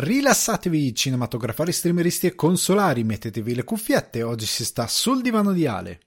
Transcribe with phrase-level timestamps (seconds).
[0.00, 6.00] Rilassatevi cinematografari, streameristi e consolari, mettetevi le cuffiette, oggi si sta sul divano di Ale.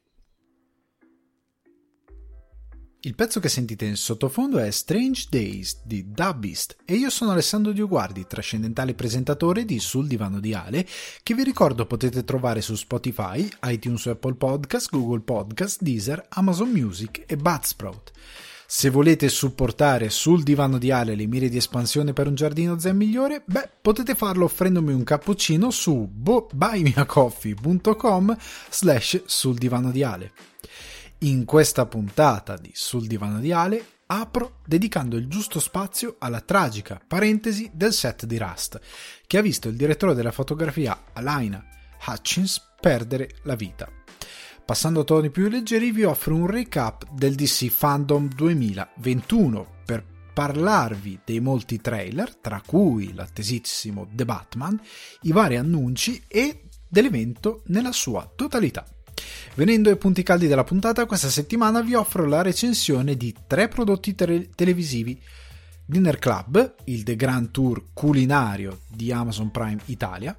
[3.02, 7.74] Il pezzo che sentite in sottofondo è Strange Days di Dubbist e io sono Alessandro
[7.74, 10.88] Dioguardi, trascendentale presentatore di Sul Divano di Ale,
[11.22, 17.26] che vi ricordo potete trovare su Spotify, iTunes Apple Podcast, Google Podcast, Deezer, Amazon Music
[17.28, 18.14] e Budsprout.
[18.74, 22.96] Se volete supportare sul divano di Ale le mire di espansione per un giardino zen
[22.96, 28.38] migliore, beh, potete farlo offrendomi un cappuccino su buymeacoffee.com
[28.70, 30.32] slash sul divano di Ale.
[31.20, 37.02] In questa puntata di Sul divano di Ale apro dedicando il giusto spazio alla tragica
[37.06, 38.80] parentesi del set di Rust,
[39.28, 41.62] che ha visto il direttore della fotografia Alaina
[42.08, 44.01] Hutchins perdere la vita.
[44.72, 50.02] Passando a toni più leggeri vi offro un recap del DC Fandom 2021 per
[50.34, 54.80] parlarvi dei molti trailer, tra cui l'attesissimo The Batman,
[55.24, 58.86] i vari annunci e dell'evento nella sua totalità.
[59.56, 64.16] Venendo ai punti caldi della puntata, questa settimana vi offro la recensione di tre prodotti
[64.16, 65.22] te- televisivi.
[65.86, 70.34] Dinner Club, il The Grand Tour culinario di Amazon Prime Italia,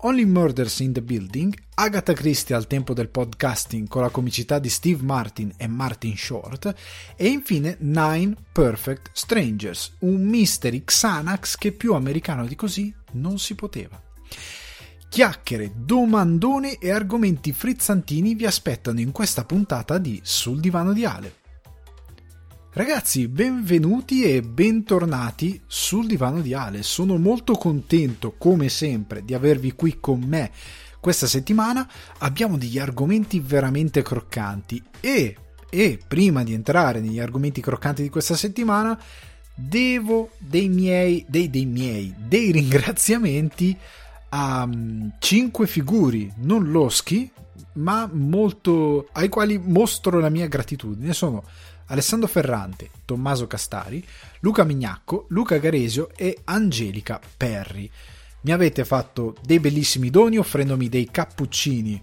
[0.00, 4.68] Only Murders in the Building, Agatha Christie al tempo del podcasting con la comicità di
[4.68, 6.74] Steve Martin e Martin Short
[7.16, 13.54] e infine Nine Perfect Strangers, un mystery Xanax che più americano di così non si
[13.54, 13.98] poteva.
[15.08, 21.32] Chiacchiere, domandone e argomenti frizzantini vi aspettano in questa puntata di Sul divano di Ale.
[22.76, 26.82] Ragazzi, benvenuti e bentornati sul divano di Ale.
[26.82, 30.50] Sono molto contento, come sempre, di avervi qui con me
[31.00, 31.88] questa settimana.
[32.18, 35.36] Abbiamo degli argomenti veramente croccanti e,
[35.70, 39.00] e prima di entrare negli argomenti croccanti di questa settimana,
[39.54, 43.74] devo dei miei, dei, dei miei, dei ringraziamenti
[44.28, 47.30] a um, cinque figuri non loschi,
[47.76, 51.14] ma molto ai quali mostro la mia gratitudine.
[51.14, 51.42] Sono
[51.86, 54.04] Alessandro Ferrante, Tommaso Castari,
[54.40, 57.90] Luca Mignacco, Luca Garesio e Angelica Perri.
[58.42, 62.02] Mi avete fatto dei bellissimi doni offrendomi dei cappuccini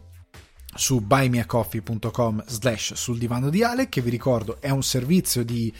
[0.75, 5.71] su buymeacoffee.com slash sul divano di Ale che vi ricordo è un servizio di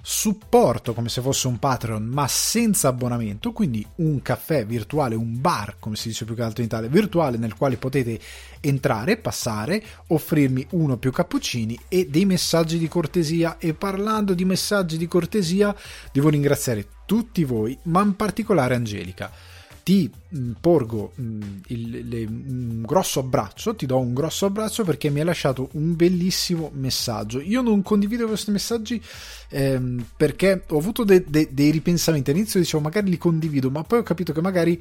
[0.00, 5.76] supporto come se fosse un Patreon ma senza abbonamento, quindi un caffè virtuale, un bar
[5.78, 8.18] come si dice più che altro in Italia, virtuale nel quale potete
[8.60, 13.58] entrare, passare, offrirmi uno o più cappuccini e dei messaggi di cortesia.
[13.58, 15.74] E parlando di messaggi di cortesia
[16.12, 19.30] devo ringraziare tutti voi, ma in particolare Angelica
[19.88, 25.08] ti mm, porgo mm, il, le, un grosso abbraccio, ti do un grosso abbraccio perché
[25.08, 27.40] mi hai lasciato un bellissimo messaggio.
[27.40, 29.02] Io non condivido questi messaggi
[29.48, 32.30] ehm, perché ho avuto de, de, dei ripensamenti.
[32.30, 34.78] All'inizio dicevo magari li condivido, ma poi ho capito che magari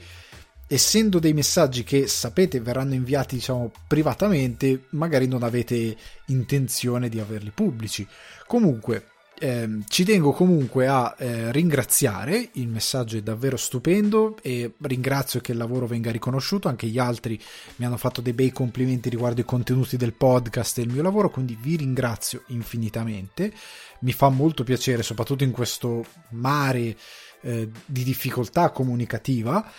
[0.68, 5.96] essendo dei messaggi che sapete verranno inviati diciamo privatamente, magari non avete
[6.26, 8.06] intenzione di averli pubblici.
[8.46, 9.06] Comunque,
[9.40, 15.52] eh, ci tengo comunque a eh, ringraziare, il messaggio è davvero stupendo e ringrazio che
[15.52, 17.40] il lavoro venga riconosciuto, anche gli altri
[17.78, 21.30] mi hanno fatto dei bei complimenti riguardo i contenuti del podcast e il mio lavoro,
[21.30, 23.54] quindi vi ringrazio infinitamente,
[24.00, 26.96] mi fa molto piacere soprattutto in questo mare
[27.42, 29.72] eh, di difficoltà comunicativa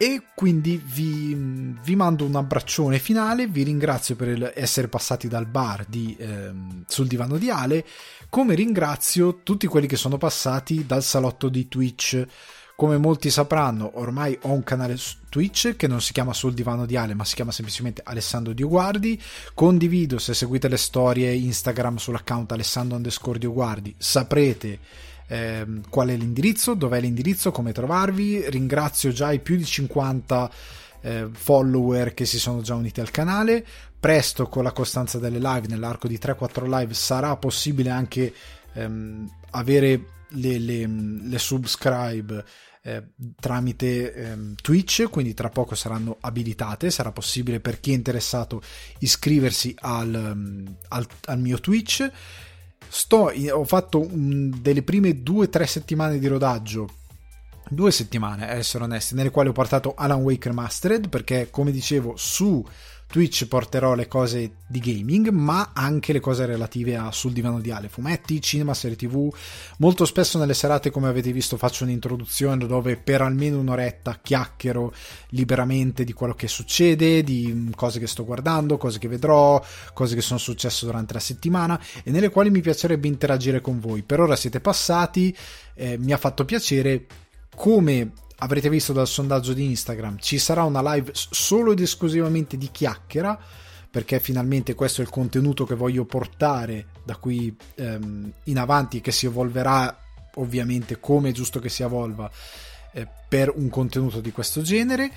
[0.00, 5.84] e quindi vi, vi, mando un abbraccione finale, vi ringrazio per essere passati dal bar
[5.88, 7.84] di, ehm, sul divano di Ale,
[8.28, 12.24] come ringrazio tutti quelli che sono passati dal salotto di Twitch.
[12.76, 14.96] Come molti sapranno, ormai ho un canale
[15.28, 19.20] Twitch che non si chiama Sul Divano di Ale, ma si chiama semplicemente Alessandro Dioguardi.
[19.52, 23.00] Condivido, se seguite le storie Instagram sull'account Alessandro
[23.36, 24.78] Dioguardi, saprete
[25.28, 28.48] eh, qual è l'indirizzo, dov'è l'indirizzo, come trovarvi.
[28.50, 30.50] Ringrazio già i più di 50
[31.00, 33.64] eh, follower che si sono già uniti al canale.
[33.98, 38.32] Presto con la costanza delle live, nell'arco di 3-4 live, sarà possibile anche
[38.74, 42.44] ehm, avere le, le, le subscribe
[42.82, 43.02] eh,
[43.38, 48.62] tramite ehm, Twitch, quindi tra poco saranno abilitate, sarà possibile per chi è interessato
[49.00, 52.10] iscriversi al, um, al, al mio Twitch
[52.88, 56.88] sto, ho fatto un, delle prime due o tre settimane di rodaggio.
[57.70, 62.14] Due settimane, a essere onesti, nelle quali ho portato Alan Wake Remastered perché, come dicevo,
[62.16, 62.64] su
[63.10, 67.70] Twitch porterò le cose di gaming, ma anche le cose relative a sul divano di
[67.70, 69.34] Ale, fumetti, cinema, serie tv.
[69.78, 74.92] Molto spesso nelle serate, come avete visto, faccio un'introduzione dove per almeno un'oretta chiacchiero
[75.30, 79.62] liberamente di quello che succede, di cose che sto guardando, cose che vedrò,
[79.94, 84.02] cose che sono successe durante la settimana e nelle quali mi piacerebbe interagire con voi.
[84.02, 85.34] Per ora siete passati,
[85.74, 87.06] eh, mi ha fatto piacere
[87.56, 92.70] come avrete visto dal sondaggio di Instagram, ci sarà una live solo ed esclusivamente di
[92.70, 93.38] chiacchiera,
[93.90, 99.12] perché finalmente questo è il contenuto che voglio portare da qui ehm, in avanti, che
[99.12, 100.04] si evolverà
[100.34, 102.30] ovviamente come è giusto che si evolva
[102.92, 105.10] eh, per un contenuto di questo genere.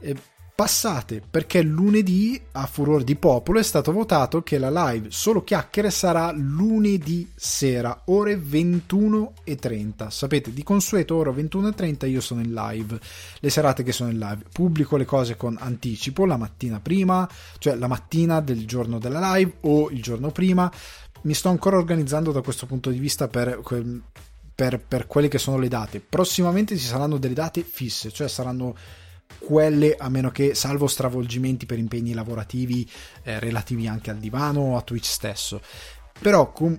[0.00, 0.16] Eh,
[0.58, 5.88] passate perché lunedì a furor di popolo è stato votato che la live solo chiacchiere
[5.88, 12.98] sarà lunedì sera ore 21.30 sapete di consueto ore 21.30 io sono in live.
[13.38, 14.46] Le serate che sono in live.
[14.52, 17.28] Pubblico le cose con anticipo la mattina prima
[17.58, 20.68] cioè la mattina del giorno della live o il giorno prima.
[21.20, 23.62] Mi sto ancora organizzando da questo punto di vista per,
[24.56, 26.00] per, per quelle che sono le date.
[26.00, 28.74] Prossimamente ci saranno delle date fisse cioè saranno
[29.38, 32.88] quelle a meno che salvo stravolgimenti per impegni lavorativi
[33.22, 35.60] eh, relativi anche al divano o a Twitch stesso.
[36.20, 36.76] Però com-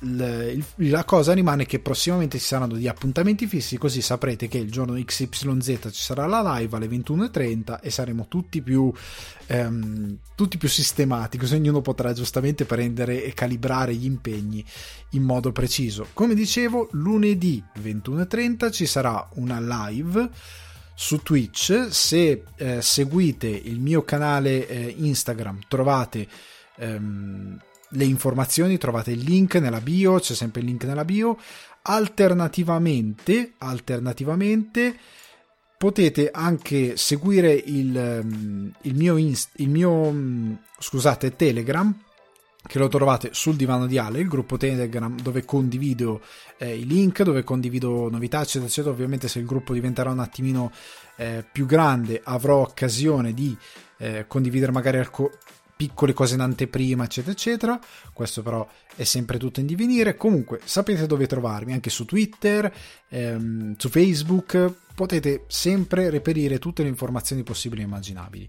[0.00, 5.02] la cosa rimane che prossimamente ci saranno degli appuntamenti fissi così saprete che il giorno
[5.02, 8.92] XYZ ci sarà la live alle 21.30 e saremo tutti più
[9.46, 14.62] ehm, tutti più sistemati così ognuno potrà giustamente prendere e calibrare gli impegni
[15.10, 16.08] in modo preciso.
[16.12, 20.28] Come dicevo lunedì 21.30 ci sarà una live
[20.94, 21.88] su Twitch.
[21.88, 26.26] Se eh, seguite il mio canale eh, Instagram trovate
[26.76, 27.58] ehm,
[27.90, 31.38] le informazioni, trovate il link nella bio, c'è sempre il link nella bio.
[31.82, 34.96] Alternativamente, alternativamente
[35.76, 41.92] potete anche seguire il, ehm, il mio, inst- il mio mm, scusate, Telegram
[42.66, 46.22] che lo trovate sul divano di Ale, il gruppo Telegram dove condivido
[46.58, 48.94] eh, i link, dove condivido novità, eccetera, eccetera.
[48.94, 50.70] Ovviamente se il gruppo diventerà un attimino
[51.16, 53.56] eh, più grande avrò occasione di
[53.98, 55.32] eh, condividere magari alco-
[55.74, 57.80] piccole cose in anteprima, eccetera, eccetera.
[58.12, 60.16] Questo però è sempre tutto in divenire.
[60.16, 62.72] Comunque sapete dove trovarmi, anche su Twitter,
[63.08, 68.48] ehm, su Facebook, potete sempre reperire tutte le informazioni possibili e immaginabili.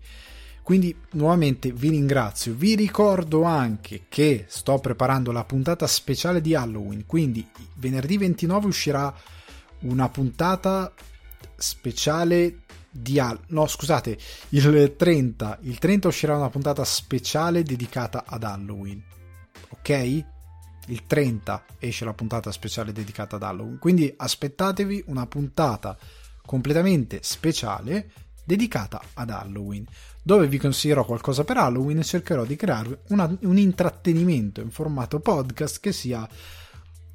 [0.64, 7.06] Quindi nuovamente vi ringrazio, vi ricordo anche che sto preparando la puntata speciale di Halloween,
[7.06, 7.46] quindi
[7.76, 9.14] venerdì 29 uscirà
[9.80, 10.94] una puntata
[11.58, 14.18] speciale di Halloween, no scusate,
[14.50, 19.04] il 30, il 30 uscirà una puntata speciale dedicata ad Halloween,
[19.68, 20.24] ok?
[20.88, 25.98] Il 30 esce la puntata speciale dedicata ad Halloween, quindi aspettatevi una puntata
[26.46, 28.12] completamente speciale
[28.44, 29.86] dedicata ad Halloween
[30.24, 35.20] dove vi consiglierò qualcosa per Halloween e cercherò di crearvi una, un intrattenimento in formato
[35.20, 36.28] podcast che sia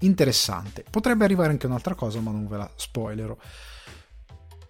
[0.00, 0.84] interessante.
[0.88, 3.36] Potrebbe arrivare anche un'altra cosa, ma non ve la spoilerò.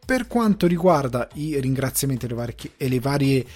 [0.06, 3.46] Per quanto riguarda i ringraziamenti e le varie, e le varie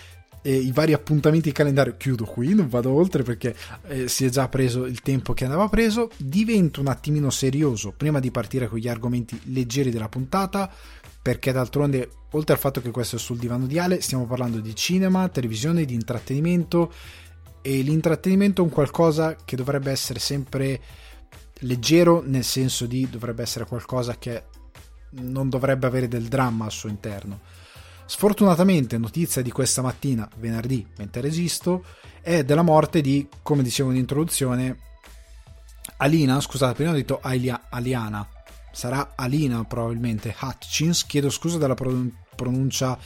[0.43, 3.55] eh, i vari appuntamenti di calendario, chiudo qui, non vado oltre perché
[3.87, 6.11] eh, si è già preso il tempo che andava preso.
[6.17, 10.71] Divento un attimino serioso prima di partire con gli argomenti leggeri della puntata
[11.23, 14.75] perché d'altronde, oltre al fatto che questo è sul divano di Ale, stiamo parlando di
[14.75, 16.93] cinema, televisione, di intrattenimento
[17.63, 20.81] e l'intrattenimento è un qualcosa che dovrebbe essere sempre
[21.61, 24.45] leggero, nel senso di dovrebbe essere qualcosa che
[25.11, 27.41] non dovrebbe avere del dramma al suo interno.
[28.05, 31.85] Sfortunatamente, notizia di questa mattina, venerdì, mentre resisto,
[32.21, 34.77] è della morte di, come dicevo in introduzione,
[35.99, 38.29] Alina, scusate, prima ho detto Aliana,
[38.73, 42.99] sarà Alina probabilmente Hutchins, chiedo scusa della pronuncia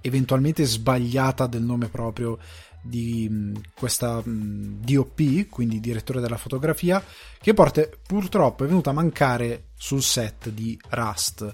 [0.00, 2.38] eventualmente sbagliata del nome proprio
[2.82, 7.02] di mm, questa mm, DOP, quindi direttore della fotografia,
[7.40, 11.52] che porta, purtroppo è venuta a mancare sul set di Rust.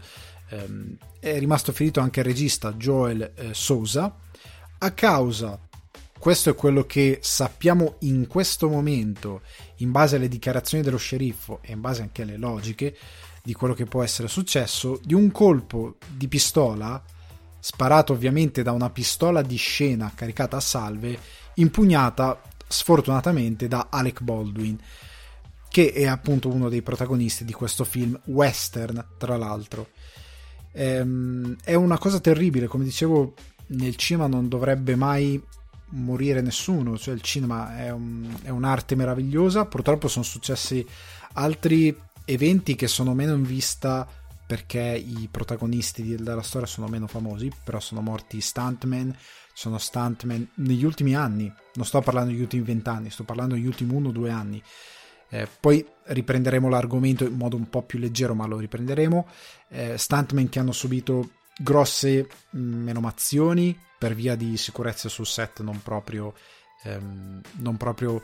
[0.50, 4.16] Ehm, è rimasto ferito anche il regista Joel eh, Sousa
[4.78, 5.60] a causa
[6.20, 9.40] questo è quello che sappiamo in questo momento,
[9.76, 12.94] in base alle dichiarazioni dello sceriffo e in base anche alle logiche,
[13.50, 17.02] di quello che può essere successo, di un colpo di pistola,
[17.58, 21.18] sparato ovviamente da una pistola di scena caricata a salve,
[21.54, 24.78] impugnata sfortunatamente da Alec Baldwin,
[25.68, 29.88] che è appunto uno dei protagonisti di questo film western, tra l'altro.
[30.70, 33.34] Ehm, è una cosa terribile, come dicevo,
[33.70, 35.42] nel cinema non dovrebbe mai
[35.88, 40.86] morire nessuno, cioè il cinema è, un, è un'arte meravigliosa, purtroppo sono successi
[41.32, 44.06] altri eventi che sono meno in vista
[44.46, 49.16] perché i protagonisti della storia sono meno famosi, però sono morti stuntman,
[49.52, 53.94] sono stuntman negli ultimi anni, non sto parlando degli ultimi vent'anni, sto parlando degli ultimi
[53.94, 54.62] uno o due anni.
[55.28, 59.28] Eh, poi riprenderemo l'argomento in modo un po' più leggero, ma lo riprenderemo.
[59.68, 66.34] Eh, stuntman che hanno subito grosse menomazioni per via di sicurezza sul set non proprio,
[66.82, 68.22] ehm, non proprio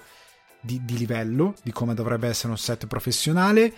[0.61, 3.73] di, di livello, di come dovrebbe essere un set professionale.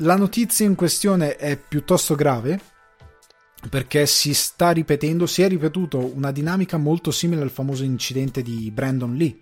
[0.00, 2.60] La notizia in questione è piuttosto grave
[3.70, 8.70] perché si sta ripetendo, si è ripetuto una dinamica molto simile al famoso incidente di
[8.70, 9.38] Brandon Lee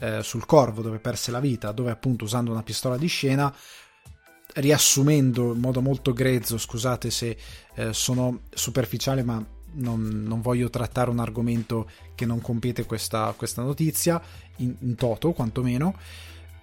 [0.00, 3.54] eh, sul Corvo dove perse la vita, dove appunto usando una pistola di scena
[4.54, 7.36] riassumendo in modo molto grezzo, scusate se
[7.74, 13.62] eh, sono superficiale, ma non, non, voglio trattare un argomento che non compete questa, questa
[13.62, 14.20] notizia,
[14.56, 15.94] in, in, toto quantomeno.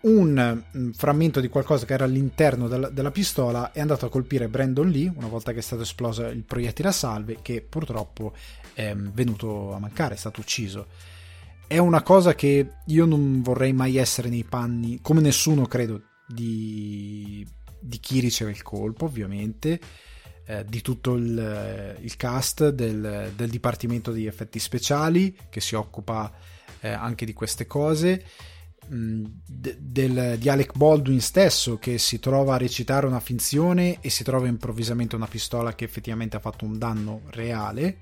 [0.01, 4.47] Un mm, frammento di qualcosa che era all'interno della, della, pistola è andato a colpire
[4.47, 8.33] Brandon Lee una volta che è stato esploso il proiettile a salve, che purtroppo
[8.73, 10.87] è venuto a mancare, è stato ucciso.
[11.67, 17.45] È una cosa che io non vorrei mai essere nei panni, come nessuno credo, di
[17.85, 19.79] di chi riceve il colpo, ovviamente,
[20.45, 26.31] eh, di tutto il, il cast del, del, Dipartimento di Effetti Speciali che si occupa
[26.81, 28.23] eh, anche di queste cose.
[28.93, 34.11] Mm, de, del, di Alec Baldwin stesso che si trova a recitare una finzione e
[34.11, 37.97] si trova improvvisamente una pistola che effettivamente ha fatto un danno reale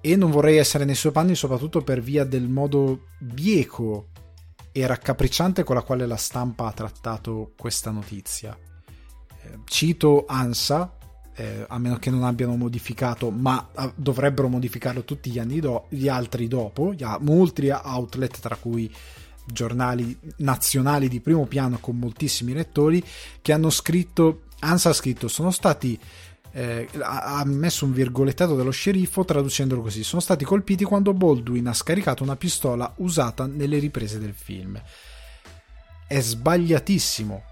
[0.00, 4.08] e non vorrei essere nei suoi panni soprattutto per via del modo bieco
[4.72, 8.58] e raccapricciante con la quale la stampa ha trattato questa notizia.
[8.58, 10.96] Eh, cito ANSA,
[11.34, 15.86] eh, a meno che non abbiano modificato, ma eh, dovrebbero modificarlo tutti gli anni do-
[15.88, 18.92] gli altri dopo, gli, molti outlet, tra cui
[19.44, 23.02] giornali nazionali di primo piano con moltissimi lettori,
[23.40, 25.98] che hanno scritto, ANSA ha scritto, sono stati
[26.52, 31.72] eh, ha messo un virgolettato dello sceriffo traducendolo così sono stati colpiti quando Baldwin ha
[31.72, 34.80] scaricato una pistola usata nelle riprese del film.
[36.06, 37.42] È sbagliatissimo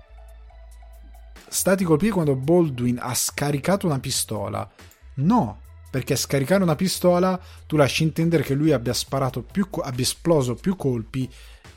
[1.50, 4.68] stati colpiti quando Baldwin ha scaricato una pistola.
[5.16, 10.54] No perché scaricare una pistola tu lasci intendere che lui abbia sparato più abbia esploso
[10.54, 11.28] più colpi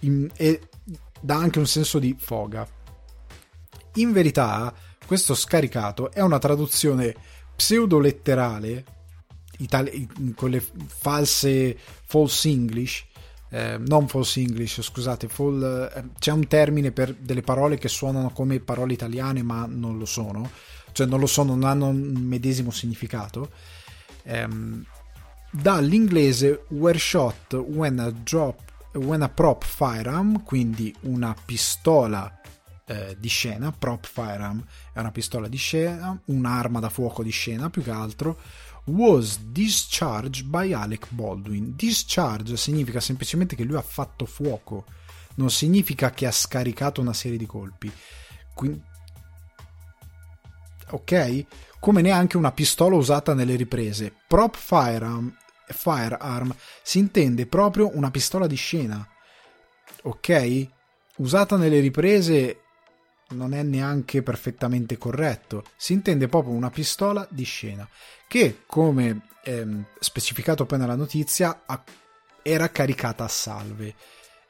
[0.01, 0.69] in, e
[1.19, 2.67] dà anche un senso di foga.
[3.95, 4.73] In verità
[5.05, 7.15] questo scaricato è una traduzione
[7.55, 8.85] pseudo-letterale
[9.57, 13.05] itali- con le false false English
[13.53, 18.31] eh, non false English, scusate, full, eh, c'è un termine per delle parole che suonano
[18.31, 20.49] come parole italiane ma non lo sono,
[20.91, 23.51] cioè non lo sono, non hanno un medesimo significato.
[24.23, 24.47] Eh,
[25.51, 28.59] dall'inglese were shot when a, drop,
[28.93, 32.41] when a prop firearm, quindi una pistola
[32.85, 37.69] eh, di scena, prop firearm è una pistola di scena, un'arma da fuoco di scena
[37.69, 38.39] più che altro,
[38.85, 41.75] was discharged by Alec Baldwin.
[41.75, 44.85] Discharge significa semplicemente che lui ha fatto fuoco,
[45.35, 47.91] non significa che ha scaricato una serie di colpi.
[48.53, 48.81] Quindi,
[50.89, 51.45] ok?
[51.79, 54.13] Come neanche una pistola usata nelle riprese.
[54.27, 55.35] Prop firearm,
[55.67, 59.05] firearm si intende proprio una pistola di scena.
[60.03, 60.67] Ok?
[61.17, 62.62] Usata nelle riprese
[63.33, 65.63] non è neanche perfettamente corretto.
[65.75, 67.87] Si intende proprio una pistola di scena
[68.27, 71.63] che, come ehm, specificato poi nella notizia,
[72.41, 73.95] era caricata a salve.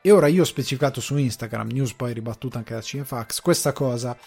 [0.02, 4.18] E ora io ho specificato su Instagram, news poi ribattuta anche da Cinefax, questa cosa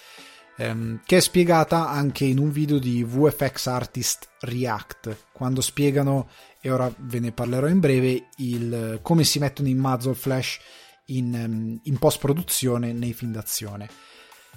[0.57, 6.29] ehm, che è spiegata anche in un video di VFX Artist React, quando spiegano,
[6.61, 10.59] e ora ve ne parlerò in breve, il, come si mettono in muzzle flash
[11.07, 13.89] in, ehm, in post produzione nei film d'azione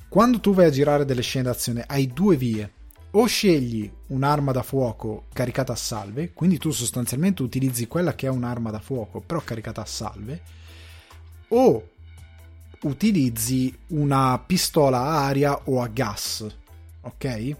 [0.10, 2.72] quando tu vai a girare delle scene d'azione hai due vie.
[3.12, 8.30] O scegli un'arma da fuoco caricata a salve, quindi tu sostanzialmente utilizzi quella che è
[8.30, 10.42] un'arma da fuoco però caricata a salve,
[11.48, 11.90] o
[12.82, 16.46] utilizzi una pistola a aria o a gas,
[17.02, 17.56] ok?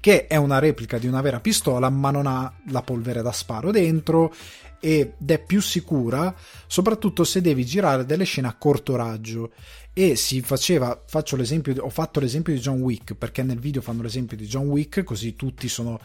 [0.00, 3.72] Che è una replica di una vera pistola ma non ha la polvere da sparo
[3.72, 4.32] dentro
[4.80, 6.34] ed è più sicura
[6.66, 9.52] soprattutto se devi girare delle scene a corto raggio.
[9.92, 14.02] E si faceva, faccio l'esempio, ho fatto l'esempio di John Wick perché nel video fanno
[14.02, 15.98] l'esempio di John Wick così tutti sono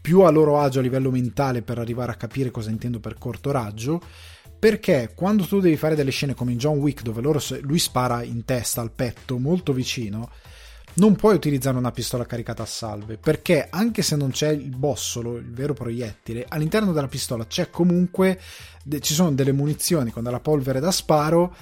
[0.00, 3.50] più a loro agio a livello mentale per arrivare a capire cosa intendo per corto
[3.50, 4.00] raggio.
[4.58, 8.22] Perché quando tu devi fare delle scene come in John Wick dove loro, lui spara
[8.22, 10.30] in testa al petto molto vicino
[10.98, 15.36] non puoi utilizzare una pistola caricata a salve perché anche se non c'è il bossolo,
[15.36, 18.40] il vero proiettile, all'interno della pistola c'è comunque
[19.00, 21.54] ci sono delle munizioni con della polvere da sparo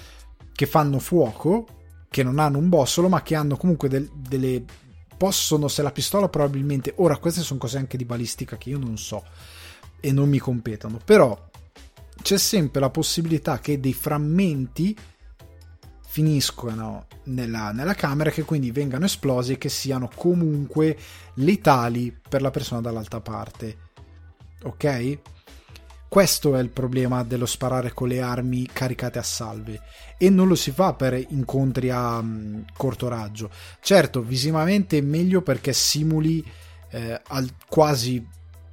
[0.56, 1.66] che fanno fuoco,
[2.08, 4.64] che non hanno un bossolo, ma che hanno comunque del, delle.
[5.16, 6.94] possono, se la pistola probabilmente.
[6.96, 9.22] Ora, queste sono cose anche di balistica che io non so
[10.00, 11.38] e non mi competono, però
[12.22, 14.96] c'è sempre la possibilità che dei frammenti
[16.16, 20.96] finiscono nella, nella camera che quindi vengano esplosi e che siano comunque
[21.34, 23.76] letali per la persona dall'altra parte.
[24.62, 25.18] Ok?
[26.08, 29.82] Questo è il problema dello sparare con le armi caricate a salve
[30.16, 33.50] e non lo si fa per incontri a um, corto raggio.
[33.82, 36.42] Certo, visivamente è meglio perché simuli
[36.92, 38.26] eh, al, quasi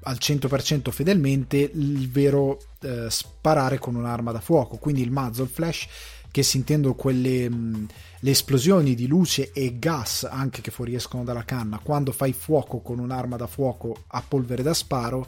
[0.03, 5.87] al 100% fedelmente il vero eh, sparare con un'arma da fuoco, quindi il muzzle flash
[6.33, 11.77] che si intendono quelle le esplosioni di luce e gas anche che fuoriescono dalla canna.
[11.77, 15.27] Quando fai fuoco con un'arma da fuoco a polvere da sparo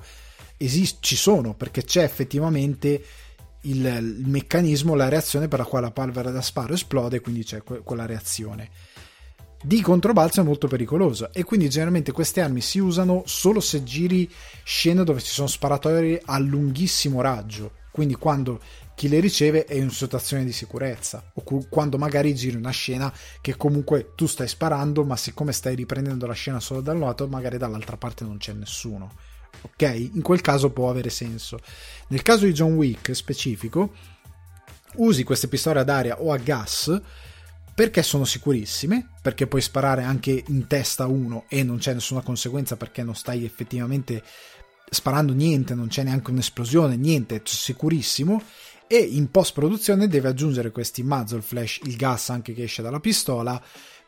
[0.57, 3.03] esist- ci sono perché c'è effettivamente
[3.62, 7.62] il, il, meccanismo, la reazione per la quale la polvere da sparo esplode quindi c'è
[7.62, 8.69] que- quella reazione.
[9.62, 14.27] Di controbalzo è molto pericolosa e quindi generalmente queste armi si usano solo se giri
[14.63, 17.83] scene dove ci sono sparatori a lunghissimo raggio.
[17.91, 18.59] Quindi quando
[18.96, 23.14] chi le riceve è in situazione di sicurezza o cu- quando magari giri una scena
[23.42, 27.58] che comunque tu stai sparando ma siccome stai riprendendo la scena solo dal lato magari
[27.58, 29.12] dall'altra parte non c'è nessuno
[29.62, 30.10] ok?
[30.14, 31.60] In quel caso può avere senso.
[32.08, 33.94] Nel caso di John Wick specifico
[34.96, 37.02] usi queste pistole ad aria o a gas
[37.74, 42.78] perché sono sicurissime, perché puoi sparare anche in testa uno e non c'è nessuna conseguenza
[42.78, 44.24] perché non stai effettivamente
[44.90, 48.42] sparando niente, non c'è neanche un'esplosione, niente, è sicurissimo
[48.88, 53.00] e in post produzione deve aggiungere questi muzzle flash, il gas anche che esce dalla
[53.00, 53.62] pistola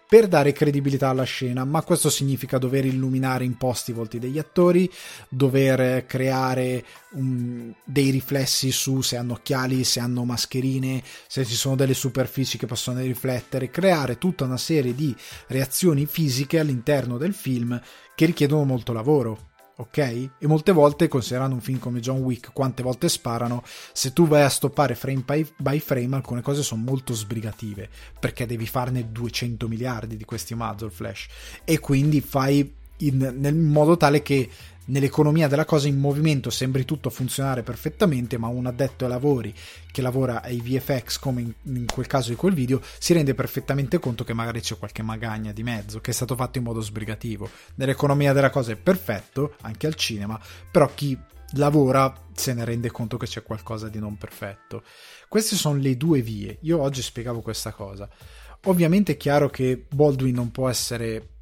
[0.08, 4.40] per dare credibilità alla scena, ma questo significa dover illuminare in post i volti degli
[4.40, 4.90] attori,
[5.28, 11.76] dover creare um, dei riflessi su se hanno occhiali, se hanno mascherine, se ci sono
[11.76, 15.14] delle superfici che possono riflettere, creare tutta una serie di
[15.48, 17.80] reazioni fisiche all'interno del film
[18.16, 19.47] che richiedono molto lavoro
[19.78, 19.98] ok?
[19.98, 24.42] E molte volte, considerando un film come John Wick, quante volte sparano, se tu vai
[24.42, 25.24] a stoppare frame
[25.58, 30.90] by frame, alcune cose sono molto sbrigative, perché devi farne 200 miliardi di questi muzzle
[30.90, 31.28] flash,
[31.64, 34.50] e quindi fai in, nel modo tale che
[34.88, 39.54] nell'economia della cosa in movimento sembri tutto funzionare perfettamente, ma un addetto ai lavori
[39.92, 44.00] che lavora ai VFX come in, in, quel caso di quel video si rende perfettamente
[44.00, 47.50] conto che magari c'è qualche magagna di mezzo che è stato fatto in modo sbrigativo.
[47.76, 50.40] Nell'economia della cosa è perfetto, anche al cinema,
[50.72, 51.18] però chi
[51.52, 54.84] lavora se ne rende conto che c'è qualcosa di non perfetto.
[55.28, 56.58] Queste sono le due vie.
[56.62, 58.08] Io oggi spiegavo questa cosa.
[58.66, 61.37] Ovviamente è chiaro che Baldwin non può essere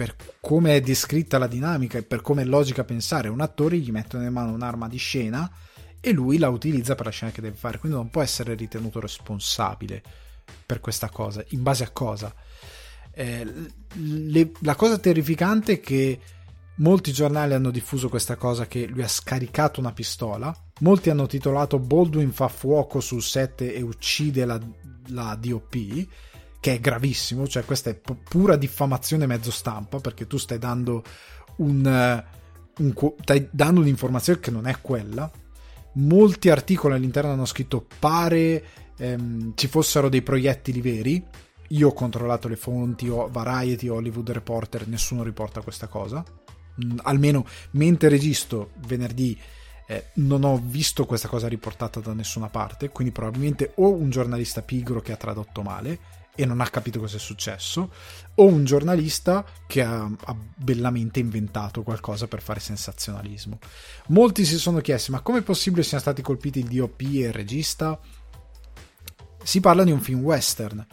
[0.00, 3.90] per come è descritta la dinamica e per come è logica pensare, un attore gli
[3.90, 5.52] mettono in mano un'arma di scena
[6.00, 8.98] e lui la utilizza per la scena che deve fare, quindi non può essere ritenuto
[8.98, 10.02] responsabile
[10.64, 11.44] per questa cosa.
[11.48, 12.34] In base a cosa?
[13.12, 13.46] Eh,
[13.96, 16.18] le, la cosa terrificante è che
[16.76, 21.78] molti giornali hanno diffuso questa cosa che lui ha scaricato una pistola, molti hanno titolato
[21.78, 24.58] Baldwin fa fuoco sul set e uccide la,
[25.08, 26.08] la DOP
[26.60, 31.02] che è gravissimo, cioè questa è pura diffamazione mezzo stampa perché tu stai dando
[31.56, 32.24] un, eh,
[32.82, 35.30] un stai dando un'informazione che non è quella.
[35.94, 38.62] Molti articoli all'interno hanno scritto pare
[38.98, 41.24] ehm, ci fossero dei proiettili veri.
[41.68, 46.22] Io ho controllato le fonti, ho Variety, Hollywood Reporter, nessuno riporta questa cosa.
[46.84, 49.38] Mm, almeno mentre registro venerdì
[49.88, 54.62] eh, non ho visto questa cosa riportata da nessuna parte, quindi probabilmente o un giornalista
[54.62, 57.92] pigro che ha tradotto male e non ha capito cosa è successo,
[58.36, 63.58] o un giornalista che ha, ha, bellamente inventato qualcosa per fare sensazionalismo.
[64.08, 67.32] Molti si sono chiesti: ma come è possibile siano stati colpiti il DOP e il
[67.32, 68.00] regista?
[69.42, 70.86] Si parla di un film western.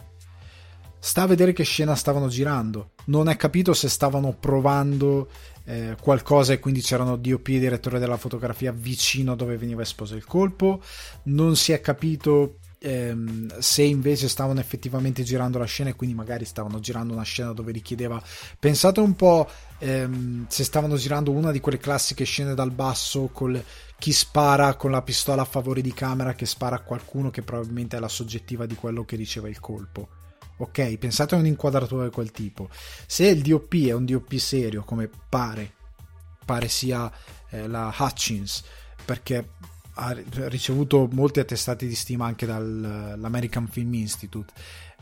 [0.98, 2.90] Sta a vedere che scena stavano girando.
[3.06, 5.30] Non è capito se stavano provando
[5.64, 10.26] eh, qualcosa e quindi c'erano DOP e direttore della fotografia vicino dove veniva esposo il
[10.26, 10.82] colpo.
[11.24, 16.44] Non si è capito ehm, se invece stavano effettivamente girando la scena e quindi magari
[16.44, 18.22] stavano girando una scena dove richiedeva
[18.58, 23.60] pensate un po' ehm, se stavano girando una di quelle classiche scene dal basso con
[23.98, 27.96] chi spara con la pistola a favore di camera che spara a qualcuno che probabilmente
[27.96, 30.08] è la soggettiva di quello che riceve il colpo.
[30.60, 32.68] Ok pensate a un'inquadratura di quel tipo.
[33.06, 35.74] Se il DOP è un DOP serio come pare
[36.44, 37.10] pare sia
[37.50, 38.62] eh, la Hutchins
[39.04, 39.50] perché
[40.00, 44.52] ha ricevuto molti attestati di stima anche dall'American Film Institute,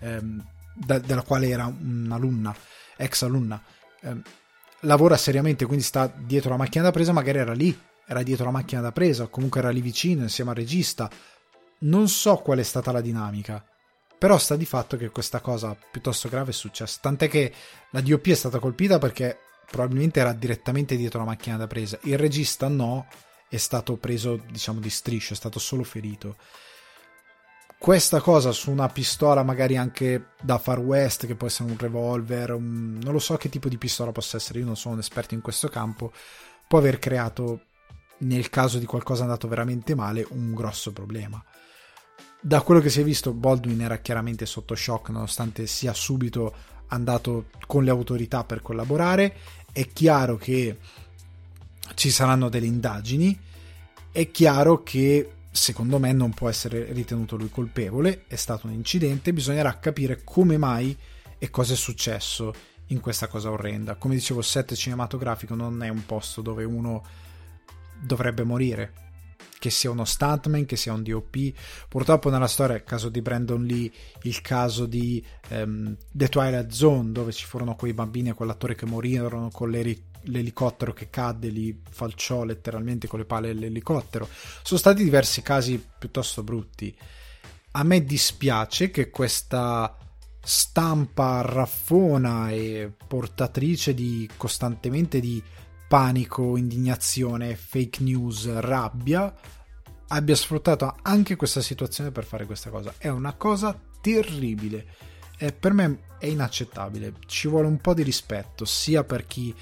[0.00, 0.42] ehm,
[0.74, 2.54] da, della quale era un'alunna,
[2.96, 3.62] ex alunna.
[4.00, 4.22] Ehm,
[4.80, 8.52] lavora seriamente, quindi sta dietro la macchina da presa, magari era lì, era dietro la
[8.52, 11.10] macchina da presa, o comunque era lì vicino insieme al regista.
[11.80, 13.62] Non so qual è stata la dinamica,
[14.18, 17.00] però sta di fatto che questa cosa piuttosto grave è successa.
[17.02, 17.52] Tant'è che
[17.90, 22.16] la DOP è stata colpita perché probabilmente era direttamente dietro la macchina da presa, il
[22.16, 23.06] regista no,
[23.48, 26.36] è stato preso, diciamo, di striscio, è stato solo ferito.
[27.78, 32.52] Questa cosa su una pistola, magari anche da Far West, che può essere un revolver,
[32.52, 32.98] un...
[33.02, 35.42] non lo so che tipo di pistola possa essere, io non sono un esperto in
[35.42, 36.12] questo campo,
[36.66, 37.66] può aver creato,
[38.18, 41.42] nel caso di qualcosa andato veramente male, un grosso problema.
[42.40, 46.54] Da quello che si è visto, Baldwin era chiaramente sotto shock, nonostante sia subito
[46.88, 49.36] andato con le autorità per collaborare
[49.76, 50.78] è chiaro che
[51.94, 53.38] ci saranno delle indagini,
[54.12, 59.32] è chiaro che secondo me non può essere ritenuto lui colpevole, è stato un incidente,
[59.32, 60.96] bisognerà capire come mai
[61.38, 62.52] e cosa è successo
[62.88, 63.96] in questa cosa orrenda.
[63.96, 67.02] Come dicevo, il set cinematografico non è un posto dove uno
[68.00, 68.92] dovrebbe morire.
[69.58, 71.52] Che sia uno stuntman, che sia un DOP.
[71.88, 73.90] Purtroppo nella storia, il caso di Brandon Lee,
[74.22, 78.84] il caso di um, The Twilight Zone, dove ci furono quei bambini e quell'attore che
[78.84, 79.70] morirono con
[80.26, 84.28] l'elicottero che cadde, li falciò letteralmente con le pale dell'elicottero.
[84.62, 86.96] Sono stati diversi casi piuttosto brutti.
[87.72, 89.96] A me dispiace che questa
[90.42, 95.42] stampa raffona e portatrice di costantemente di
[95.88, 99.34] panico, indignazione, fake news, rabbia,
[100.08, 102.94] abbia sfruttato anche questa situazione per fare questa cosa.
[102.96, 104.86] È una cosa terribile.
[105.38, 107.14] E per me è inaccettabile.
[107.26, 109.54] Ci vuole un po' di rispetto, sia per chi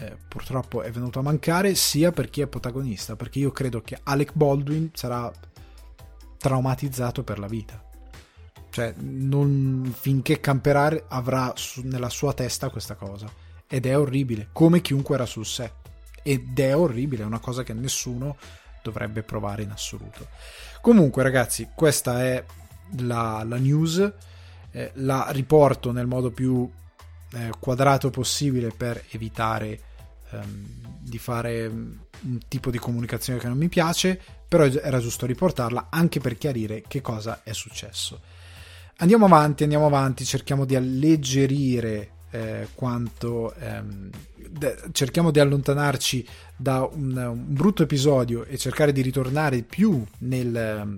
[0.00, 3.16] eh, purtroppo è venuto a mancare, sia per chi è protagonista.
[3.16, 5.30] Perché io credo che Alec Baldwin sarà
[6.38, 7.88] traumatizzato per la vita
[8.70, 13.28] cioè, non, finché camperà avrà su, nella sua testa questa cosa.
[13.66, 15.72] Ed è orribile, come chiunque era sul set.
[16.22, 18.36] Ed è orribile, è una cosa che nessuno
[18.82, 20.28] dovrebbe provare in assoluto.
[20.80, 22.44] Comunque, ragazzi, questa è
[22.98, 24.12] la, la news.
[24.72, 26.70] Eh, la riporto nel modo più
[27.32, 29.80] eh, quadrato possibile per evitare
[30.32, 35.88] ehm, di fare un tipo di comunicazione che non mi piace, però era giusto riportarla
[35.90, 38.20] anche per chiarire che cosa è successo.
[38.96, 44.10] Andiamo avanti, andiamo avanti, cerchiamo di alleggerire eh, quanto ehm,
[44.48, 50.96] de- cerchiamo di allontanarci da un, un, brutto episodio e cercare di ritornare più nel,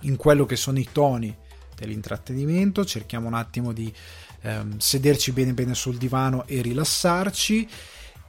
[0.00, 1.34] in quello che sono i toni
[1.74, 2.84] dell'intrattenimento.
[2.84, 3.92] Cerchiamo un attimo di
[4.42, 7.68] ehm, sederci bene bene sul divano e rilassarci.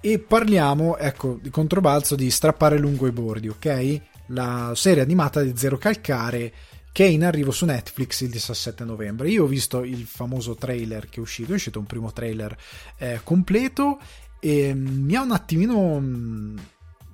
[0.08, 4.02] E parliamo, ecco, di controbalzo di strappare lungo i bordi, ok?
[4.28, 6.54] La serie animata di Zero Calcare
[6.94, 9.30] che è in arrivo su Netflix il 17 novembre.
[9.30, 12.56] Io ho visto il famoso trailer che è uscito, è uscito un primo trailer
[13.00, 14.00] eh, completo
[14.40, 16.56] e mi ha un attimino mh,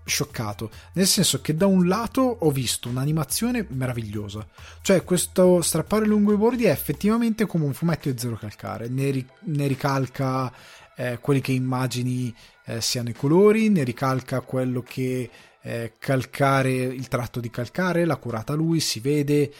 [0.06, 4.48] scioccato, nel senso che da un lato ho visto un'animazione meravigliosa,
[4.84, 9.10] cioè questo strappare lungo i bordi è effettivamente come un fumetto di zero calcare, ne,
[9.10, 10.54] ri- ne ricalca
[10.96, 12.34] eh, quelli che immagini
[12.66, 15.30] eh, siano i colori, ne ricalca quello che
[15.62, 19.52] eh, calcare il tratto di calcare, l'ha curata lui, si vede,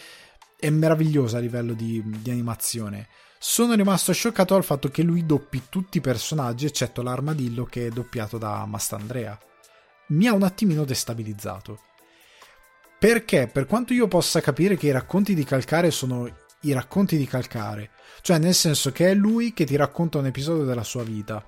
[0.58, 3.08] è meravigliosa a livello di, di animazione.
[3.38, 7.90] Sono rimasto scioccato dal fatto che lui doppi tutti i personaggi eccetto l'armadillo che è
[7.90, 9.38] doppiato da Mastandrea.
[10.08, 11.80] Mi ha un attimino destabilizzato.
[12.98, 16.26] Perché, per quanto io possa capire che i racconti di Calcare sono
[16.60, 17.90] i racconti di Calcare,
[18.22, 21.46] cioè nel senso che è lui che ti racconta un episodio della sua vita.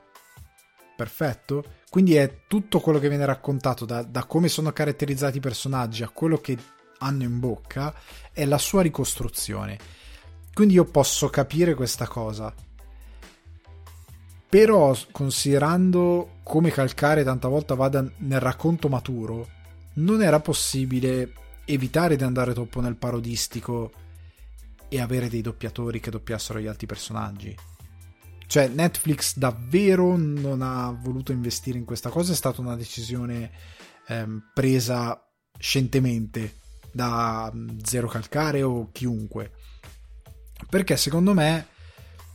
[0.97, 1.65] Perfetto?
[1.91, 6.09] Quindi è tutto quello che viene raccontato, da, da come sono caratterizzati i personaggi a
[6.09, 6.57] quello che
[6.99, 7.95] hanno in bocca,
[8.33, 9.79] è la sua ricostruzione.
[10.55, 12.53] Quindi io posso capire questa cosa.
[14.49, 19.49] Però, considerando come calcare tanta volta vada nel racconto maturo,
[19.95, 21.33] non era possibile
[21.67, 23.91] evitare di andare troppo nel parodistico
[24.89, 27.55] e avere dei doppiatori che doppiassero gli altri personaggi.
[28.47, 33.51] Cioè, Netflix davvero non ha voluto investire in questa cosa, è stata una decisione
[34.09, 35.21] ehm, presa
[35.59, 36.59] scientemente
[36.93, 39.53] da mm, Zero Calcare o chiunque.
[40.69, 41.67] Perché secondo me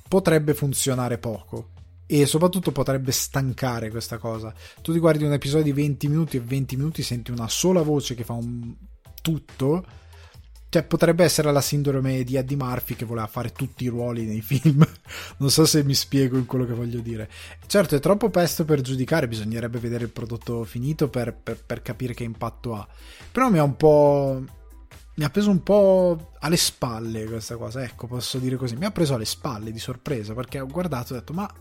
[0.07, 1.71] potrebbe funzionare poco
[2.05, 4.53] e soprattutto potrebbe stancare questa cosa.
[4.81, 8.15] Tu ti guardi un episodio di 20 minuti e 20 minuti senti una sola voce
[8.15, 8.75] che fa un
[9.21, 9.85] tutto
[10.71, 14.39] cioè, potrebbe essere la sindrome di Eddie Murphy che voleva fare tutti i ruoli nei
[14.39, 14.87] film.
[15.35, 17.29] non so se mi spiego in quello che voglio dire.
[17.67, 22.13] Certo, è troppo presto per giudicare, bisognerebbe vedere il prodotto finito per, per, per capire
[22.13, 22.87] che impatto ha.
[23.33, 24.41] Però mi ha un po'.
[25.15, 28.77] Mi ha preso un po' alle spalle questa cosa, ecco, posso dire così.
[28.77, 31.53] Mi ha preso alle spalle di sorpresa perché ho guardato e ho detto, ma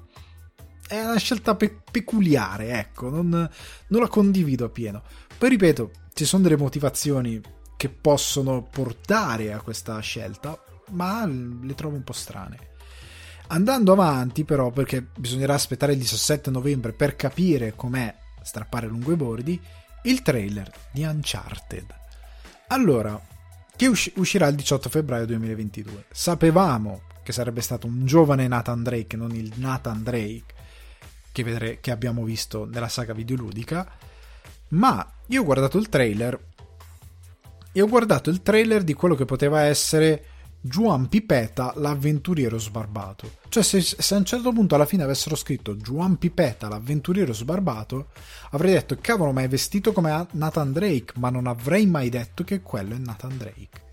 [0.86, 3.28] è una scelta pe- peculiare, ecco, non,
[3.88, 5.02] non la condivido appieno.
[5.36, 7.40] Poi ripeto, ci sono delle motivazioni
[7.80, 12.58] che possono portare a questa scelta, ma le trovo un po' strane.
[13.46, 19.16] Andando avanti, però, perché bisognerà aspettare il 17 novembre per capire com'è strappare lungo i
[19.16, 19.58] bordi,
[20.02, 21.86] il trailer di Uncharted.
[22.66, 23.18] Allora,
[23.74, 26.04] che uscirà il 18 febbraio 2022.
[26.10, 30.52] Sapevamo che sarebbe stato un giovane Nathan Drake, non il Nathan Drake
[31.32, 33.90] che, vedre- che abbiamo visto nella saga videoludica,
[34.68, 36.38] ma io ho guardato il trailer
[37.72, 40.24] e ho guardato il trailer di quello che poteva essere
[40.62, 43.38] Juan Pipeta l'avventuriero sbarbato.
[43.48, 48.08] Cioè, se, se, a un certo punto alla fine avessero scritto Juan Pipeta l'avventuriero sbarbato,
[48.50, 52.60] avrei detto: cavolo, ma è vestito come Nathan Drake, ma non avrei mai detto che
[52.60, 53.88] quello è Nathan Drake.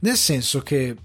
[0.00, 0.96] Nel senso che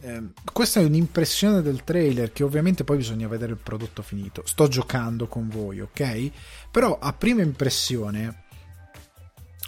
[0.00, 4.42] eh, questa è un'impressione del trailer che ovviamente poi bisogna vedere il prodotto finito.
[4.46, 6.30] Sto giocando con voi, ok?
[6.70, 8.43] Però a prima impressione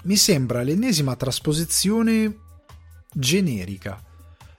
[0.07, 2.38] mi sembra l'ennesima trasposizione
[3.12, 4.01] generica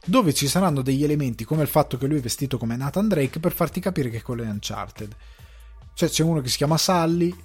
[0.06, 3.40] dove ci saranno degli elementi come il fatto che lui è vestito come Nathan Drake
[3.40, 5.14] per farti capire che quello è Uncharted.
[5.94, 7.36] Cioè c'è uno che si chiama Sully,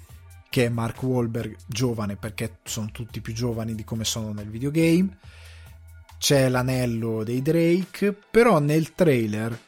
[0.49, 5.17] che è Mark Wahlberg giovane perché sono tutti più giovani di come sono nel videogame.
[6.17, 9.59] C'è l'anello dei Drake, però nel trailer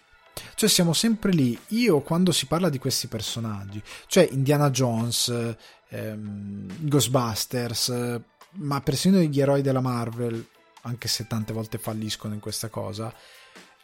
[0.56, 1.58] cioè siamo sempre lì.
[1.70, 5.56] Io quando si parla di questi personaggi, cioè Indiana Jones,
[5.90, 8.20] ehm, Ghostbusters,
[8.58, 10.46] ma persino gli eroi della Marvel,
[10.84, 13.14] anche se tante volte falliscono in questa cosa,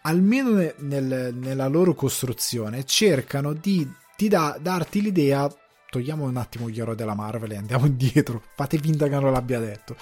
[0.04, 5.54] almeno nel, nella loro costruzione cercano di, di da, darti l'idea,
[5.90, 9.60] togliamo un attimo gli eroi della Marvel e andiamo indietro, fate finta che non l'abbia
[9.60, 9.96] detto.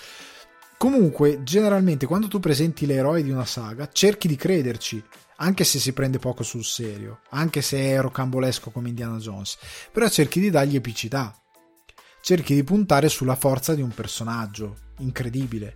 [0.78, 5.04] Comunque, generalmente, quando tu presenti l'eroe di una saga, cerchi di crederci,
[5.38, 9.58] anche se si prende poco sul serio, anche se è rocambolesco come Indiana Jones,
[9.92, 11.38] però cerchi di dargli epicità,
[12.30, 15.74] cerchi di puntare sulla forza di un personaggio incredibile.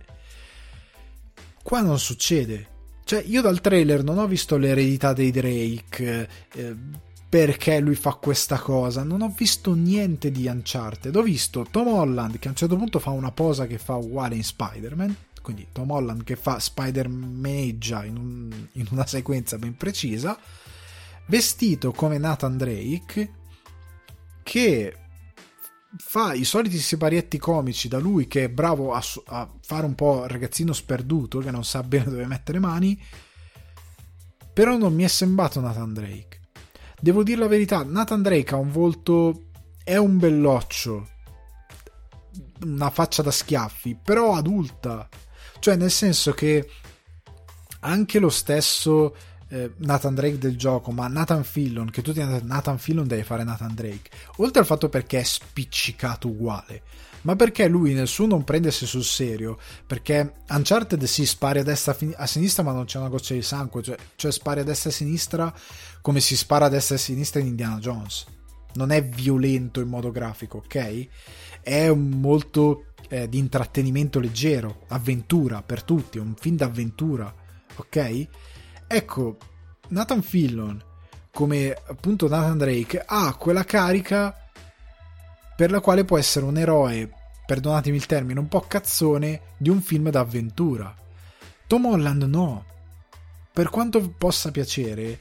[1.60, 2.68] Qua non succede.
[3.02, 6.76] Cioè, io dal trailer non ho visto l'eredità dei Drake, eh,
[7.28, 11.16] perché lui fa questa cosa, non ho visto niente di Uncharted.
[11.16, 14.36] Ho visto Tom Holland che a un certo punto fa una posa che fa uguale
[14.36, 20.38] in Spider-Man, quindi Tom Holland che fa Spider-Maneggia in, un, in una sequenza ben precisa,
[21.26, 23.30] vestito come Nathan Drake,
[24.44, 24.98] che
[25.96, 30.26] fa i soliti siparietti comici da lui che è bravo a, a, fare un po'
[30.26, 33.00] ragazzino sperduto che non sa bene dove mettere mani
[34.52, 36.40] però non mi è sembrato Nathan Drake.
[37.00, 39.48] Devo dire la verità Nathan Drake ha un volto
[39.82, 41.08] è un belloccio
[42.62, 45.08] una faccia da schiaffi però adulta.
[45.58, 46.68] Cioè nel senso che
[47.80, 49.14] anche lo stesso
[49.48, 54.10] Nathan Drake del gioco, ma Nathan Fillon, che tutti Nathan Fillon deve fare Nathan Drake,
[54.36, 56.82] oltre al fatto perché è spiccicato uguale,
[57.22, 61.96] ma perché lui nel suo non prendersi sul serio, perché Uncharted si spari a destra
[62.16, 64.92] a sinistra ma non c'è una goccia di sangue, cioè, cioè spari a destra e
[64.92, 65.54] a sinistra
[66.00, 68.26] come si spara a destra e a sinistra in Indiana Jones.
[68.74, 71.08] Non è violento in modo grafico, ok?
[71.62, 77.32] È molto eh, di intrattenimento leggero, avventura per tutti, un film d'avventura,
[77.76, 78.28] ok?
[78.94, 79.38] Ecco,
[79.88, 80.80] Nathan Fillon,
[81.32, 84.32] come appunto Nathan Drake, ha quella carica
[85.56, 87.10] per la quale può essere un eroe,
[87.44, 90.94] perdonatemi il termine, un po' cazzone di un film d'avventura.
[91.66, 92.64] Tom Holland no.
[93.52, 95.18] Per quanto possa piacere,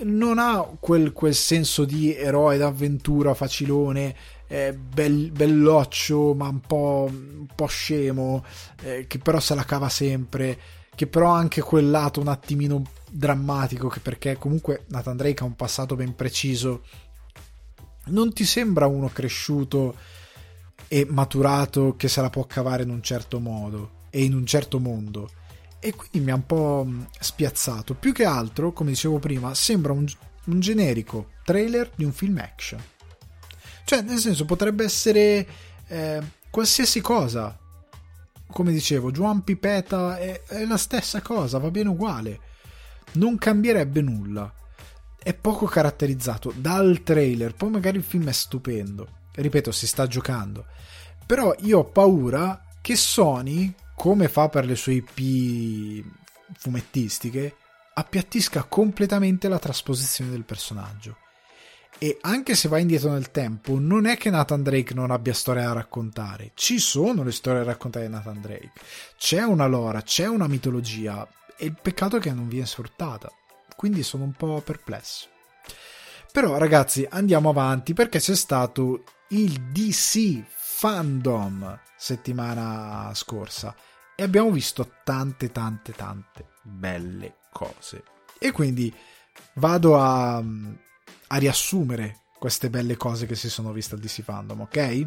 [0.00, 4.14] non ha quel, quel senso di eroe d'avventura facilone,
[4.46, 8.44] eh, bel, belloccio, ma un po', un po scemo,
[8.82, 10.58] eh, che però se la cava sempre
[11.00, 15.46] che però ha anche quel lato un attimino drammatico, che perché comunque Nathan Drake ha
[15.46, 16.82] un passato ben preciso.
[18.08, 19.96] Non ti sembra uno cresciuto
[20.88, 24.78] e maturato che se la può cavare in un certo modo e in un certo
[24.78, 25.30] mondo.
[25.78, 26.86] E quindi mi ha un po'
[27.18, 27.94] spiazzato.
[27.94, 30.04] Più che altro, come dicevo prima, sembra un,
[30.44, 32.84] un generico trailer di un film action.
[33.86, 35.48] Cioè, nel senso, potrebbe essere
[35.86, 37.58] eh, qualsiasi cosa
[38.50, 42.40] come dicevo, Juan Pipeta è, è la stessa cosa, va bene uguale.
[43.12, 44.52] Non cambierebbe nulla.
[45.22, 49.18] È poco caratterizzato dal trailer, poi magari il film è stupendo.
[49.32, 50.66] Ripeto, si sta giocando.
[51.26, 56.04] Però io ho paura che Sony, come fa per le sue IP
[56.56, 57.56] fumettistiche,
[57.94, 61.16] appiattisca completamente la trasposizione del personaggio.
[62.02, 65.64] E anche se va indietro nel tempo, non è che Nathan Drake non abbia storie
[65.64, 66.52] da raccontare.
[66.54, 68.72] Ci sono le storie da raccontare di Nathan Drake.
[69.18, 71.28] C'è una lore, c'è una mitologia.
[71.58, 73.30] E il peccato è che non viene sfruttata.
[73.76, 75.26] Quindi sono un po' perplesso.
[76.32, 83.76] Però ragazzi, andiamo avanti perché c'è stato il DC Fandom settimana scorsa
[84.16, 88.04] e abbiamo visto tante tante tante belle cose.
[88.38, 88.90] E quindi
[89.56, 90.42] vado a
[91.32, 95.06] a riassumere queste belle cose che si sono viste al DC Fandom, ok?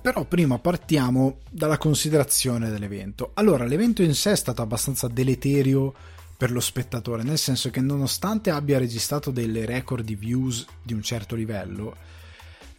[0.00, 3.30] Però prima partiamo dalla considerazione dell'evento.
[3.34, 5.94] Allora, l'evento in sé è stato abbastanza deleterio
[6.36, 11.02] per lo spettatore, nel senso che nonostante abbia registrato delle record di views di un
[11.02, 11.96] certo livello,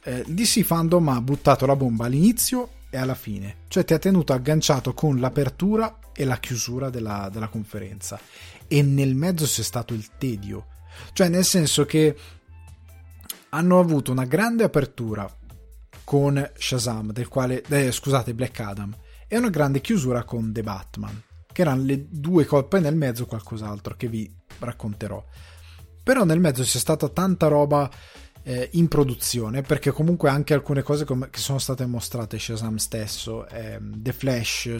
[0.03, 4.33] eh, DC Fandom ha buttato la bomba all'inizio e alla fine, cioè ti ha tenuto
[4.33, 8.19] agganciato con l'apertura e la chiusura della, della conferenza
[8.67, 10.67] e nel mezzo c'è stato il tedio,
[11.13, 12.15] cioè nel senso che
[13.49, 15.29] hanno avuto una grande apertura
[16.03, 18.95] con Shazam, del quale, eh, scusate, Black Adam,
[19.27, 23.95] e una grande chiusura con The Batman, che erano le due coppe nel mezzo qualcos'altro
[23.95, 25.23] che vi racconterò.
[26.01, 27.89] Però nel mezzo c'è stata tanta roba
[28.43, 33.47] eh, in produzione, perché comunque anche alcune cose com- che sono state mostrate Shazam stesso,
[33.47, 34.77] ehm, The Flash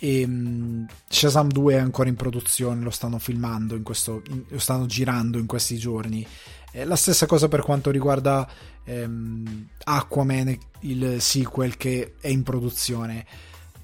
[0.00, 4.58] e um, Shazam 2 è ancora in produzione, lo stanno filmando, in questo, in, lo
[4.60, 6.24] stanno girando in questi giorni.
[6.72, 8.48] Eh, la stessa cosa per quanto riguarda
[8.84, 13.26] ehm, Aquaman, il sequel che è in produzione.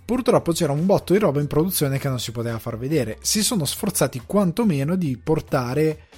[0.05, 3.19] Purtroppo c'era un botto di roba in produzione che non si poteva far vedere.
[3.23, 6.09] Si sono sforzati quantomeno di portare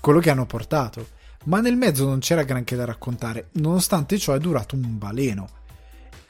[0.00, 1.08] quello che hanno portato,
[1.44, 5.48] ma nel mezzo non c'era granché da raccontare, nonostante ciò è durato un baleno.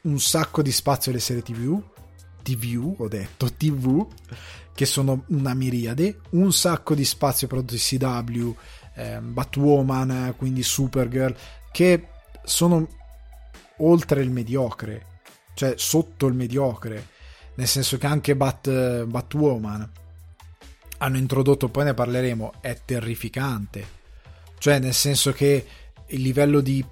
[0.03, 1.83] Un sacco di spazio alle serie TV,
[2.42, 4.07] TV, ho detto TV,
[4.72, 8.55] che sono una miriade, un sacco di spazio prodotti CW,
[9.00, 11.34] eh, Batwoman, quindi Supergirl,
[11.72, 12.06] che
[12.44, 12.86] sono
[13.78, 15.06] oltre il mediocre,
[15.54, 17.06] cioè sotto il mediocre,
[17.54, 19.90] nel senso che anche Bat, Batwoman
[20.98, 23.86] hanno introdotto, poi ne parleremo, è terrificante,
[24.58, 25.66] cioè nel senso che
[26.06, 26.84] il livello di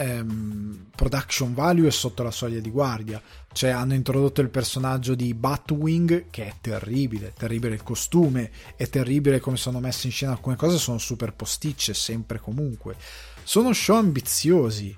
[0.00, 3.20] ehm, production value è sotto la soglia di guardia,
[3.52, 9.40] cioè hanno introdotto il personaggio di Batwing che è terribile, terribile il costume, è terribile
[9.40, 12.96] come sono messe in scena alcune cose, sono super posticce sempre e comunque.
[13.42, 14.96] Sono show ambiziosi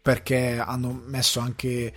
[0.00, 1.92] perché hanno messo anche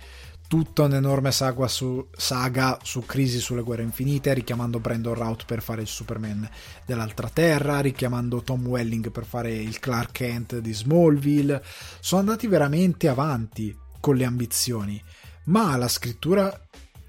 [0.48, 5.82] tutta un'enorme saga su, saga su Crisi sulle guerre infinite, richiamando Brandon Routh per fare
[5.82, 6.48] il Superman
[6.84, 11.62] dell'altra terra, richiamando Tom Welling per fare il Clark Kent di Smallville.
[12.00, 15.00] Sono andati veramente avanti con le ambizioni,
[15.44, 16.50] ma la scrittura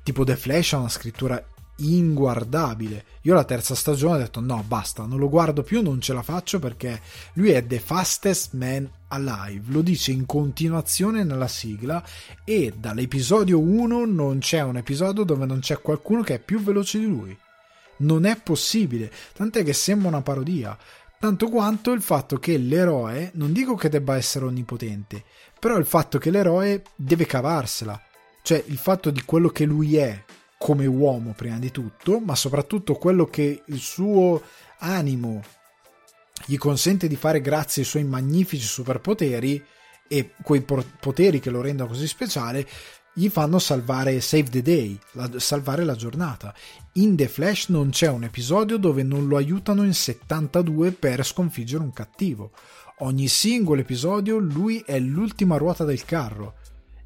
[0.04, 1.44] tipo The Flash ha una scrittura
[1.80, 3.06] inguardabile.
[3.22, 6.22] Io la terza stagione ho detto no, basta, non lo guardo più, non ce la
[6.22, 7.02] faccio perché
[7.34, 12.04] lui è the fastest man alive, lo dice in continuazione nella sigla
[12.44, 17.00] e dall'episodio 1 non c'è un episodio dove non c'è qualcuno che è più veloce
[17.00, 17.38] di lui.
[17.98, 20.78] Non è possibile, tant'è che sembra una parodia.
[21.20, 25.26] Tanto quanto il fatto che l'eroe, non dico che debba essere onnipotente,
[25.60, 28.02] però il fatto che l'eroe deve cavarsela.
[28.42, 30.24] Cioè il fatto di quello che lui è,
[30.60, 34.44] come uomo prima di tutto, ma soprattutto quello che il suo
[34.80, 35.42] animo
[36.46, 39.64] gli consente di fare grazie ai suoi magnifici superpoteri
[40.06, 42.68] e quei poteri che lo rendono così speciale
[43.14, 46.54] gli fanno salvare Save the Day, la, salvare la giornata.
[46.94, 51.84] In The Flash non c'è un episodio dove non lo aiutano in 72 per sconfiggere
[51.84, 52.52] un cattivo.
[53.00, 56.56] Ogni singolo episodio lui è l'ultima ruota del carro.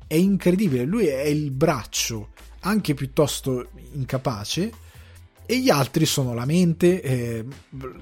[0.05, 2.32] È incredibile, lui è il braccio
[2.63, 4.71] anche piuttosto incapace
[5.45, 7.45] e gli altri sono la mente, eh,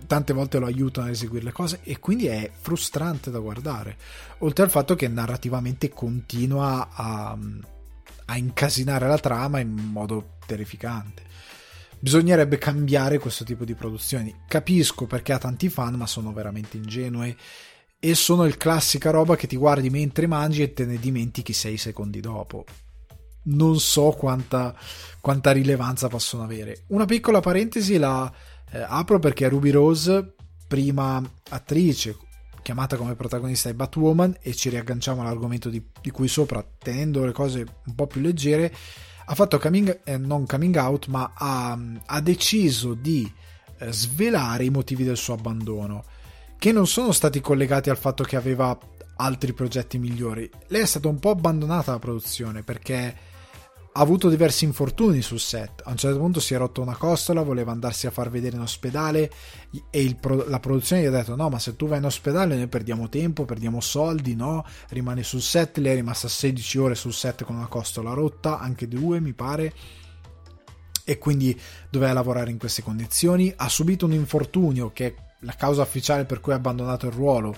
[0.05, 3.97] tante volte lo aiutano a eseguire le cose e quindi è frustrante da guardare,
[4.39, 7.37] oltre al fatto che narrativamente continua a,
[8.25, 11.23] a incasinare la trama in modo terrificante.
[11.99, 14.33] Bisognerebbe cambiare questo tipo di produzioni.
[14.47, 17.35] Capisco perché ha tanti fan, ma sono veramente ingenue
[17.99, 21.77] e sono il classica roba che ti guardi mentre mangi e te ne dimentichi sei
[21.77, 22.65] secondi dopo
[23.43, 24.75] non so quanta,
[25.19, 26.83] quanta rilevanza possono avere.
[26.87, 28.31] Una piccola parentesi la
[28.71, 30.35] eh, apro perché Ruby Rose,
[30.67, 32.17] prima attrice
[32.61, 37.31] chiamata come protagonista di Batwoman, e ci riagganciamo all'argomento di, di cui sopra, tenendo le
[37.31, 38.73] cose un po' più leggere,
[39.25, 43.31] ha fatto coming, eh, non coming out, ma ha, ha deciso di
[43.79, 46.05] eh, svelare i motivi del suo abbandono,
[46.57, 48.77] che non sono stati collegati al fatto che aveva
[49.15, 50.49] altri progetti migliori.
[50.67, 53.29] Lei è stata un po' abbandonata la produzione perché
[53.93, 55.81] ha avuto diversi infortuni sul set.
[55.83, 58.61] A un certo punto si è rotto una costola, voleva andarsi a far vedere in
[58.61, 59.29] ospedale
[59.89, 62.67] e pro- la produzione gli ha detto: No, ma se tu vai in ospedale noi
[62.67, 64.65] perdiamo tempo, perdiamo soldi, no?
[64.89, 65.77] Rimani sul set.
[65.79, 69.73] Lei è rimasta 16 ore sul set con una costola rotta, anche due mi pare.
[71.03, 73.53] E quindi doveva lavorare in queste condizioni.
[73.53, 77.53] Ha subito un infortunio che è la causa ufficiale per cui ha abbandonato il ruolo.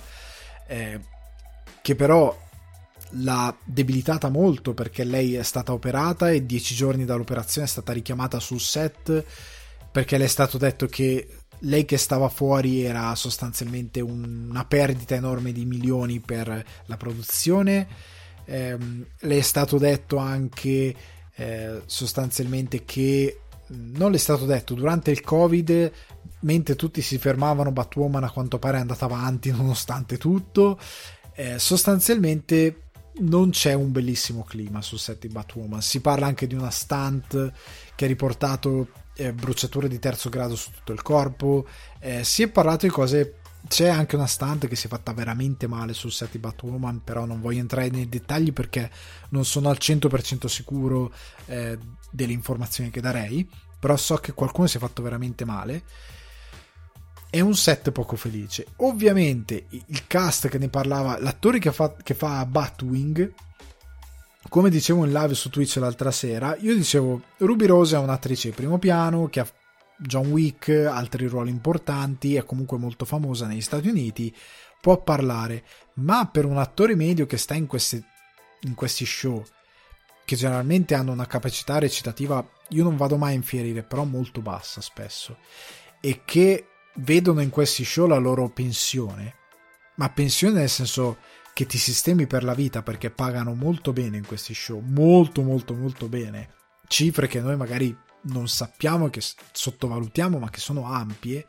[0.67, 0.99] Eh,
[1.83, 2.35] che però
[3.15, 8.39] l'ha debilitata molto perché lei è stata operata e dieci giorni dall'operazione è stata richiamata
[8.39, 9.23] sul set
[9.91, 11.27] perché le è stato detto che
[11.59, 17.87] lei che stava fuori era sostanzialmente una perdita enorme di milioni per la produzione.
[18.45, 18.77] Eh,
[19.19, 20.93] le è stato detto anche
[21.35, 25.91] eh, sostanzialmente che non le è stato detto durante il covid
[26.41, 30.77] mentre tutti si fermavano Batwoman a quanto pare è andata avanti nonostante tutto
[31.35, 32.81] eh, sostanzialmente
[33.19, 35.81] non c'è un bellissimo clima sul set di Batwoman.
[35.81, 37.51] Si parla anche di una stunt
[37.95, 41.67] che ha riportato eh, bruciature di terzo grado su tutto il corpo.
[41.99, 43.39] Eh, si è parlato di cose.
[43.65, 47.25] C'è anche una stunt che si è fatta veramente male sul set di Batwoman, però
[47.25, 48.91] non voglio entrare nei dettagli perché
[49.29, 51.13] non sono al 100% sicuro
[51.45, 51.77] eh,
[52.11, 53.49] delle informazioni che darei.
[53.79, 55.83] Però so che qualcuno si è fatto veramente male
[57.33, 58.67] è un set poco felice.
[58.75, 63.33] Ovviamente il cast che ne parlava, l'attore che fa, che fa Batwing,
[64.49, 68.55] come dicevo in live su Twitch l'altra sera, io dicevo Ruby Rose è un'attrice di
[68.55, 69.47] primo piano che ha
[69.97, 74.31] John Wick, altri ruoli importanti, è comunque molto famosa negli Stati Uniti,
[74.79, 75.63] può parlare,
[75.95, 77.99] ma per un attore medio che sta in questi,
[78.61, 79.43] in questi show,
[80.23, 84.81] che generalmente hanno una capacità recitativa, io non vado mai a infierire, però molto bassa
[84.81, 85.37] spesso,
[85.99, 89.35] e che vedono in questi show la loro pensione,
[89.95, 91.17] ma pensione nel senso
[91.53, 95.73] che ti sistemi per la vita perché pagano molto bene in questi show, molto molto
[95.73, 96.49] molto bene,
[96.87, 99.21] cifre che noi magari non sappiamo che
[99.51, 101.45] sottovalutiamo ma che sono ampie,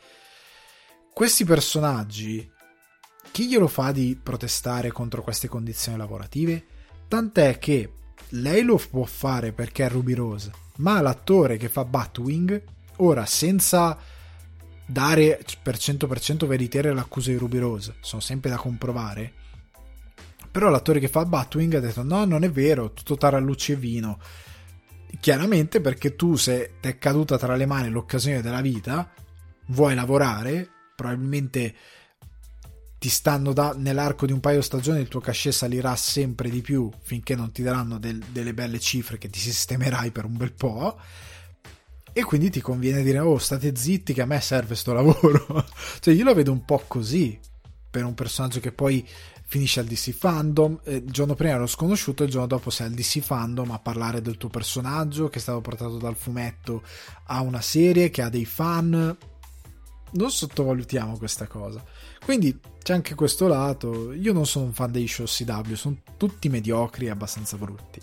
[1.13, 2.53] questi personaggi
[3.31, 6.67] chi glielo fa di protestare contro queste condizioni lavorative?
[7.09, 7.93] Tant'è che
[8.31, 12.63] lei lo può fare perché è Ruby Rose, ma l'attore che fa Batwing,
[12.99, 13.99] ora senza
[14.87, 19.33] dare per 100% veritiera l'accusa di Ruby Rose, sono sempre da comprovare.
[20.51, 24.19] Però l'attore che fa Batwing ha detto: No, non è vero, tutto tarallucci e vino.
[25.21, 29.11] Chiaramente perché tu, se ti è caduta tra le mani l'occasione della vita,
[29.67, 31.75] vuoi lavorare, probabilmente
[32.99, 36.63] ti stanno da, nell'arco di un paio di stagioni il tuo cachet salirà sempre di
[36.63, 40.53] più finché non ti daranno del, delle belle cifre che ti sistemerai per un bel
[40.53, 40.99] po'
[42.17, 45.67] e quindi ti conviene dire oh state zitti che a me serve sto lavoro.
[45.99, 47.37] Cioè io lo vedo un po' così
[47.91, 49.07] per un personaggio che poi
[49.47, 52.93] finisce al DC Fandom eh, il giorno prima ero sconosciuto il giorno dopo sei al
[52.93, 56.83] DC Fandom a parlare del tuo personaggio che è stato portato dal fumetto
[57.25, 59.17] a una serie che ha dei fan.
[60.13, 61.83] Non sottovalutiamo questa cosa.
[62.25, 64.13] Quindi c'è anche questo lato.
[64.13, 68.01] Io non sono un fan dei show CW sono tutti mediocri e abbastanza brutti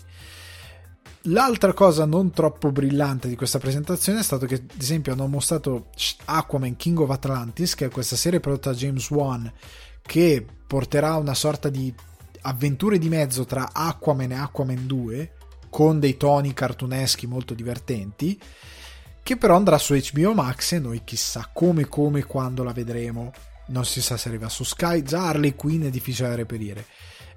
[1.26, 5.90] L'altra cosa non troppo brillante di questa presentazione è stato che, ad esempio, hanno mostrato
[6.24, 9.52] Aquaman King of Atlantis, che è questa serie prodotta da James Wan,
[10.02, 11.94] che porterà una sorta di
[12.40, 15.32] avventure di mezzo tra Aquaman e Aquaman 2,
[15.70, 18.40] con dei toni cartuneschi molto divertenti,
[19.22, 23.30] che però andrà su HBO Max e noi chissà come, come, quando la vedremo.
[23.68, 26.84] Non si sa se arriva su Sky, già Harley Quinn è difficile da reperire,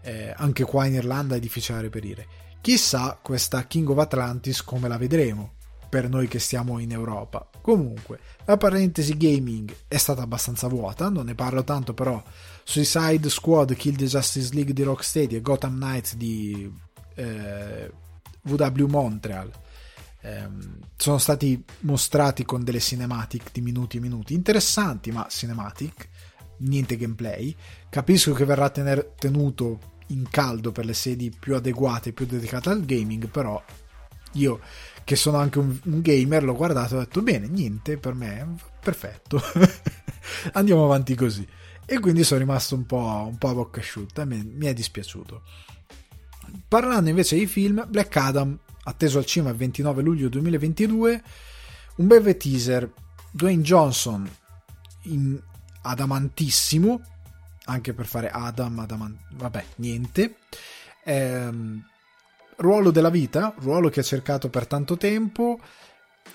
[0.02, 2.28] eh, anche qua in Irlanda è difficile da reperire
[2.66, 5.53] Chissà questa King of Atlantis come la vedremo
[5.88, 7.47] per noi che stiamo in Europa.
[7.61, 12.20] Comunque, la parentesi gaming è stata abbastanza vuota, non ne parlo tanto però
[12.63, 16.74] Suicide Squad, Kill the Justice League di Rocksteady e Gotham Knights di
[17.13, 17.91] eh,
[18.41, 19.51] VW Montreal
[20.22, 20.49] eh,
[20.97, 26.09] sono stati mostrati con delle cinematic di minuti e minuti, interessanti ma cinematic,
[26.61, 27.55] niente gameplay.
[27.91, 32.86] Capisco che verrà tener, tenuto in caldo per le sedi più adeguate, più dedicate al
[32.86, 33.62] gaming, però
[34.34, 34.60] io
[35.03, 38.56] che sono anche un, un gamer l'ho guardato e ho detto bene, niente per me,
[38.82, 39.41] perfetto,
[40.53, 41.47] andiamo avanti così.
[41.86, 45.43] E quindi sono rimasto un po', un po a bocca asciutta, mi, mi è dispiaciuto.
[46.68, 51.24] Parlando invece di film, Black Adam, atteso al cinema il 29 luglio 2022,
[51.97, 52.91] un breve teaser,
[53.32, 54.28] Dwayne Johnson
[55.03, 55.39] in
[55.84, 57.01] adamantissimo,
[57.66, 60.38] anche per fare Adam, Adam vabbè, niente.
[61.03, 61.84] Ehm,
[62.57, 65.59] ruolo della vita, ruolo che ha cercato per tanto tempo.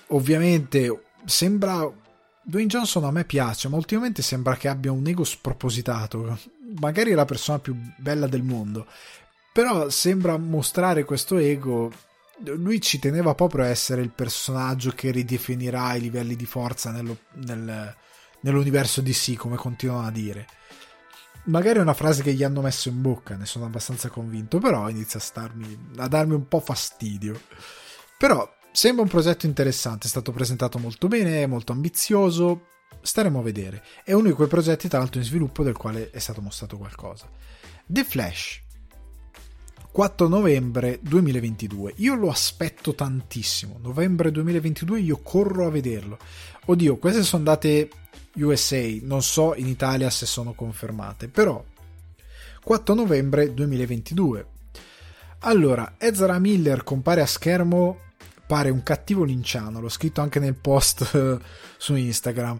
[0.07, 1.89] Ovviamente sembra
[2.43, 6.39] Dwayne Johnson a me piace, ma ultimamente sembra che abbia un ego spropositato.
[6.79, 8.87] Magari è la persona più bella del mondo,
[9.51, 11.91] però sembra mostrare questo ego.
[12.43, 17.19] Lui ci teneva proprio a essere il personaggio che ridefinirà i livelli di forza nello,
[17.33, 17.95] nel,
[18.41, 20.47] nell'universo DC, come continuano a dire
[21.45, 24.89] magari è una frase che gli hanno messo in bocca, ne sono abbastanza convinto, però
[24.89, 27.39] inizia a, starmi, a darmi un po' fastidio.
[28.17, 32.67] Però sembra un progetto interessante, è stato presentato molto bene, è molto ambizioso,
[33.01, 33.83] staremo a vedere.
[34.03, 37.29] È uno di quei progetti, tra l'altro, in sviluppo del quale è stato mostrato qualcosa.
[37.85, 38.61] The Flash.
[39.91, 41.95] 4 novembre 2022.
[41.97, 43.77] Io lo aspetto tantissimo.
[43.81, 46.17] Novembre 2022 io corro a vederlo.
[46.65, 47.89] Oddio, queste sono date
[48.35, 51.63] USA, non so in Italia se sono confermate, però
[52.63, 54.45] 4 novembre 2022.
[55.39, 57.99] Allora, Ezra Miller compare a schermo,
[58.45, 61.39] pare un cattivo linciano, l'ho scritto anche nel post
[61.77, 62.59] su Instagram.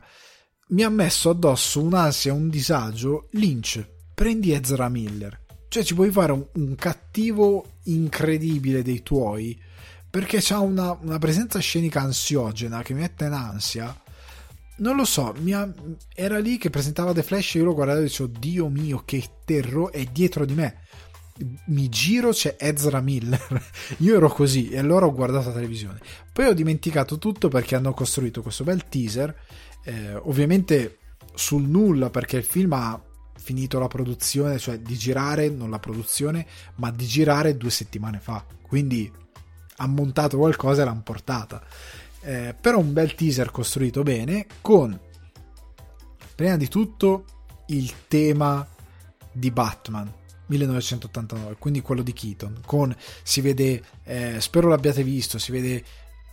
[0.70, 3.28] Mi ha messo addosso un'ansia, un disagio.
[3.32, 5.40] Lynch, prendi Ezra Miller.
[5.68, 9.60] Cioè ci puoi fare un, un cattivo incredibile dei tuoi
[10.10, 14.01] perché c'ha una, una, presenza scenica ansiogena che mi mette in ansia.
[14.78, 15.74] Non lo so, ha,
[16.16, 19.24] era lì che presentava The Flash e io lo guardavo e dicevo, Dio mio, che
[19.46, 20.80] terrore è dietro di me.
[21.66, 23.64] Mi giro, c'è Ezra Miller.
[23.98, 26.00] io ero così e allora ho guardato la televisione.
[26.34, 29.36] Poi ho dimenticato tutto perché hanno costruito questo bel teaser.
[29.84, 30.98] Eh, ovviamente
[31.34, 33.00] sul nulla perché il film ha
[33.38, 36.46] finito la produzione, cioè di girare, non la produzione,
[36.76, 38.46] ma di girare due settimane fa.
[38.62, 39.12] Quindi
[39.78, 41.62] ha montato qualcosa e l'hanno portata.
[42.24, 45.00] Eh, però un bel teaser costruito bene con
[46.36, 47.26] prima di tutto
[47.68, 48.68] il tema
[49.32, 50.12] di Batman
[50.46, 55.84] 1989 quindi quello di Keaton con si vede eh, spero l'abbiate visto si vede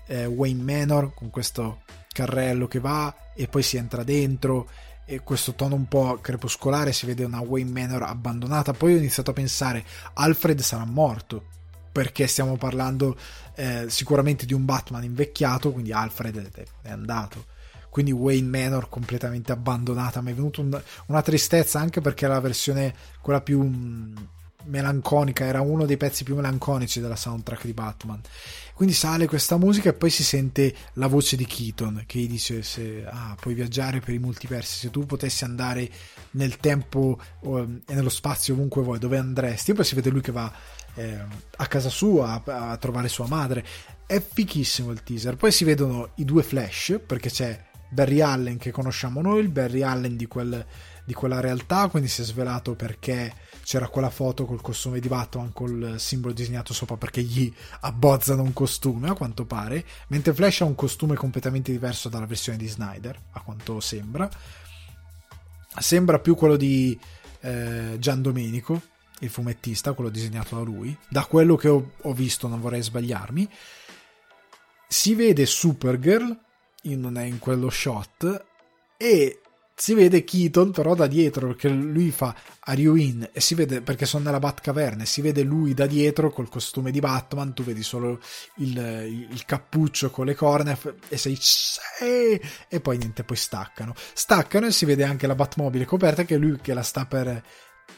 [0.09, 1.83] eh, Wayne Manor con questo
[2.13, 4.69] carrello che va e poi si entra dentro
[5.05, 8.75] e questo tono un po' crepuscolare si vede una Wayne Manor abbandonata.
[8.75, 9.83] Poi ho iniziato a pensare
[10.13, 11.47] Alfred sarà morto
[11.91, 13.17] perché stiamo parlando
[13.59, 17.47] eh, sicuramente di un Batman invecchiato quindi Alfred è andato.
[17.91, 22.95] Quindi Wayne Manor completamente abbandonata mi è venuta un, una tristezza anche perché la versione
[23.21, 24.17] quella più mm,
[24.67, 28.21] melanconica era uno dei pezzi più melanconici della soundtrack di Batman.
[28.75, 32.63] Quindi sale questa musica e poi si sente la voce di Keaton che gli dice
[32.63, 35.91] se, ah, puoi viaggiare per i multiversi, se tu potessi andare
[36.33, 39.73] nel tempo e nello spazio ovunque vuoi, dove andresti?
[39.73, 40.53] E poi si vede lui che va
[40.99, 41.19] eh,
[41.57, 43.65] a casa sua a, a trovare sua madre.
[44.07, 45.37] È fichissimo il teaser.
[45.37, 49.83] Poi si vedono i due flash perché c'è Barry Allen che conosciamo noi, il Barry
[49.83, 50.65] Allen di, quel,
[51.05, 53.33] di quella realtà, quindi si è svelato perché
[53.63, 58.55] c'era quella foto col costume di Batman col simbolo disegnato sopra perché gli abbozzano un
[58.55, 63.21] costume a quanto pare mentre Flash ha un costume completamente diverso dalla versione di Snyder
[63.33, 64.27] a quanto sembra
[65.79, 66.99] sembra più quello di
[67.41, 68.81] eh, Gian Domenico
[69.21, 70.97] il fumettista quello disegnato da lui.
[71.09, 73.49] Da quello che ho, ho visto non vorrei sbagliarmi.
[74.87, 76.47] Si vede Supergirl
[76.97, 78.47] non è in quello shot
[78.97, 79.41] e
[79.75, 83.29] si vede Keaton però da dietro perché lui fa Are in?
[83.33, 86.91] e si vede perché sono nella Batcaverna e si vede lui da dietro col costume
[86.91, 88.19] di Batman tu vedi solo
[88.57, 88.77] il,
[89.31, 90.77] il cappuccio con le corna
[91.09, 91.39] e sei
[92.69, 93.95] e poi niente poi staccano.
[94.15, 97.43] Staccano e si vede anche la Batmobile coperta che è lui che la sta per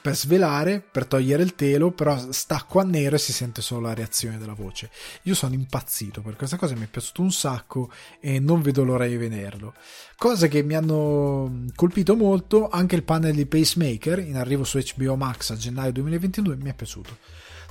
[0.00, 3.94] per svelare, per togliere il telo, però stacco a nero e si sente solo la
[3.94, 4.90] reazione della voce.
[5.22, 9.06] Io sono impazzito per questa cosa, mi è piaciuto un sacco e non vedo l'ora
[9.06, 9.74] di vederlo.
[10.16, 15.16] Cose che mi hanno colpito molto, anche il panel di Pacemaker in arrivo su HBO
[15.16, 17.16] Max a gennaio 2022 mi è piaciuto.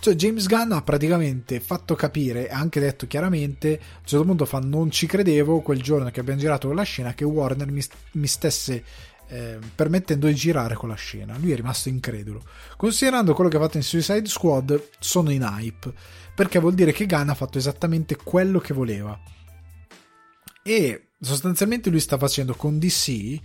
[0.01, 4.45] Cioè James Gunn ha praticamente fatto capire e anche detto chiaramente, a un certo punto
[4.45, 8.27] fa non ci credevo quel giorno che abbiamo girato la scena che Warner mi, mi
[8.27, 8.83] stesse
[9.29, 11.37] eh, permettendo di girare con la scena.
[11.37, 12.43] Lui è rimasto incredulo.
[12.75, 15.93] Considerando quello che ha fatto in Suicide Squad, sono in hype,
[16.35, 19.17] perché vuol dire che Gunn ha fatto esattamente quello che voleva.
[20.63, 23.39] E sostanzialmente lui sta facendo con DC,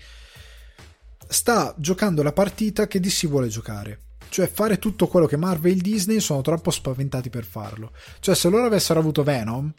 [1.29, 4.01] sta giocando la partita che DC vuole giocare.
[4.31, 7.93] Cioè fare tutto quello che Marvel e Disney sono troppo spaventati per farlo.
[8.21, 9.73] Cioè se loro avessero avuto Venom,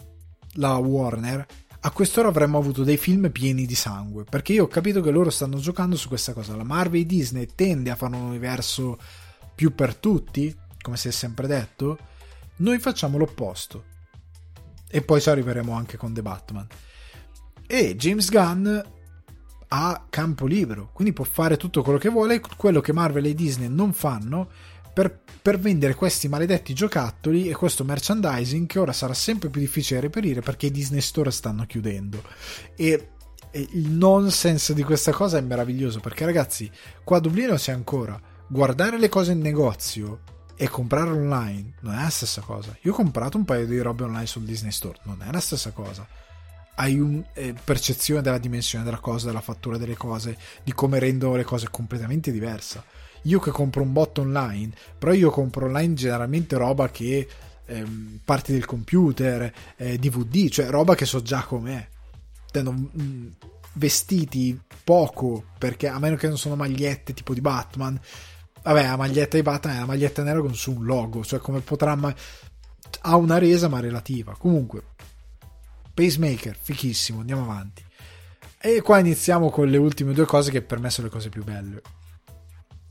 [0.53, 1.45] la Warner,
[1.85, 5.29] a quest'ora avremmo avuto dei film pieni di sangue, perché io ho capito che loro
[5.29, 6.55] stanno giocando su questa cosa.
[6.55, 8.97] La Marvel e Disney tende a fare un universo
[9.53, 11.99] più per tutti, come si è sempre detto,
[12.57, 13.83] noi facciamo l'opposto.
[14.89, 16.67] E poi ci arriveremo anche con The Batman.
[17.67, 18.79] E James Gunn
[19.67, 23.67] ha campo libero, quindi può fare tutto quello che vuole, quello che Marvel e Disney
[23.67, 24.49] non fanno
[24.95, 29.99] per, per, vendere questi maledetti giocattoli e questo merchandising che ora sarà sempre più difficile
[29.99, 32.23] reperire perché i Disney Store stanno chiudendo.
[32.77, 33.09] E,
[33.51, 36.71] il nonsense di questa cosa è meraviglioso perché ragazzi,
[37.03, 40.21] qua a Dublino c'è ancora guardare le cose in negozio
[40.55, 42.75] e comprare online non è la stessa cosa.
[42.83, 45.71] Io ho comprato un paio di robe online sul Disney Store, non è la stessa
[45.71, 46.07] cosa.
[46.75, 51.35] Hai una eh, percezione della dimensione della cosa, della fattura delle cose, di come rendono
[51.35, 52.83] le cose completamente diversa
[53.25, 57.27] io che compro un bot online, però io compro online generalmente roba che
[57.65, 61.87] ehm, parte del computer, eh, DVD, cioè roba che so già com'è.
[62.51, 63.27] Tendo, mh, mm,
[63.73, 67.99] vestiti poco, perché a meno che non sono magliette tipo di Batman.
[68.63, 71.59] Vabbè, la maglietta di Batman è una maglietta nera con su un logo, cioè come
[71.59, 72.15] potrà ma-
[73.01, 74.35] ha una resa ma relativa.
[74.37, 74.83] Comunque,
[75.93, 77.83] Pacemaker, fichissimo, andiamo avanti.
[78.59, 81.43] E qua iniziamo con le ultime due cose che per me sono le cose più
[81.43, 81.81] belle.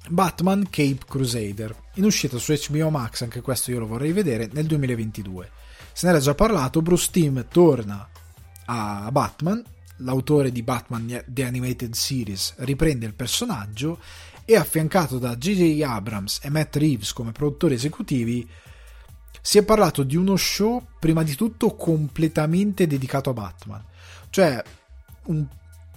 [0.09, 4.67] Batman Cape Crusader, in uscita su HBO Max, anche questo io lo vorrei vedere, nel
[4.67, 5.51] 2022.
[5.93, 8.09] Se ne era già parlato, Bruce Timm torna
[8.67, 9.63] a Batman,
[9.99, 13.99] l'autore di Batman The Animated Series riprende il personaggio
[14.45, 15.83] e affiancato da J.J.
[15.83, 18.47] Abrams e Matt Reeves come produttori esecutivi,
[19.41, 23.85] si è parlato di uno show prima di tutto completamente dedicato a Batman.
[24.31, 24.63] Cioè,
[25.27, 25.47] un,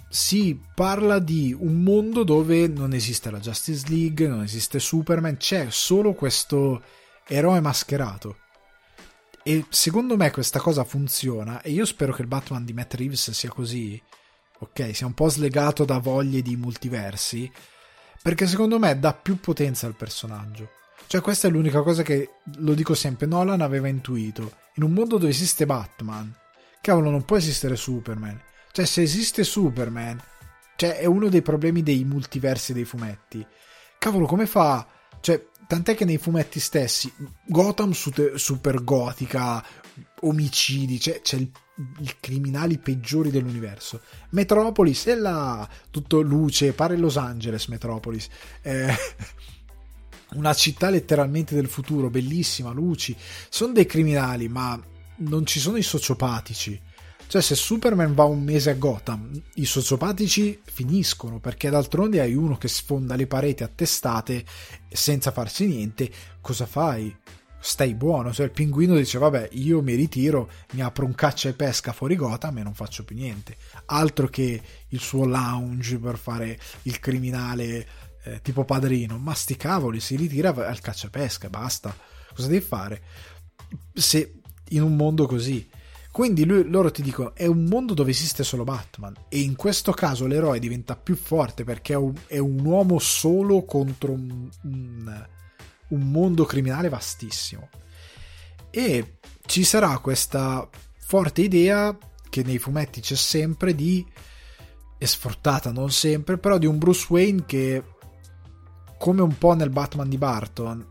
[0.08, 5.66] si parla di un mondo dove non esiste la Justice League, non esiste Superman, c'è
[5.70, 6.82] solo questo
[7.26, 8.38] eroe mascherato.
[9.42, 13.30] E secondo me questa cosa funziona e io spero che il Batman di Matt Reeves
[13.30, 14.00] sia così,
[14.58, 17.50] ok, sia un po' slegato da voglie di multiversi,
[18.22, 20.70] perché secondo me dà più potenza al personaggio.
[21.06, 24.52] Cioè questa è l'unica cosa che, lo dico sempre, Nolan aveva intuito.
[24.74, 26.34] In un mondo dove esiste Batman,
[26.82, 28.38] cavolo non può esistere Superman.
[28.70, 30.20] Cioè se esiste Superman,
[30.76, 33.44] cioè è uno dei problemi dei multiversi dei fumetti.
[33.98, 34.86] Cavolo come fa?
[35.20, 37.12] Cioè tant'è che nei fumetti stessi
[37.44, 39.64] Gotham super gotica,
[40.20, 41.50] omicidi, cioè, c'è il
[42.00, 44.00] i criminali peggiori dell'universo.
[44.30, 48.28] Metropolis è là, tutto luce, pare Los Angeles Metropolis.
[48.62, 48.92] Eh,
[50.34, 53.16] una città letteralmente del futuro, bellissima, luci.
[53.48, 54.80] Sono dei criminali, ma
[55.18, 56.80] non ci sono i sociopatici.
[57.28, 62.56] Cioè, se Superman va un mese a Gotham, i sociopatici finiscono perché d'altronde hai uno
[62.56, 64.46] che sfonda le pareti a testate
[64.88, 66.10] senza farsi niente.
[66.40, 67.14] Cosa fai?
[67.60, 68.32] Stai buono.
[68.32, 72.16] Cioè, il pinguino dice: Vabbè, io mi ritiro, mi apro un caccia e pesca fuori
[72.16, 73.58] Gotham e non faccio più niente.
[73.84, 77.86] Altro che il suo lounge per fare il criminale
[78.22, 79.18] eh, tipo padrino.
[79.18, 81.94] Ma sti cavoli, si ritira al caccia e pesca, basta.
[82.34, 83.02] Cosa devi fare?
[83.92, 85.76] Se in un mondo così
[86.18, 89.92] quindi lui, loro ti dicono è un mondo dove esiste solo Batman e in questo
[89.92, 95.26] caso l'eroe diventa più forte perché è un, è un uomo solo contro un, un,
[95.90, 97.68] un mondo criminale vastissimo.
[98.68, 101.96] E ci sarà questa forte idea
[102.28, 104.04] che nei fumetti c'è sempre di
[104.98, 107.84] è sfruttata non sempre però di un Bruce Wayne che
[108.98, 110.84] come un po' nel Batman di Barton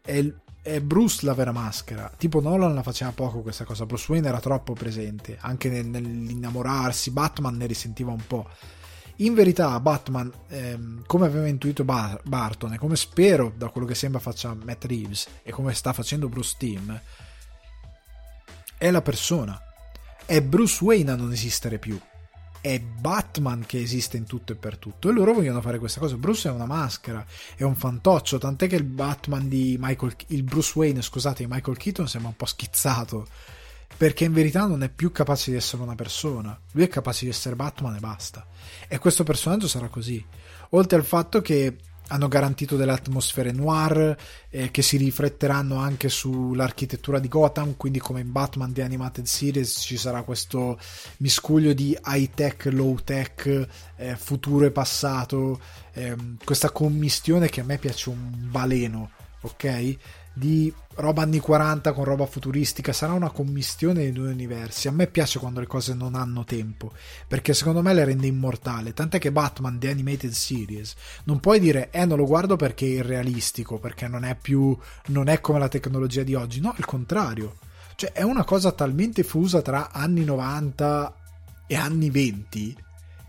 [0.00, 0.24] è,
[0.68, 2.12] è Bruce la vera maschera.
[2.16, 7.10] Tipo Nolan la faceva poco questa cosa, Bruce Wayne era troppo presente, anche nel, nell'innamorarsi,
[7.10, 8.48] Batman ne risentiva un po'.
[9.20, 13.94] In verità Batman, ehm, come aveva intuito Bar- Barton e come spero da quello che
[13.94, 16.92] sembra faccia Matt Reeves e come sta facendo Bruce Timm,
[18.76, 19.60] è la persona.
[20.24, 21.98] È Bruce Wayne a non esistere più
[22.60, 25.08] è Batman che esiste in tutto e per tutto.
[25.08, 26.16] E loro vogliono fare questa cosa.
[26.16, 27.24] Bruce è una maschera
[27.56, 31.76] è un fantoccio tant'è che il Batman di Michael il Bruce Wayne scusate di Michael
[31.76, 33.26] Keaton sembra un po' schizzato
[33.96, 36.58] perché in verità non è più capace di essere una persona.
[36.72, 38.46] Lui è capace di essere Batman e basta.
[38.86, 40.24] E questo personaggio sarà così.
[40.70, 41.76] Oltre al fatto che
[42.08, 44.16] hanno garantito delle atmosfere noir
[44.50, 49.80] eh, che si rifletteranno anche sull'architettura di Gotham, quindi come in Batman The Animated Series
[49.80, 50.78] ci sarà questo
[51.18, 55.60] miscuglio di high tech, low tech, eh, futuro e passato,
[55.92, 59.10] eh, questa commistione che a me piace un baleno,
[59.42, 59.96] ok?
[60.38, 64.88] Di roba anni 40 con roba futuristica, sarà una commistione dei due universi.
[64.88, 66.92] A me piace quando le cose non hanno tempo,
[67.26, 68.94] perché secondo me le rende immortale.
[68.94, 72.90] Tant'è che Batman The Animated Series non puoi dire "eh, non lo guardo perché è
[72.90, 74.76] irrealistico, perché non è più
[75.06, 76.60] non è come la tecnologia di oggi".
[76.60, 77.56] No, il contrario.
[77.96, 81.14] Cioè, è una cosa talmente fusa tra anni 90
[81.66, 82.76] e anni 20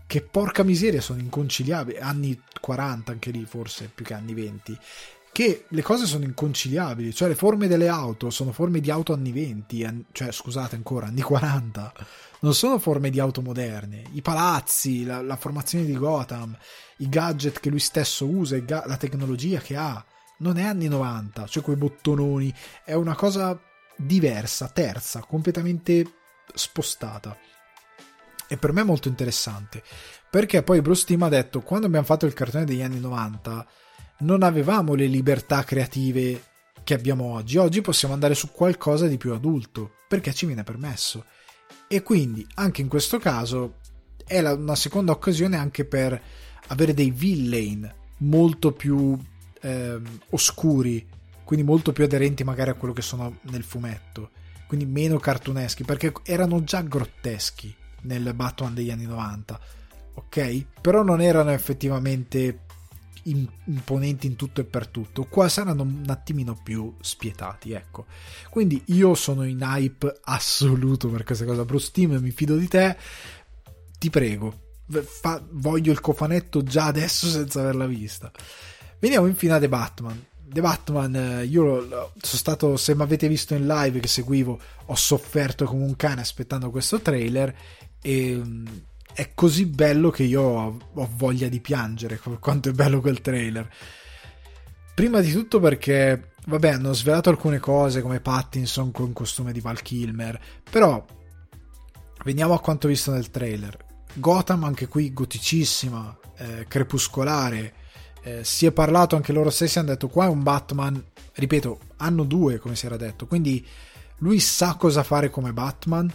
[0.06, 4.78] che porca miseria sono inconciliabili, anni 40 anche lì forse più che anni 20
[5.32, 9.32] che le cose sono inconciliabili, cioè le forme delle auto sono forme di auto anni
[9.32, 11.92] 20, an- cioè scusate ancora, anni 40,
[12.40, 16.56] non sono forme di auto moderne, i palazzi, la, la formazione di Gotham,
[16.98, 20.04] i gadget che lui stesso usa, ga- la tecnologia che ha,
[20.38, 22.52] non è anni 90, cioè quei bottononi,
[22.84, 23.58] è una cosa
[23.96, 26.04] diversa, terza, completamente
[26.54, 27.36] spostata.
[28.48, 29.82] E per me è molto interessante,
[30.28, 33.66] perché poi Bruce Timm ha detto, quando abbiamo fatto il cartone degli anni 90,
[34.20, 36.42] non avevamo le libertà creative
[36.82, 37.56] che abbiamo oggi.
[37.56, 41.24] Oggi possiamo andare su qualcosa di più adulto, perché ci viene permesso.
[41.86, 43.76] E quindi, anche in questo caso,
[44.26, 46.20] è la, una seconda occasione anche per
[46.68, 49.18] avere dei villain molto più
[49.62, 50.00] eh,
[50.30, 51.06] oscuri,
[51.44, 54.30] quindi molto più aderenti magari a quello che sono nel fumetto,
[54.66, 59.60] quindi meno cartuneschi, perché erano già grotteschi nel Batman degli anni 90,
[60.14, 60.66] ok?
[60.80, 62.60] Però non erano effettivamente
[63.24, 65.24] imponenti in tutto e per tutto.
[65.24, 68.06] Qua saranno un attimino più spietati, ecco.
[68.48, 71.64] Quindi io sono in hype assoluto per questa cosa.
[71.64, 72.96] Bruce Team, mi fido di te.
[73.98, 74.70] Ti prego,
[75.02, 78.30] fa, voglio il cofanetto già adesso senza averla vista.
[78.98, 80.26] Veniamo infine a The Batman.
[80.44, 84.94] The Batman, eh, io sono stato, se mi avete visto in live che seguivo, ho
[84.96, 87.54] sofferto come un cane aspettando questo trailer
[88.02, 88.66] e mm,
[89.12, 90.78] è così bello che io ho,
[91.16, 93.68] voglia di piangere quanto è bello quel trailer.
[94.94, 99.82] Prima di tutto perché, vabbè, hanno svelato alcune cose come Pattinson con costume di Val
[99.82, 100.38] Kilmer,
[100.70, 101.04] però
[102.24, 103.76] veniamo a quanto visto nel trailer.
[104.14, 107.74] Gotham anche qui goticissima, eh, crepuscolare,
[108.22, 111.02] eh, si è parlato anche loro stessi hanno detto qua è un Batman
[111.32, 113.66] ripeto hanno due come si era detto quindi
[114.18, 116.12] lui sa cosa fare come Batman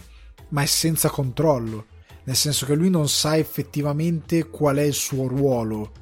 [0.50, 1.86] ma è senza controllo
[2.26, 5.92] nel senso che lui non sa effettivamente qual è il suo ruolo,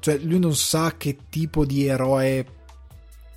[0.00, 2.46] cioè lui non sa che tipo di eroe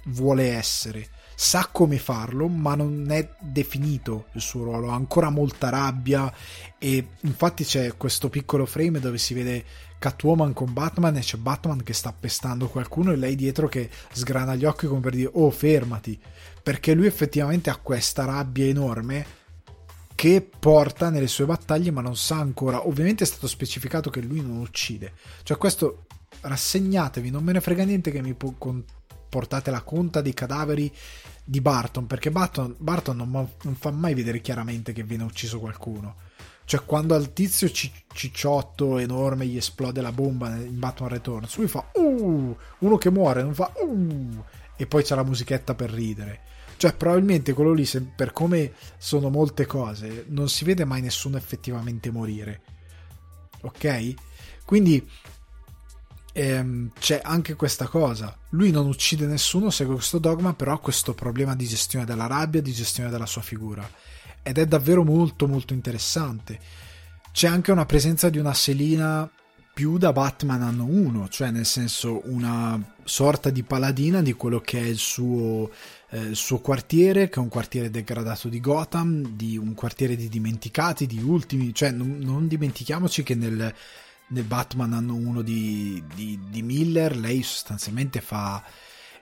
[0.05, 5.69] vuole essere, sa come farlo, ma non è definito il suo ruolo, ha ancora molta
[5.69, 6.33] rabbia
[6.79, 9.63] e infatti c'è questo piccolo frame dove si vede
[9.99, 14.55] Catwoman con Batman e c'è Batman che sta pestando qualcuno e lei dietro che sgrana
[14.55, 16.19] gli occhi come per dire "Oh, fermati",
[16.63, 19.39] perché lui effettivamente ha questa rabbia enorme
[20.22, 22.86] che porta nelle sue battaglie ma non sa ancora.
[22.86, 25.13] Ovviamente è stato specificato che lui non uccide.
[25.41, 26.05] Cioè questo
[26.41, 30.93] rassegnatevi non me ne frega niente che mi portate la conta dei cadaveri
[31.43, 36.17] di Barton perché Barton, Barton non, non, fa mai vedere chiaramente che viene ucciso qualcuno.
[36.65, 41.89] Cioè quando al tizio cicciotto enorme gli esplode la bomba in Batman Returns lui fa
[41.95, 44.43] uh, uno che muore non fa uh,
[44.76, 46.50] e poi c'è la musichetta per ridere
[46.82, 52.09] cioè, probabilmente quello lì, per come sono molte cose, non si vede mai nessuno effettivamente
[52.09, 52.61] morire.
[53.61, 54.15] Ok?
[54.65, 55.07] Quindi
[56.34, 58.36] ehm, c'è anche questa cosa.
[58.49, 62.63] Lui non uccide nessuno, segue questo dogma, però ha questo problema di gestione della rabbia,
[62.63, 63.88] di gestione della sua figura.
[64.41, 66.59] Ed è davvero molto molto interessante.
[67.32, 69.32] C'è anche una presenza di una Selina
[69.74, 74.80] più da Batman anno 1, cioè nel senso una sorta di paladina di quello che
[74.80, 75.69] è il suo
[76.11, 80.30] eh, il suo quartiere, che è un quartiere degradato di Gotham, di un quartiere di
[80.30, 83.74] dimenticati, di ultimi, cioè non, non dimentichiamoci che nel,
[84.28, 88.63] nel, Batman anno 1 di, di, di Miller lei sostanzialmente fa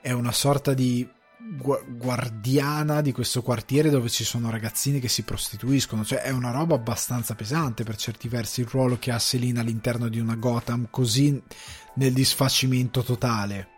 [0.02, 1.08] è una sorta di
[1.42, 6.76] guardiana di questo quartiere dove ci sono ragazzini che si prostituiscono, cioè è una roba
[6.76, 11.42] abbastanza pesante per certi versi il ruolo che ha Selina all'interno di una Gotham così
[11.96, 13.78] nel disfacimento totale.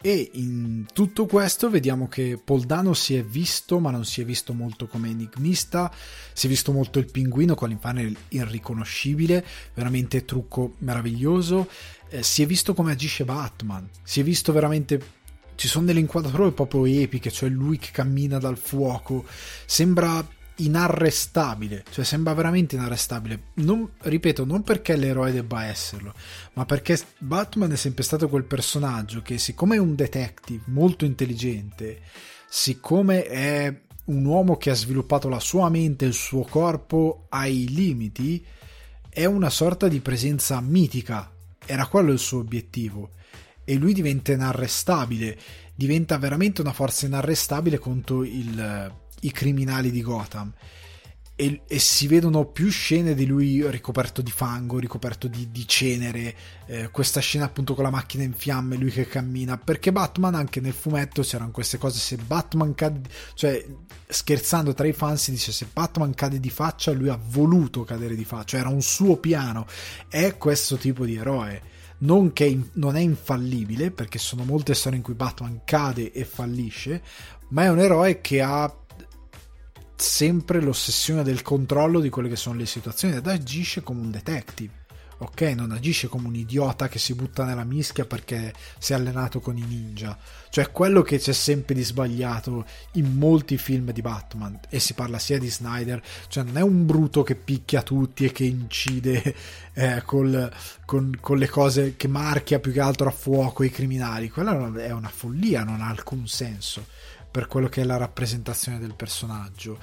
[0.00, 4.52] E in tutto questo vediamo che Poldano si è visto, ma non si è visto
[4.52, 5.90] molto come enigmista,
[6.34, 9.42] si è visto molto il pinguino con l'infame irriconoscibile,
[9.72, 11.70] veramente trucco meraviglioso,
[12.10, 15.22] eh, si è visto come agisce Batman, si è visto veramente
[15.54, 19.24] ci sono delle inquadrature proprio epiche, cioè lui che cammina dal fuoco,
[19.66, 20.26] sembra
[20.56, 23.42] inarrestabile, cioè sembra veramente inarrestabile.
[23.54, 26.14] Non, ripeto, non perché l'eroe debba esserlo,
[26.54, 32.00] ma perché Batman è sempre stato quel personaggio che, siccome è un detective molto intelligente,
[32.48, 38.44] siccome è un uomo che ha sviluppato la sua mente, il suo corpo ai limiti,
[39.08, 41.30] è una sorta di presenza mitica.
[41.66, 43.12] Era quello il suo obiettivo.
[43.64, 45.38] E lui diventa inarrestabile,
[45.74, 48.92] diventa veramente una forza inarrestabile contro il
[49.24, 50.52] i criminali di Gotham.
[51.36, 56.32] E, e, si vedono più scene di lui ricoperto di fango, ricoperto di, di cenere,
[56.66, 60.60] eh, questa scena appunto con la macchina in fiamme, lui che cammina, perché Batman anche
[60.60, 63.66] nel fumetto c'erano queste cose, se Batman cade, cioè
[64.06, 68.14] scherzando tra i fan si dice se Batman cade di faccia lui ha voluto cadere
[68.14, 69.66] di faccia, era un suo piano,
[70.08, 71.72] è questo tipo di eroe.
[72.04, 76.24] Non che in, non è infallibile, perché sono molte storie in cui Batman cade e
[76.24, 77.02] fallisce,
[77.48, 78.72] ma è un eroe che ha
[79.96, 84.83] sempre l'ossessione del controllo di quelle che sono le situazioni ed agisce come un detective.
[85.18, 89.40] Ok, non agisce come un idiota che si butta nella mischia perché si è allenato
[89.40, 90.18] con i ninja.
[90.48, 95.18] Cioè, quello che c'è sempre di sbagliato in molti film di Batman, e si parla
[95.18, 99.34] sia di Snyder, cioè non è un bruto che picchia tutti e che incide
[99.72, 100.52] eh, col,
[100.84, 104.30] con, con, le cose che marchia più che altro a fuoco i criminali.
[104.30, 106.86] Quella è una follia, non ha alcun senso
[107.30, 109.78] per quello che è la rappresentazione del personaggio.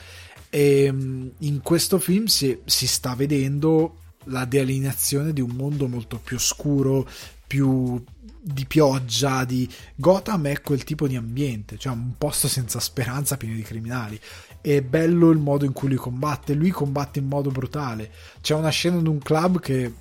[0.49, 6.19] E mm, in questo film si, si sta vedendo la delineazione di un mondo molto
[6.19, 7.07] più scuro,
[7.47, 8.03] più
[8.43, 13.55] di pioggia, di Gotham è quel tipo di ambiente, cioè un posto senza speranza pieno
[13.55, 14.19] di criminali.
[14.59, 18.11] È bello il modo in cui lui combatte, lui combatte in modo brutale.
[18.41, 19.93] C'è una scena in un club che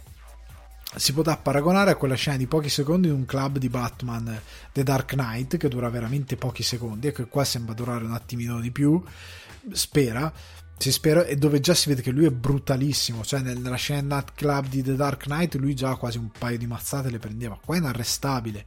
[0.97, 4.41] si potrà paragonare a quella scena di pochi secondi in un club di Batman
[4.73, 8.59] The Dark Knight che dura veramente pochi secondi e che qua sembra durare un attimino
[8.61, 9.01] di più
[9.73, 10.33] spera
[10.81, 14.69] si spera e dove già si vede che lui è brutalissimo cioè nella scena club
[14.69, 17.79] di The Dark Knight lui già quasi un paio di mazzate le prendeva qua è
[17.79, 18.65] inarrestabile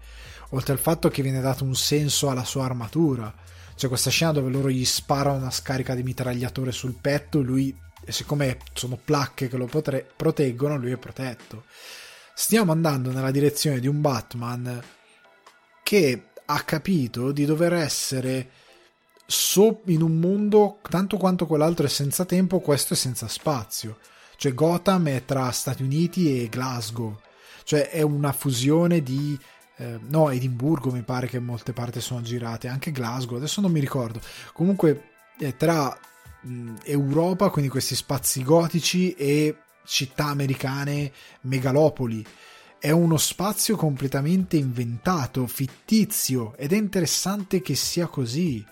[0.49, 3.33] oltre al fatto che viene dato un senso alla sua armatura
[3.75, 7.75] c'è questa scena dove loro gli sparano una scarica di mitragliatore sul petto e lui
[8.11, 11.65] siccome sono placche che lo potre- proteggono, lui è protetto.
[12.33, 14.81] Stiamo andando nella direzione di un Batman
[15.83, 18.49] che ha capito di dover essere
[19.25, 23.97] so- in un mondo tanto quanto quell'altro è senza tempo, questo è senza spazio.
[24.35, 27.19] Cioè Gotham è tra Stati Uniti e Glasgow,
[27.63, 29.37] cioè è una fusione di
[29.77, 33.79] eh, no, Edimburgo mi pare che molte parti sono girate, anche Glasgow, adesso non mi
[33.79, 34.19] ricordo.
[34.53, 35.97] Comunque è tra
[36.41, 41.11] mh, Europa, quindi questi spazi gotici e città americane,
[41.41, 42.25] megalopoli.
[42.77, 48.63] È uno spazio completamente inventato, fittizio ed è interessante che sia così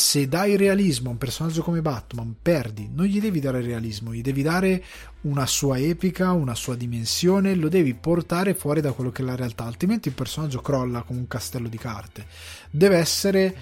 [0.00, 4.22] se dai realismo a un personaggio come Batman, perdi, non gli devi dare realismo, gli
[4.22, 4.82] devi dare
[5.22, 9.36] una sua epica, una sua dimensione, lo devi portare fuori da quello che è la
[9.36, 12.26] realtà, altrimenti il personaggio crolla come un castello di carte.
[12.70, 13.54] Deve essere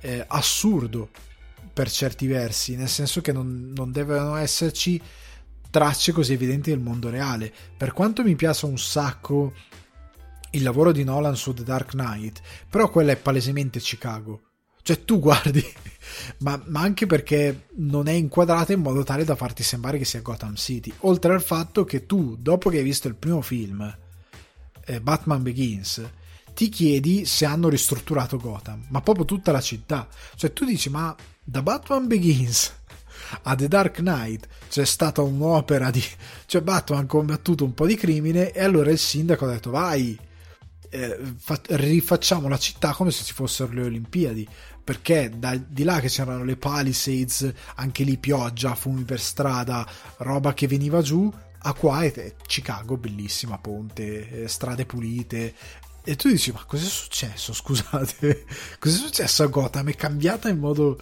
[0.00, 1.10] eh, assurdo
[1.72, 5.00] per certi versi, nel senso che non, non devono esserci
[5.70, 7.52] tracce così evidenti del mondo reale.
[7.76, 9.52] Per quanto mi piace un sacco
[10.50, 14.40] il lavoro di Nolan su The Dark Knight, però quella è palesemente Chicago
[14.84, 15.64] cioè tu guardi,
[16.40, 20.20] ma, ma, anche perché non è inquadrata in modo tale da farti sembrare che sia
[20.20, 20.92] Gotham City.
[21.00, 23.96] Oltre al fatto che tu, dopo che hai visto il primo film,
[24.84, 26.06] eh, Batman Begins,
[26.52, 30.06] ti chiedi se hanno ristrutturato Gotham, ma proprio tutta la città.
[30.36, 32.72] Cioè tu dici, ma da Batman Begins
[33.44, 36.04] a The Dark Knight c'è stata un'opera di...
[36.44, 40.18] cioè Batman ha combattuto un po' di crimine e allora il sindaco ha detto vai,
[40.90, 44.46] eh, fa- rifacciamo la città come se ci fossero le Olimpiadi
[44.84, 50.52] perché da, di là che c'erano le Palisades, anche lì pioggia, fumi per strada, roba
[50.52, 51.32] che veniva giù,
[51.66, 55.54] a qua è Chicago, bellissima ponte, eh, strade pulite.
[56.04, 57.54] E tu dici, ma cos'è successo?
[57.54, 58.44] Scusate,
[58.78, 59.88] cos'è successo a Gotham?
[59.88, 61.00] È cambiata in modo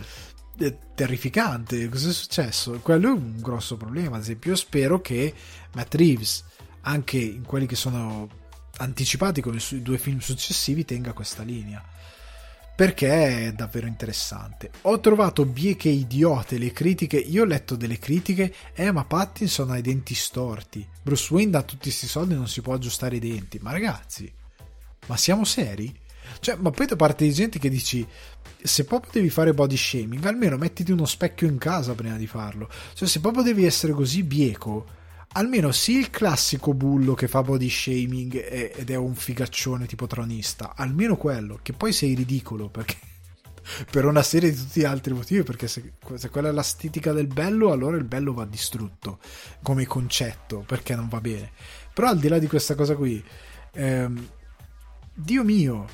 [0.59, 1.89] eh, terrificante.
[1.89, 2.79] Cos'è successo?
[2.81, 4.15] Quello è un grosso problema.
[4.15, 5.35] Ad esempio, io spero che
[5.75, 6.45] Matt Reeves,
[6.83, 8.29] anche in quelli che sono
[8.77, 11.85] anticipati con i due film successivi, tenga questa linea
[12.83, 14.73] perché è davvero interessante.
[14.83, 19.79] Ho trovato bieche idiote le critiche, io ho letto delle critiche, eh ma Pattinson ha
[19.79, 23.61] i denti storti, Bruce Wayne da tutti questi soldi non si può aggiustare i denti,
[23.63, 24.29] ma ragazzi,
[25.07, 25.97] ma siamo seri?
[26.41, 28.05] Cioè, ma poi da parte di gente che dici,
[28.61, 32.69] se proprio devi fare body shaming, almeno mettiti uno specchio in casa prima di farlo.
[32.95, 34.87] Cioè, se proprio devi essere così bieco,
[35.33, 38.35] almeno sì il classico bullo che fa body shaming
[38.77, 42.97] ed è un figaccione tipo tronista, almeno quello, che poi sei ridicolo perché
[43.91, 47.13] per una serie di tutti gli altri motivi, perché se, se, quella è la stitica
[47.13, 49.19] del bello, allora il bello va distrutto
[49.63, 51.53] come concetto, perché non va bene.
[51.93, 53.23] Però al di là di questa cosa qui,
[53.73, 54.29] ehm,
[55.15, 55.87] Dio mio,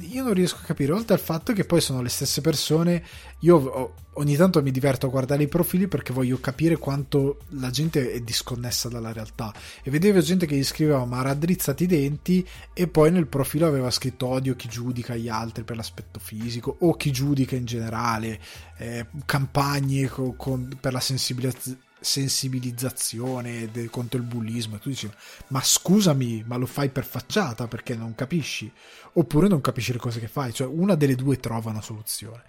[0.00, 3.04] io non riesco a capire, oltre al fatto che poi sono le stesse persone,
[3.40, 8.12] io ogni tanto mi diverto a guardare i profili perché voglio capire quanto la gente
[8.12, 9.54] è disconnessa dalla realtà.
[9.82, 13.90] E vedevo gente che gli scriveva ma raddrizzati i denti e poi nel profilo aveva
[13.90, 18.40] scritto odio chi giudica gli altri per l'aspetto fisico o chi giudica in generale,
[18.78, 25.10] eh, campagne con, con, per la sensibilizzazione sensibilizzazione de, contro il bullismo e tu dici
[25.48, 28.70] ma scusami ma lo fai per facciata perché non capisci?
[29.14, 32.42] Oppure non capisci le cose che fai cioè una delle due trova una soluzione.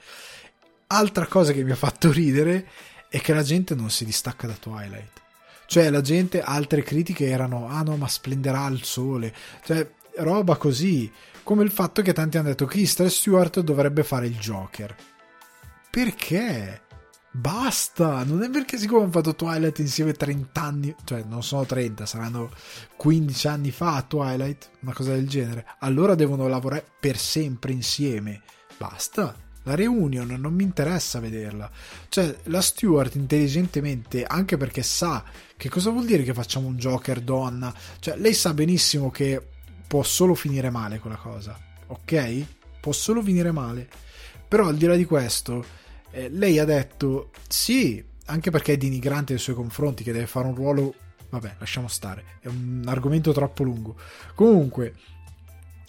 [0.87, 2.67] Altra cosa che mi ha fatto ridere
[3.09, 5.19] è che la gente non si distacca da Twilight.
[5.65, 9.33] Cioè la gente altre critiche erano ah no ma splenderà il sole.
[9.63, 11.11] Cioè roba così
[11.43, 14.95] come il fatto che tanti hanno detto che Stewart dovrebbe fare il Joker.
[15.89, 16.81] Perché?
[17.33, 22.05] Basta, non è perché siccome hanno fatto Twilight insieme 30 anni, cioè non sono 30,
[22.05, 22.51] saranno
[22.97, 25.65] 15 anni fa a Twilight, una cosa del genere.
[25.79, 28.41] Allora devono lavorare per sempre insieme.
[28.77, 29.33] Basta.
[29.63, 31.69] La reunion non mi interessa vederla.
[32.09, 35.23] Cioè, la Stewart intelligentemente, anche perché sa
[35.55, 39.41] che cosa vuol dire che facciamo un Joker donna, cioè lei sa benissimo che
[39.87, 41.57] può solo finire male quella cosa,
[41.87, 42.45] ok?
[42.81, 43.87] Può solo finire male.
[44.47, 45.63] Però al di là di questo,
[46.11, 50.47] eh, lei ha detto sì, anche perché è denigrante nei suoi confronti, che deve fare
[50.47, 50.93] un ruolo...
[51.29, 53.95] Vabbè, lasciamo stare, è un argomento troppo lungo.
[54.35, 54.95] Comunque,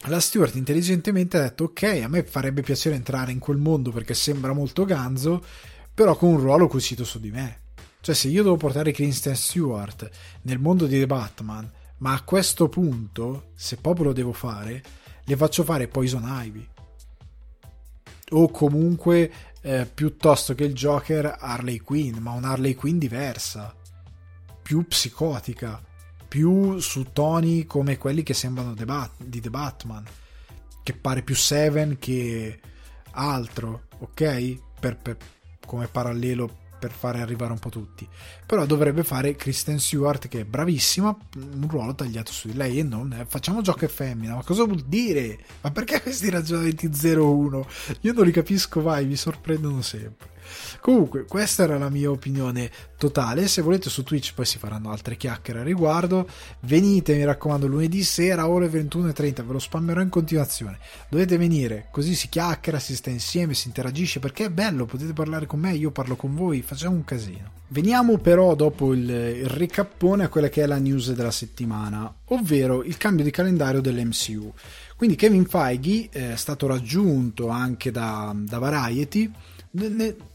[0.07, 4.14] la Stewart intelligentemente ha detto ok, a me farebbe piacere entrare in quel mondo perché
[4.14, 5.45] sembra molto ganzo,
[5.93, 7.61] però con un ruolo cucito su di me.
[8.01, 10.11] Cioè, se io devo portare Kristen Stewart
[10.43, 14.83] nel mondo di The Batman, ma a questo punto, se proprio lo devo fare,
[15.25, 16.68] le faccio fare Poison Ivy.
[18.31, 19.31] O comunque
[19.63, 23.75] eh, piuttosto che il Joker Harley Quinn, ma un Harley Quinn diversa,
[24.61, 25.81] più psicotica,
[26.29, 30.05] più su toni come quelli che sembrano The Bat- di The Batman,
[30.83, 32.61] che pare più Seven che
[33.13, 34.59] altro, ok?
[34.81, 35.17] Per, per,
[35.65, 38.09] come parallelo per fare arrivare un po' tutti.
[38.45, 42.83] Però dovrebbe fare Kristen Stewart, che è bravissima, un ruolo tagliato su di lei e
[42.83, 44.35] non facciamo gioco e femmina.
[44.35, 45.39] Ma cosa vuol dire?
[45.61, 47.64] Ma perché questi ragionamenti 0-1?
[48.01, 50.30] Io non li capisco mai, mi sorprendono sempre.
[50.80, 53.49] Comunque, questa era la mia opinione totale.
[53.49, 56.28] Se volete su Twitch poi si faranno altre chiacchiere a riguardo.
[56.61, 60.78] Venite, mi raccomando, lunedì sera ore 21.30, ve lo spammerò in continuazione.
[61.09, 65.47] Dovete venire, così si chiacchiera, si sta insieme, si interagisce perché è bello, potete parlare
[65.47, 67.61] con me, io parlo con voi, facciamo un casino.
[67.68, 72.82] Veniamo però dopo il, il ricappone a quella che è la news della settimana, ovvero
[72.82, 74.53] il cambio di calendario dell'MCU.
[74.95, 79.28] Quindi Kevin Feige eh, è stato raggiunto anche da, da Variety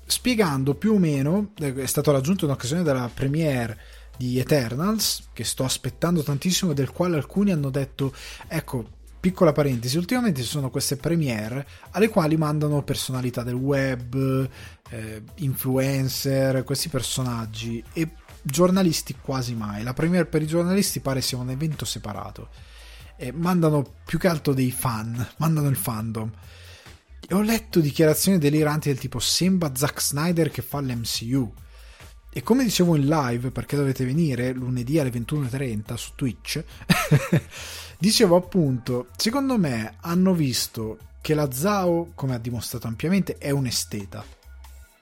[0.07, 3.77] spiegando più o meno, eh, è stato raggiunto in occasione della premiere
[4.17, 8.13] di Eternals, che sto aspettando tantissimo, del quale alcuni hanno detto,
[8.47, 14.49] ecco, piccola parentesi, ultimamente ci sono queste premiere alle quali mandano personalità del web,
[14.89, 18.09] eh, influencer, questi personaggi e
[18.41, 19.83] giornalisti quasi mai.
[19.83, 22.49] La premiere per i giornalisti pare sia un evento separato.
[23.17, 26.31] E mandano più che altro dei fan, mandano il fandom.
[27.29, 31.53] E ho letto dichiarazioni deliranti del tipo sembra Zack Snyder che fa l'MCU.
[32.29, 36.63] E come dicevo in live, perché dovete venire lunedì alle 21.30 su Twitch,
[37.97, 43.65] dicevo appunto, secondo me hanno visto che la Zao, come ha dimostrato ampiamente, è un
[43.65, 44.23] esteta.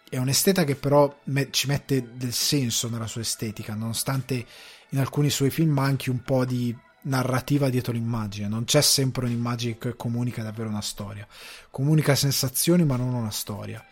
[0.08, 4.46] È un esteta che però me- ci mette del senso nella sua estetica, nonostante
[4.90, 9.78] in alcuni suoi film manchi un po' di narrativa dietro l'immagine, non c'è sempre un'immagine
[9.78, 11.28] che comunica davvero una storia,
[11.72, 13.84] comunica sensazioni ma non una storia.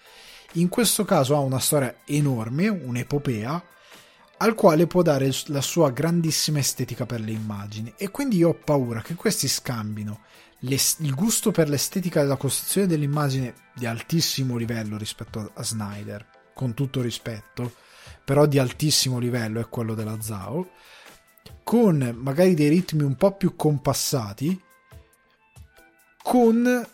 [0.53, 3.63] In questo caso ha una storia enorme, un'epopea,
[4.37, 7.93] al quale può dare la sua grandissima estetica per le immagini.
[7.97, 10.21] E quindi io ho paura che questi scambino
[10.59, 17.01] il gusto per l'estetica della costruzione dell'immagine di altissimo livello rispetto a Snyder, con tutto
[17.01, 17.73] rispetto,
[18.23, 20.69] però di altissimo livello è quello della Zao,
[21.63, 24.59] con magari dei ritmi un po' più compassati,
[26.21, 26.87] con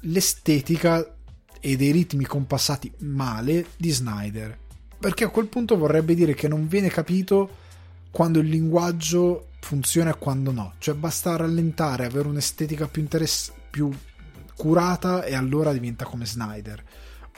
[0.00, 1.16] l'estetica
[1.60, 4.58] e dei ritmi compassati male di Snyder.
[4.98, 7.58] Perché a quel punto vorrebbe dire che non viene capito
[8.10, 10.74] quando il linguaggio funziona e quando no.
[10.78, 13.90] Cioè basta rallentare, avere un'estetica più, interess- più
[14.54, 16.82] curata e allora diventa come Snyder.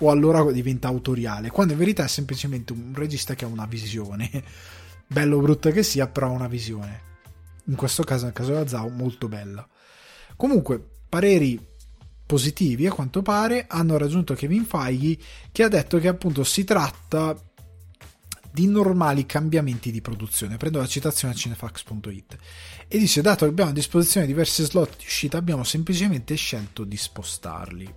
[0.01, 1.51] O allora diventa autoriale.
[1.51, 4.31] Quando in verità è semplicemente un regista che ha una visione
[5.07, 7.03] bello o brutta che sia, però ha una visione.
[7.67, 9.67] In questo caso, nel caso della Zao, molto bella.
[10.37, 11.73] Comunque, pareri
[12.27, 15.19] positivi a quanto pare hanno raggiunto Kevin Feige
[15.53, 17.37] che ha detto che appunto si tratta
[18.51, 20.57] di normali cambiamenti di produzione.
[20.57, 22.39] Prendo la citazione a cinefax.it
[22.87, 26.97] e dice: Dato che abbiamo a disposizione diversi slot di uscita, abbiamo semplicemente scelto di
[26.97, 27.95] spostarli.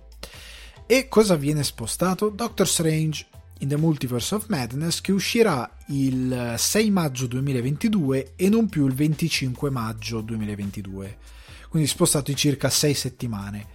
[0.86, 2.28] E cosa viene spostato?
[2.28, 3.26] Doctor Strange
[3.58, 8.94] in the Multiverse of Madness che uscirà il 6 maggio 2022 e non più il
[8.94, 11.36] 25 maggio 2022
[11.68, 13.66] quindi spostato di circa 6 settimane.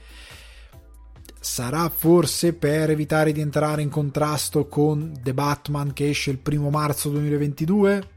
[1.40, 6.70] Sarà forse per evitare di entrare in contrasto con The Batman che esce il 1
[6.70, 8.12] marzo 2022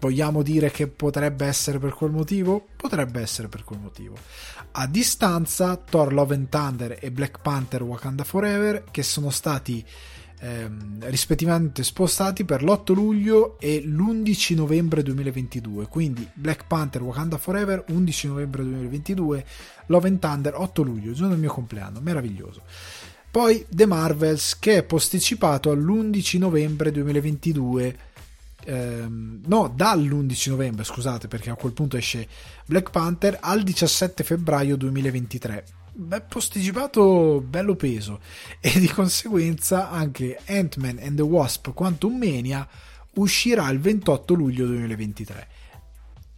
[0.00, 2.66] vogliamo dire che potrebbe essere per quel motivo?
[2.76, 4.16] Potrebbe essere per quel motivo.
[4.72, 9.84] A distanza, Thor Love and Thunder e Black Panther Wakanda Forever, che sono stati
[10.40, 15.86] ehm, rispettivamente spostati per l'8 luglio e l'11 novembre 2022.
[15.88, 19.44] Quindi Black Panther Wakanda Forever 11 novembre 2022,
[19.86, 22.62] Love and Thunder 8 luglio, giorno del mio compleanno, meraviglioso.
[23.30, 27.98] Poi The Marvels che è posticipato all'11 novembre 2022
[28.68, 32.28] ehm, no, dall'11 novembre, scusate, perché a quel punto esce
[32.66, 35.64] Black Panther al 17 febbraio 2023.
[35.94, 38.20] Beh, posticipato bello peso
[38.60, 42.66] e di conseguenza anche Ant-Man and the Wasp Quantum Mania
[43.14, 45.48] uscirà il 28 luglio 2023.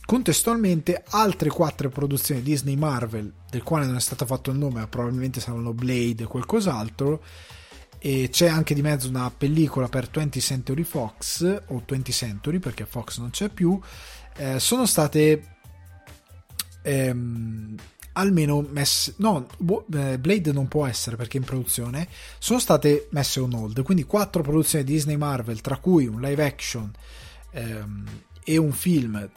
[0.06, 4.86] Contestualmente altre quattro produzioni Disney Marvel, del quale non è stato fatto il nome, ma
[4.88, 7.22] probabilmente saranno Blade e qualcos'altro,
[8.02, 12.86] e c'è anche di mezzo una pellicola per 20th Century Fox o 20th Century perché
[12.86, 13.78] Fox non c'è più.
[14.36, 15.56] Eh, sono state
[16.82, 17.74] ehm,
[18.12, 19.46] almeno messe no
[19.92, 23.82] eh, Blade non può essere perché è in produzione sono state messe on hold.
[23.82, 26.90] Quindi quattro produzioni Disney Marvel tra cui un live action
[27.50, 28.06] ehm,
[28.42, 29.28] e un film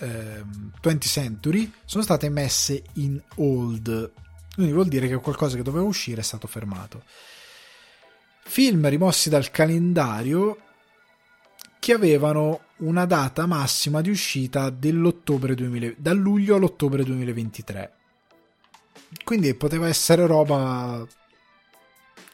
[0.00, 4.12] ehm, 20th Century sono state messe in hold.
[4.52, 7.04] Quindi vuol dire che qualcosa che doveva uscire è stato fermato
[8.42, 10.58] film rimossi dal calendario
[11.78, 17.94] che avevano una data massima di uscita dell'ottobre 2000, dal luglio all'ottobre 2023.
[19.24, 21.04] Quindi poteva essere roba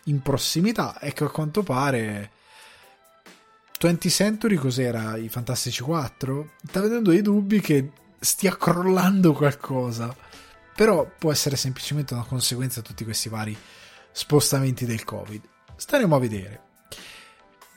[0.04, 2.30] in prossimità e che a quanto pare
[3.78, 5.16] 20 Century cos'era?
[5.16, 6.50] I Fantastici 4?
[6.66, 10.14] Sta vedendo dei dubbi che stia crollando qualcosa.
[10.74, 13.56] Però può essere semplicemente una conseguenza di tutti questi vari
[14.12, 15.40] spostamenti del Covid.
[15.76, 16.60] Staremo a vedere.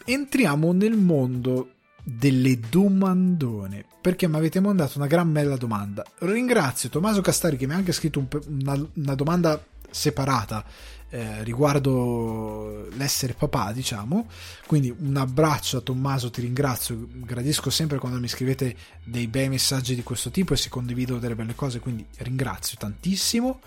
[0.06, 1.74] Entriamo nel mondo
[2.04, 6.04] delle domandone perché mi avete mandato una gran bella domanda.
[6.20, 10.64] Ringrazio Tommaso Castari che mi ha anche scritto un, una, una, domanda separata
[11.10, 14.28] eh, riguardo l'essere papà, diciamo.
[14.66, 19.96] Quindi un abbraccio a Tommaso, ti ringrazio, gradisco sempre quando mi scrivete dei bei messaggi
[19.96, 23.60] di questo tipo e si condividono delle belle cose, quindi ringrazio tantissimo.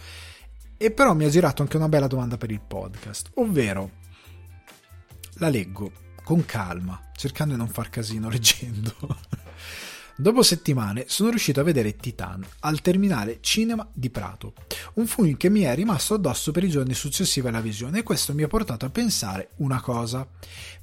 [0.76, 4.00] E però mi ha girato anche una bella domanda per il podcast, ovvero
[5.42, 5.90] la leggo
[6.22, 8.94] con calma, cercando di non far casino leggendo.
[10.14, 14.52] Dopo settimane sono riuscito a vedere Titan al terminale cinema di Prato,
[14.94, 18.34] un film che mi è rimasto addosso per i giorni successivi alla visione e questo
[18.34, 20.28] mi ha portato a pensare una cosa.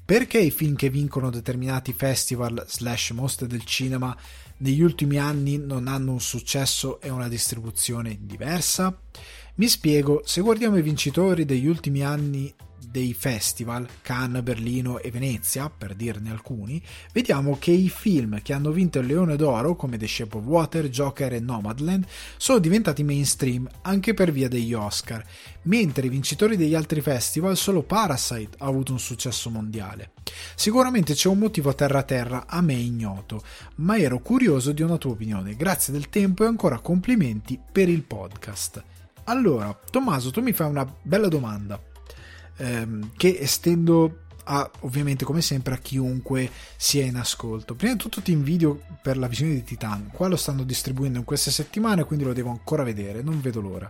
[0.03, 4.17] Perché i film che vincono determinati festival slash mostre del cinema
[4.57, 8.99] negli ultimi anni non hanno un successo e una distribuzione diversa?
[9.55, 12.53] Mi spiego, se guardiamo i vincitori degli ultimi anni
[12.89, 16.81] dei festival, Cannes, Berlino e Venezia, per dirne alcuni,
[17.13, 20.89] vediamo che i film che hanno vinto il Leone d'Oro, come The Shape of Water,
[20.89, 22.05] Joker e Nomadland,
[22.37, 25.23] sono diventati mainstream anche per via degli Oscar,
[25.63, 30.11] mentre i vincitori degli altri festival solo Parasite ha avuto un successo mondiale.
[30.55, 33.43] Sicuramente c'è un motivo terra terra a me ignoto,
[33.75, 35.55] ma ero curioso di una tua opinione.
[35.55, 38.83] Grazie del tempo e ancora complimenti per il podcast.
[39.25, 41.79] Allora, Tommaso, tu mi fai una bella domanda
[42.59, 47.75] ehm, che estendo a, ovviamente come sempre a chiunque sia in ascolto.
[47.75, 51.25] Prima di tutto ti invidio per la visione di Titan, qua lo stanno distribuendo in
[51.25, 53.89] queste settimane, quindi lo devo ancora vedere, non vedo l'ora.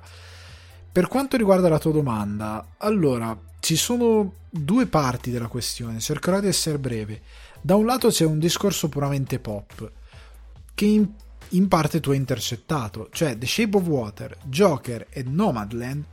[0.91, 6.47] Per quanto riguarda la tua domanda, allora ci sono due parti della questione, cercherò di
[6.47, 7.21] essere breve.
[7.61, 9.91] Da un lato c'è un discorso puramente pop,
[10.73, 11.07] che in,
[11.49, 16.03] in parte tu hai intercettato, cioè The Shape of Water, Joker e Nomadland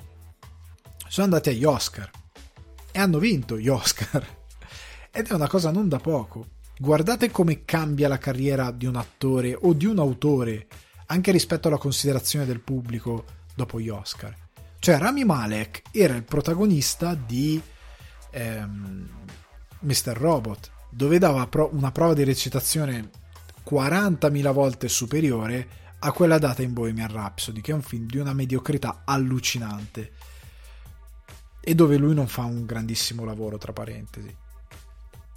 [1.08, 2.10] sono andati agli Oscar
[2.96, 4.26] e hanno vinto gli Oscar.
[5.12, 6.46] Ed è una cosa non da poco.
[6.78, 10.66] Guardate come cambia la carriera di un attore o di un autore,
[11.06, 13.24] anche rispetto alla considerazione del pubblico
[13.54, 14.34] dopo gli Oscar.
[14.78, 17.60] Cioè, Rami Malek era il protagonista di
[18.30, 19.08] ehm,
[19.80, 20.16] Mr.
[20.16, 23.10] Robot, dove dava pro- una prova di recitazione
[23.68, 25.68] 40.000 volte superiore
[25.98, 30.12] a quella data in Bohemian Rhapsody, che è un film di una mediocrità allucinante
[31.68, 34.32] e dove lui non fa un grandissimo lavoro, tra parentesi.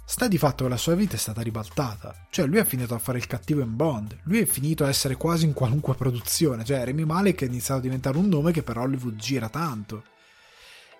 [0.04, 3.00] Sta di fatto che la sua vita è stata ribaltata, cioè lui è finito a
[3.00, 6.84] fare il cattivo in Bond, lui è finito a essere quasi in qualunque produzione, cioè
[6.84, 10.04] Remy Malek è iniziato a diventare un nome che per Hollywood gira tanto.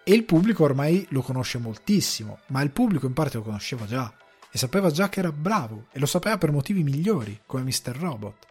[0.03, 4.13] E il pubblico ormai lo conosce moltissimo, ma il pubblico in parte lo conosceva già
[4.51, 7.97] e sapeva già che era bravo e lo sapeva per motivi migliori, come Mr.
[7.97, 8.47] Robot.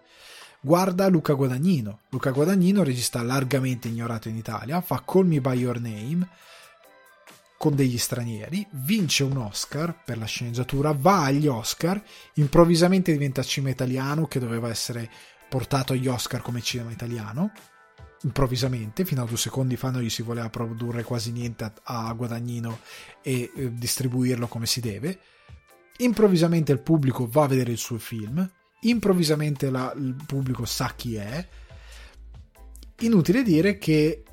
[0.62, 2.00] Guarda Luca Guadagnino.
[2.10, 6.28] Luca Guadagnino, regista largamente ignorato in Italia, fa Call Me By Your Name,
[7.60, 12.02] con degli stranieri, vince un Oscar per la sceneggiatura, va agli Oscar,
[12.36, 15.12] improvvisamente diventa cinema italiano che doveva essere
[15.50, 17.52] portato agli Oscar come cinema italiano,
[18.22, 22.80] improvvisamente, fino a due secondi fa non gli si voleva produrre quasi niente a, Guadagnino
[23.22, 25.20] e eh, distribuirlo come si deve,
[25.98, 28.50] improvvisamente il pubblico va a vedere il suo film,
[28.84, 31.46] improvvisamente la, il pubblico sa chi è,
[33.00, 34.24] inutile dire che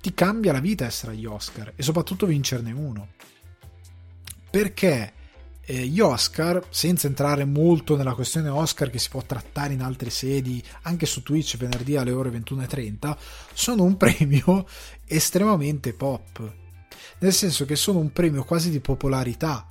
[0.00, 3.08] ti cambia la vita essere agli Oscar e soprattutto vincerne uno.
[4.50, 5.12] Perché
[5.68, 10.10] eh, gli Oscar, senza entrare molto nella questione Oscar che si può trattare in altre
[10.10, 13.16] sedi, anche su Twitch venerdì alle ore 21.30,
[13.52, 14.66] sono un premio
[15.04, 16.54] estremamente pop.
[17.18, 19.66] Nel senso che sono un premio quasi di popolarità,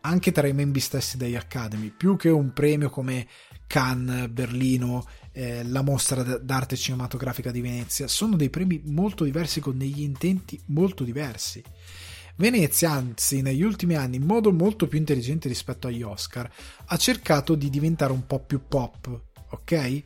[0.00, 3.26] anche tra i membri stessi degli Academy, più che un premio come
[3.66, 5.04] Cannes, Berlino
[5.36, 10.58] eh, la mostra d'arte cinematografica di Venezia, sono dei premi molto diversi con degli intenti
[10.68, 11.62] molto diversi.
[12.36, 16.50] Venezia, anzi, negli ultimi anni, in modo molto più intelligente rispetto agli Oscar,
[16.86, 20.02] ha cercato di diventare un po' più pop, ok?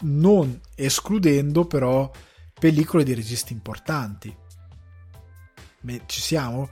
[0.00, 2.10] Non escludendo però
[2.52, 4.34] pellicole di registi importanti.
[5.80, 6.68] Beh, ci siamo?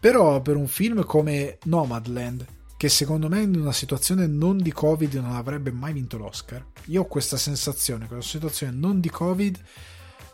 [0.00, 2.44] Però per un film come Nomadland,
[2.80, 6.64] che secondo me in una situazione non di Covid non avrebbe mai vinto l'Oscar.
[6.86, 9.60] Io ho questa sensazione che una situazione non di Covid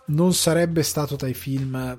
[0.07, 1.97] non sarebbe stato tra i film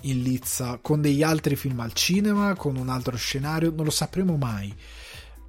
[0.00, 4.38] in lizza con degli altri film al cinema, con un altro scenario, non lo sapremo
[4.38, 4.74] mai.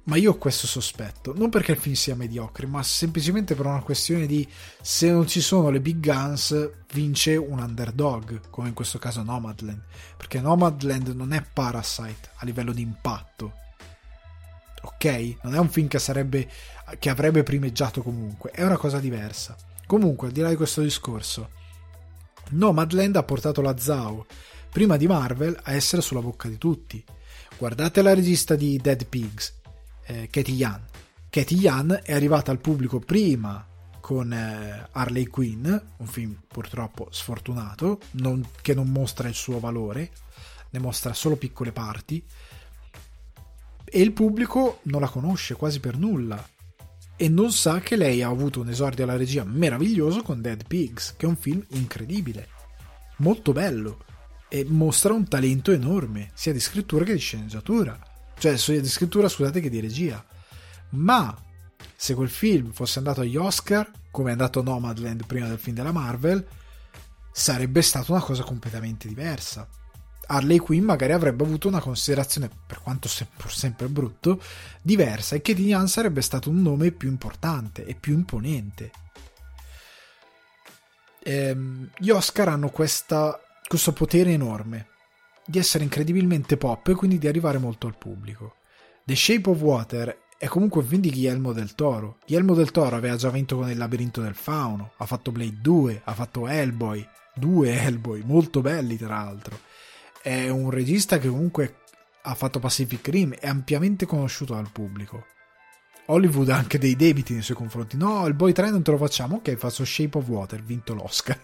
[0.02, 3.80] Ma io ho questo sospetto, non perché il film sia mediocre, ma semplicemente per una
[3.80, 4.46] questione di
[4.82, 9.80] se non ci sono le big guns, vince un underdog, come in questo caso Nomadland.
[10.18, 13.60] Perché Nomadland non è Parasite a livello di impatto.
[14.82, 15.36] Ok?
[15.42, 16.48] Non è un film che sarebbe
[16.98, 19.56] che avrebbe primeggiato comunque, è una cosa diversa.
[19.86, 21.50] Comunque, al di là di questo discorso,
[22.50, 24.26] Nomadland ha portato la Zao,
[24.70, 27.02] prima di Marvel, a essere sulla bocca di tutti.
[27.56, 29.60] Guardate la regista di Dead Pigs,
[30.06, 30.84] eh, Katie Yan.
[31.30, 33.66] Katie Yan è arrivata al pubblico prima
[34.00, 40.10] con eh, Harley Quinn, un film purtroppo sfortunato, non, che non mostra il suo valore,
[40.70, 42.22] ne mostra solo piccole parti,
[43.94, 46.42] e il pubblico non la conosce quasi per nulla.
[47.14, 51.12] E non sa che lei ha avuto un esordio alla regia meraviglioso con Dead Pigs,
[51.18, 52.48] che è un film incredibile,
[53.18, 54.04] molto bello.
[54.48, 57.98] E mostra un talento enorme, sia di scrittura che di sceneggiatura.
[58.38, 60.24] Cioè sia di scrittura scusate che di regia.
[60.90, 61.36] Ma
[61.94, 65.92] se quel film fosse andato agli Oscar come è andato Nomadland prima del film della
[65.92, 66.46] Marvel
[67.30, 69.66] sarebbe stata una cosa completamente diversa
[70.26, 74.40] Harley Quinn magari avrebbe avuto una considerazione, per quanto pur sempre brutto,
[74.80, 78.90] diversa e che Diane sarebbe stato un nome più importante e più imponente.
[81.24, 84.88] Ehm, gli Oscar hanno questa, questo potere enorme
[85.44, 88.56] di essere incredibilmente pop e quindi di arrivare molto al pubblico.
[89.04, 92.18] The Shape of Water è comunque un film di Guillermo del Toro.
[92.26, 96.02] Guillermo del Toro aveva già vinto con Il labirinto del fauno, ha fatto Blade 2,
[96.04, 99.58] ha fatto Hellboy, due Hellboy, molto belli tra l'altro.
[100.22, 101.76] È un regista che comunque
[102.22, 105.26] ha fatto Pacific Rim, è ampiamente conosciuto dal pubblico.
[106.06, 107.96] Hollywood ha anche dei debiti nei suoi confronti.
[107.96, 109.36] No, il Boy 3 non te lo facciamo.
[109.36, 111.40] Ok, faccio Shape of Water, vinto l'Oscar.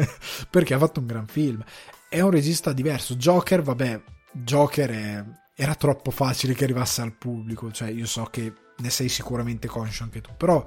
[0.50, 1.64] Perché ha fatto un gran film
[2.08, 3.14] è un regista diverso.
[3.14, 4.00] Joker, vabbè,
[4.32, 5.24] Joker è,
[5.54, 10.04] era troppo facile che arrivasse al pubblico, cioè io so che ne sei sicuramente conscio
[10.04, 10.66] anche tu, però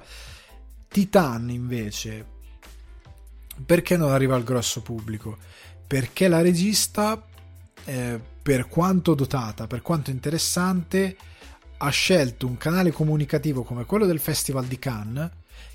[0.88, 2.26] Titan invece,
[3.64, 5.36] perché non arriva al grosso pubblico?
[5.86, 7.26] Perché la regista,
[7.84, 11.16] eh, per quanto dotata, per quanto interessante,
[11.78, 15.30] ha scelto un canale comunicativo come quello del Festival di Cannes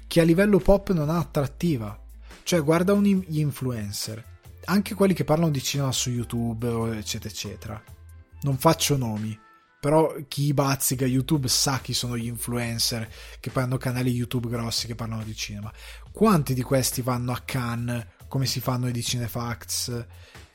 [0.07, 1.99] che a livello pop non ha attrattiva.
[2.43, 4.35] Cioè, guarda un, gli influencer
[4.69, 7.83] anche quelli che parlano di cinema su YouTube, eccetera, eccetera.
[8.41, 9.37] Non faccio nomi,
[9.79, 13.09] però chi bazzica YouTube sa chi sono gli influencer
[13.39, 15.71] che hanno canali YouTube grossi che parlano di cinema.
[16.11, 20.05] Quanti di questi vanno a Cannes, come si fanno i di Cinefacts,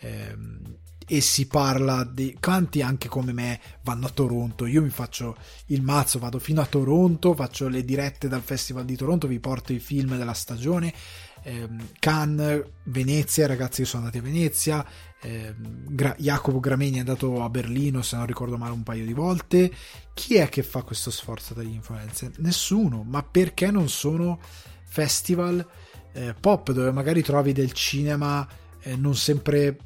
[0.01, 0.77] ehm,
[1.07, 4.67] e si parla di quanti anche come me vanno a Toronto.
[4.67, 5.37] Io mi faccio
[5.67, 9.73] il mazzo, vado fino a Toronto, faccio le dirette dal Festival di Toronto, vi porto
[9.73, 10.95] i film della stagione
[11.43, 14.87] ehm, Cannes, Venezia, ragazzi che sono andati a Venezia,
[15.21, 19.13] ehm, Gra- Jacopo Grameni è andato a Berlino, se non ricordo male, un paio di
[19.13, 19.73] volte.
[20.15, 22.33] Chi è che fa questo sforzo dagli influencer?
[22.39, 24.41] Nessuno, ma perché non sono
[24.85, 25.67] festival
[26.13, 28.47] eh, pop dove magari trovi del cinema
[28.81, 29.77] eh, non sempre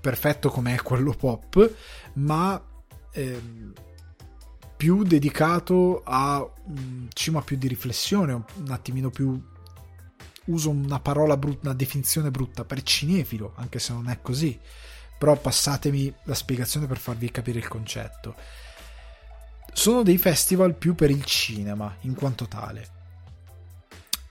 [0.00, 1.74] perfetto come è quello pop,
[2.14, 2.60] ma
[3.12, 3.72] ehm,
[4.76, 9.40] più dedicato a un cinema più di riflessione, un attimino più
[10.46, 14.58] uso una parola brutta, una definizione brutta per cinefilo, anche se non è così,
[15.18, 18.36] però passatemi la spiegazione per farvi capire il concetto.
[19.72, 22.97] Sono dei festival più per il cinema, in quanto tale.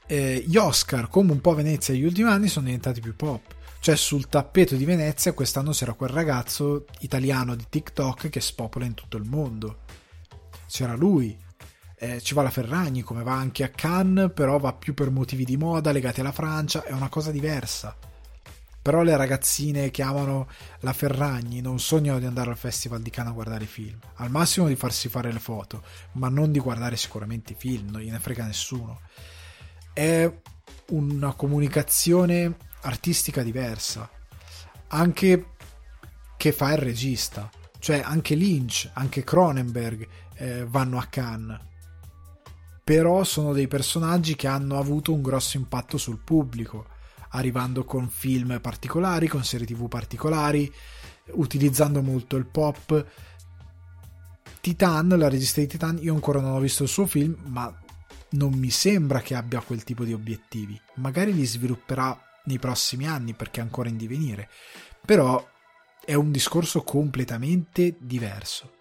[0.08, 3.56] Eh, gli Oscar, come un po' Venezia negli ultimi anni, sono diventati più pop.
[3.80, 8.94] Cioè, sul tappeto di Venezia quest'anno c'era quel ragazzo italiano di TikTok che spopola in
[8.94, 9.80] tutto il mondo.
[10.68, 11.38] C'era lui,
[12.00, 15.46] eh, ci va la Ferragni come va anche a Cannes, però va più per motivi
[15.46, 17.96] di moda legati alla Francia, è una cosa diversa.
[18.82, 20.48] Però le ragazzine che amano
[20.82, 24.32] la Ferragni non sognano di andare al Festival di Cannes a guardare i film, al
[24.32, 28.20] massimo di farsi fare le foto, ma non di guardare sicuramente i film, non gliene
[28.20, 29.02] frega nessuno.
[29.98, 30.32] È
[30.90, 34.08] una comunicazione artistica diversa,
[34.90, 35.54] anche
[36.38, 37.50] che fa il regista,
[37.80, 41.60] cioè anche Lynch, anche Cronenberg eh, vanno a Cannes
[42.84, 46.86] però sono dei personaggi che hanno avuto un grosso impatto sul pubblico,
[47.32, 50.72] arrivando con film particolari, con serie tv particolari,
[51.32, 53.06] utilizzando molto il pop.
[54.62, 57.78] Titan, la regista di Titan, io ancora non ho visto il suo film, ma
[58.32, 60.80] non mi sembra che abbia quel tipo di obiettivi.
[60.96, 64.50] Magari li svilupperà nei prossimi anni perché è ancora in divenire,
[65.06, 65.46] però
[66.04, 68.74] è un discorso completamente diverso.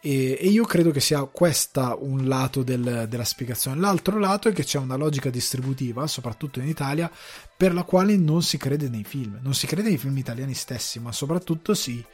[0.00, 3.80] E, e, io credo che sia questo un lato del, della spiegazione.
[3.80, 7.10] L'altro lato è che c'è una logica distributiva, soprattutto in Italia,
[7.56, 9.38] per la quale non si crede nei film.
[9.42, 12.04] Non si crede nei film italiani stessi, ma soprattutto si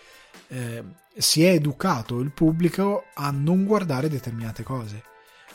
[0.49, 0.85] eh,
[1.17, 5.03] si è educato il pubblico a non guardare determinate cose.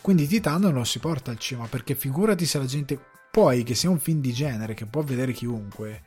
[0.07, 2.97] Quindi Titan non si porta al cinema perché figurati se la gente
[3.29, 6.03] poi che sia un film di genere che può vedere chiunque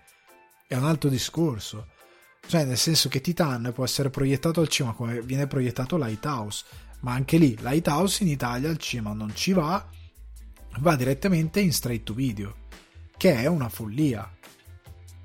[0.66, 1.88] è un altro discorso.
[2.46, 6.64] Cioè, nel senso che Titan può essere proiettato al cinema come viene proiettato Lighthouse,
[7.00, 9.86] ma anche lì Lighthouse in Italia al cinema non ci va,
[10.78, 12.56] va direttamente in straight to video,
[13.18, 14.34] che è una follia.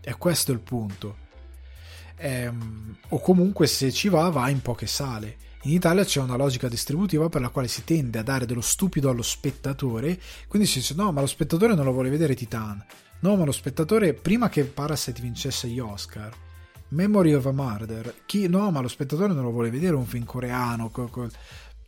[0.02, 1.18] E questo è il punto.
[2.18, 5.45] Ehm, o comunque se ci va, va in poche sale.
[5.66, 9.10] In Italia c'è una logica distributiva per la quale si tende a dare dello stupido
[9.10, 12.86] allo spettatore, quindi si dice no, ma lo spettatore non lo vuole vedere Titan.
[13.22, 16.32] No, ma lo spettatore, prima che Parasite vincesse gli Oscar,
[16.90, 20.24] Memory of a Murder, chi, no, ma lo spettatore non lo vuole vedere un film
[20.24, 20.92] coreano,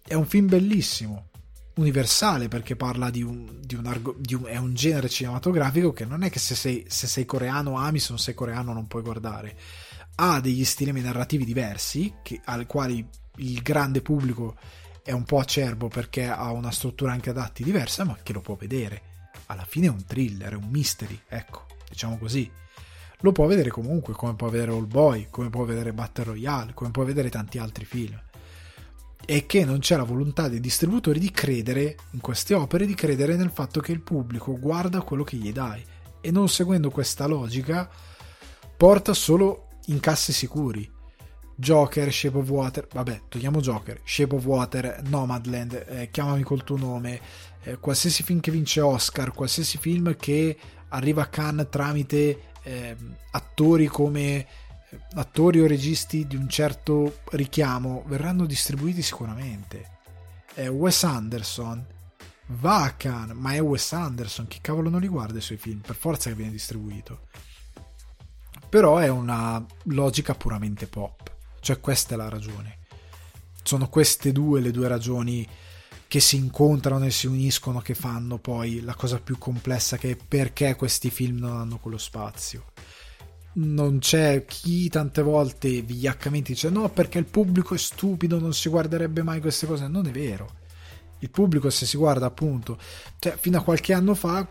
[0.01, 1.27] è un film bellissimo,
[1.75, 6.05] universale perché parla di un, di un, argo, di un, è un genere cinematografico che
[6.05, 9.03] non è che se sei, se sei coreano ami, se non sei coreano non puoi
[9.03, 9.55] guardare.
[10.15, 13.07] Ha degli stili narrativi diversi, che, al quali
[13.37, 14.55] il grande pubblico
[15.07, 18.41] è un po' acerbo perché ha una struttura anche ad atti diversa, ma che lo
[18.41, 19.01] può vedere.
[19.45, 22.51] Alla fine è un thriller, è un mystery, ecco, diciamo così.
[23.21, 26.91] Lo può vedere comunque, come può vedere All Boy, come può vedere Battle Royale, come
[26.91, 28.21] può vedere tanti altri film.
[29.25, 33.35] E che non c'è la volontà dei distributori di credere in queste opere, di credere
[33.35, 35.83] nel fatto che il pubblico guarda quello che gli dai.
[36.19, 37.89] E non seguendo questa logica,
[38.75, 40.95] porta solo incassi sicuri
[41.59, 46.77] Joker, Shape of Water, vabbè, togliamo Joker, Shape of Water, Nomadland, eh, Chiamami col tuo
[46.77, 47.19] nome,
[47.63, 50.55] eh, qualsiasi film che vince Oscar, qualsiasi film che
[50.89, 52.95] arriva a Cannes tramite eh,
[53.31, 54.47] attori come eh,
[55.15, 59.95] attori o registi di un certo richiamo verranno distribuiti sicuramente.
[60.57, 61.85] Wes Anderson
[62.47, 65.81] va a Cannes, ma è Wes Anderson, chi cavolo non li guarda i suoi film?
[65.81, 67.27] Per forza che viene distribuito.
[68.67, 72.79] Però è una logica puramente pop cioè questa è la ragione.
[73.63, 75.47] Sono queste due le due ragioni
[76.07, 80.15] che si incontrano e si uniscono che fanno poi la cosa più complessa che è
[80.15, 82.65] perché questi film non hanno quello spazio.
[83.53, 88.69] Non c'è chi tante volte vigliaccamente dice no perché il pubblico è stupido, non si
[88.69, 89.87] guarderebbe mai queste cose.
[89.87, 90.65] Non è vero
[91.19, 92.77] il pubblico se si guarda appunto
[93.17, 94.47] cioè fino a qualche anno fa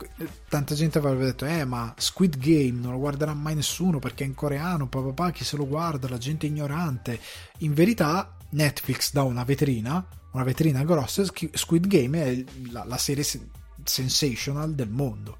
[0.48, 4.26] tanta gente avrebbe detto eh ma Squid Game non lo guarderà mai nessuno perché è
[4.26, 7.20] in coreano papà chi se lo guarda la gente è ignorante.
[7.58, 10.04] In verità Netflix dà una vetrina
[10.36, 13.24] una vetrina grossa Squid Game è la, la serie
[13.82, 15.38] sensational del mondo.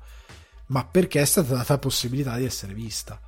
[0.69, 3.21] Ma perché è stata data la possibilità di essere vista?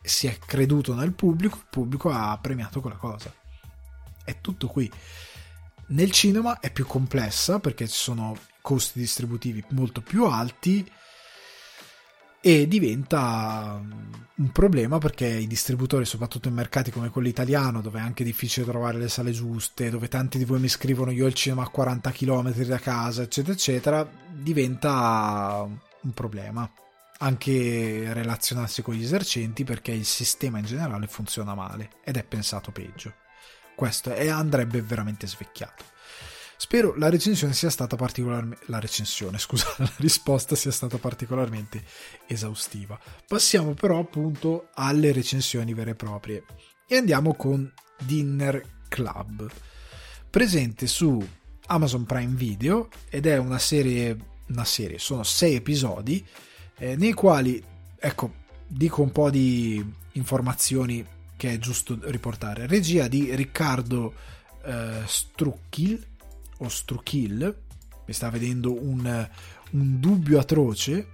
[0.00, 3.34] Si è creduto nel pubblico il pubblico ha premiato quella cosa.
[4.24, 4.90] È tutto qui
[5.88, 10.88] nel cinema è più complessa perché ci sono costi distributivi molto più alti
[12.44, 13.80] e diventa
[14.34, 18.66] un problema perché i distributori, soprattutto in mercati come quello italiano, dove è anche difficile
[18.66, 22.10] trovare le sale giuste, dove tanti di voi mi scrivono io il cinema a 40
[22.10, 25.64] km da casa, eccetera, eccetera, diventa
[26.00, 26.68] un problema.
[27.18, 32.72] Anche relazionarsi con gli esercenti perché il sistema in generale funziona male ed è pensato
[32.72, 33.21] peggio.
[33.74, 35.84] Questo e andrebbe veramente svecchiato.
[36.62, 38.64] Spero la recensione sia stata particolarmente.
[38.68, 41.82] La recensione, scusa, la risposta sia stata particolarmente
[42.26, 42.98] esaustiva.
[43.26, 46.44] Passiamo però appunto alle recensioni vere e proprie.
[46.86, 47.68] E andiamo con
[47.98, 49.50] Dinner Club,
[50.30, 51.26] presente su
[51.66, 54.16] Amazon Prime Video ed è una serie,
[54.48, 56.24] una serie, sono sei episodi
[56.78, 57.62] eh, nei quali,
[57.98, 58.34] ecco,
[58.66, 61.04] dico un po' di informazioni
[61.42, 62.68] che è giusto riportare.
[62.68, 64.14] Regia di Riccardo
[64.64, 66.06] eh, Strucchil
[66.58, 67.62] o Strucchil,
[68.06, 69.28] mi sta vedendo un,
[69.70, 71.08] un dubbio atroce,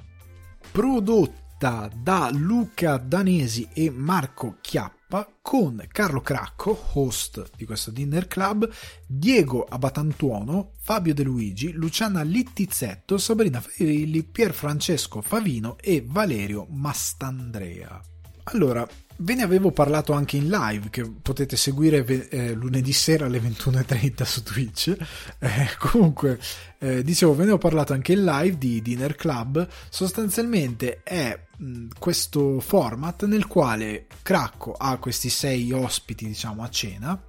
[0.70, 8.68] prodotta da Luca Danesi e Marco Chiappa con Carlo Cracco, host di questo Dinner Club,
[9.06, 17.98] Diego Abatantuono, Fabio De Luigi, Luciana Littizzetto, Sabrina Ferilli, Pier Francesco Favino e Valerio Mastandrea.
[18.44, 18.86] Allora,
[19.20, 24.22] Ve ne avevo parlato anche in live, che potete seguire eh, lunedì sera alle 21.30
[24.22, 24.96] su Twitch.
[25.38, 26.38] Eh, comunque,
[26.78, 29.66] eh, dicevo, ve ne ho parlato anche in live di Dinner Club.
[29.88, 37.20] Sostanzialmente è mh, questo format nel quale Cracco ha questi sei ospiti, diciamo, a cena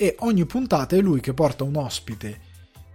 [0.00, 2.48] e ogni puntata è lui che porta un ospite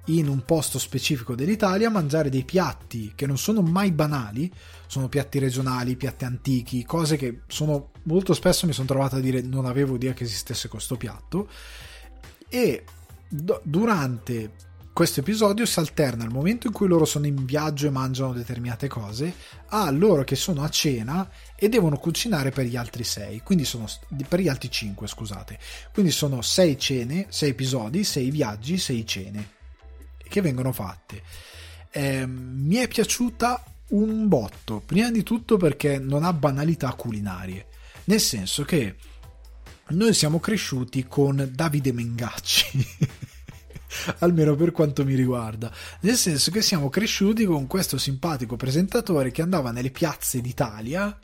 [0.06, 4.52] in un posto specifico dell'Italia a mangiare dei piatti che non sono mai banali,
[4.96, 9.42] sono piatti regionali, piatti antichi, cose che sono molto spesso mi sono trovato a dire
[9.42, 11.50] non avevo idea che esistesse questo piatto
[12.48, 12.86] e
[13.28, 14.54] do- durante
[14.94, 18.88] questo episodio si alterna al momento in cui loro sono in viaggio e mangiano determinate
[18.88, 19.34] cose
[19.68, 23.88] a loro che sono a cena e devono cucinare per gli altri sei, quindi sono
[24.30, 25.60] per gli altri cinque, scusate.
[25.92, 29.50] Quindi sono sei cene, sei episodi, sei viaggi, sei cene
[30.30, 31.22] che vengono fatte.
[31.92, 37.68] Eh, mi è piaciuta un botto, prima di tutto perché non ha banalità culinarie,
[38.06, 38.96] nel senso che
[39.90, 42.88] noi siamo cresciuti con Davide Mengacci.
[44.20, 45.72] almeno per quanto mi riguarda,
[46.02, 51.18] nel senso che siamo cresciuti con questo simpatico presentatore che andava nelle piazze d'Italia,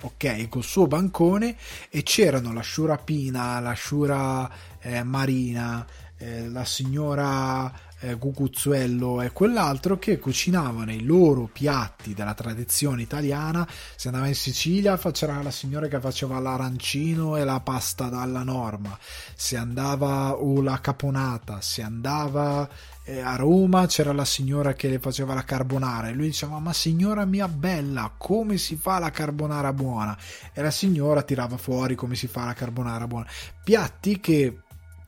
[0.00, 1.56] ok, col suo bancone
[1.88, 4.50] e c'erano la Sciura Pina, la Sciura
[4.80, 5.86] eh, Marina,
[6.16, 13.66] eh, la signora eh, Cucuzzuello e quell'altro che cucinavano i loro piatti della tradizione italiana.
[13.96, 18.96] Se andava in Sicilia c'era la signora che faceva l'arancino e la pasta dalla norma,
[19.34, 22.68] se andava o la caponata, se andava
[23.04, 26.08] eh, a Roma c'era la signora che le faceva la carbonara.
[26.08, 30.16] E lui diceva ma signora mia bella come si fa la carbonara buona?
[30.52, 33.26] E la signora tirava fuori come si fa la carbonara buona.
[33.64, 34.58] Piatti che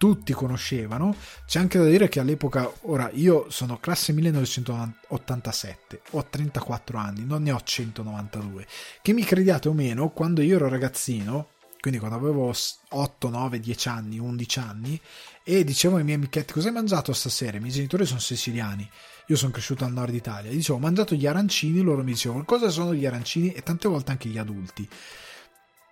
[0.01, 1.15] tutti conoscevano.
[1.47, 7.43] C'è anche da dire che all'epoca, ora io sono classe 1987, ho 34 anni, non
[7.43, 8.67] ne ho 192.
[9.03, 11.51] Che mi crediate o meno, quando io ero ragazzino,
[11.81, 12.51] quindi quando avevo
[12.89, 14.99] 8, 9, 10 anni, 11 anni,
[15.45, 17.59] e dicevo ai miei amichetti cosa hai mangiato stasera?
[17.59, 18.89] I miei genitori sono siciliani,
[19.27, 22.71] io sono cresciuto al nord Italia, dicevo ho mangiato gli arancini, loro mi dicevano cosa
[22.71, 24.89] sono gli arancini e tante volte anche gli adulti.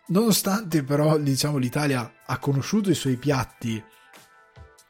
[0.07, 3.85] Nonostante però diciamo l'Italia ha conosciuto i suoi piatti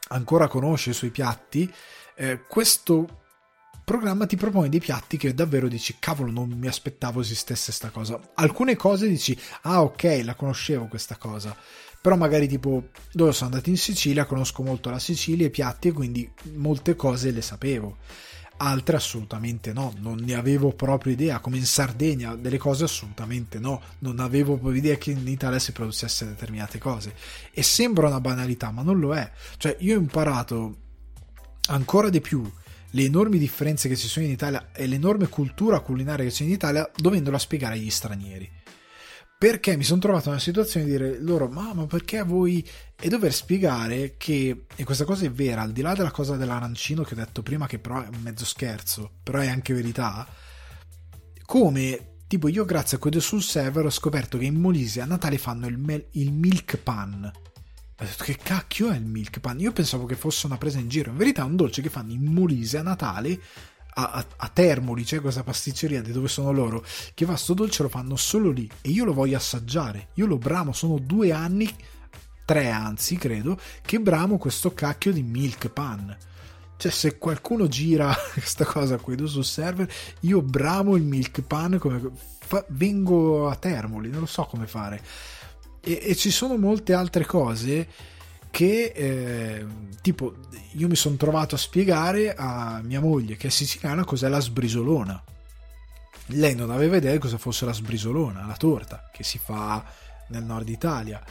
[0.09, 1.73] ancora conosce i suoi piatti,
[2.17, 3.23] eh, questo
[3.85, 8.21] programma ti propone dei piatti che davvero dici cavolo non mi aspettavo esistesse sta cosa.
[8.35, 11.57] Alcune cose dici ah ok la conoscevo questa cosa.
[12.01, 15.93] Però magari tipo dove sono andato in Sicilia conosco molto la Sicilia i piatti e
[15.93, 17.97] quindi molte cose le sapevo
[18.59, 23.81] altre assolutamente no, non ne avevo proprio idea, come in Sardegna delle cose assolutamente no,
[24.01, 27.15] non avevo proprio idea che in Italia si producesse determinate cose.
[27.53, 30.77] E sembra una banalità, ma non lo è, cioè io ho imparato
[31.69, 32.51] ancora di più
[32.93, 36.51] le enormi differenze che ci sono in Italia e l'enorme cultura culinaria che c'è in
[36.51, 38.51] Italia dovendola spiegare agli stranieri
[39.39, 42.67] perché mi sono trovato nella situazione di dire loro ma, ma perché voi?
[43.01, 47.05] E dover spiegare che e questa cosa è vera al di là della cosa dell'arancino
[47.05, 50.27] che ho detto prima che però è un mezzo scherzo però è anche verità
[51.45, 55.39] come tipo io grazie a quello sul server ho scoperto che in Molise a Natale
[55.39, 57.25] fanno il, mel- il milk pan.
[58.01, 59.59] Ho detto che cacchio è il milk pan?
[59.59, 61.11] Io pensavo che fosse una presa in giro.
[61.11, 63.41] In verità è un dolce che fanno in Molise a Natale
[64.07, 66.85] a, a, Termoli, c'è questa pasticceria di dove sono loro,
[67.15, 70.09] che va sto dolce lo fanno solo lì e io lo voglio assaggiare.
[70.15, 71.69] Io lo bramo, sono due anni,
[72.45, 76.17] tre anzi credo, che bramo questo cacchio di milk pan.
[76.77, 82.01] Cioè, se qualcuno gira questa cosa qui sul server, io bramo il milk pan come
[82.39, 85.03] fa, vengo a Termoli, non lo so come fare.
[85.81, 87.89] E, e ci sono molte altre cose
[88.51, 89.67] che eh,
[90.01, 90.35] tipo
[90.73, 95.23] io mi sono trovato a spiegare a mia moglie che è siciliana cos'è la sbrisolona.
[96.33, 99.85] Lei non aveva idea di cosa fosse la sbrisolona la torta che si fa
[100.29, 101.23] nel nord Italia.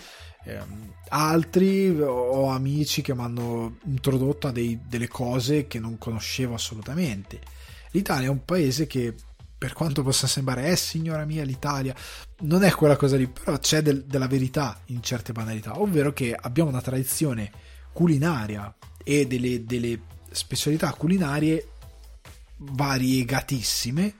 [0.43, 0.59] Eh,
[1.09, 7.41] altri ho amici che mi hanno introdotto a dei, delle cose che non conoscevo assolutamente.
[7.91, 9.13] l'Italia è un paese che
[9.57, 11.95] per quanto possa sembrare, eh signora mia l'Italia,
[12.41, 16.35] non è quella cosa lì, però c'è del, della verità in certe banalità, ovvero che
[16.39, 17.51] abbiamo una tradizione
[17.91, 18.73] culinaria
[19.03, 19.99] e delle, delle
[20.31, 21.69] specialità culinarie
[22.57, 24.13] variegatissime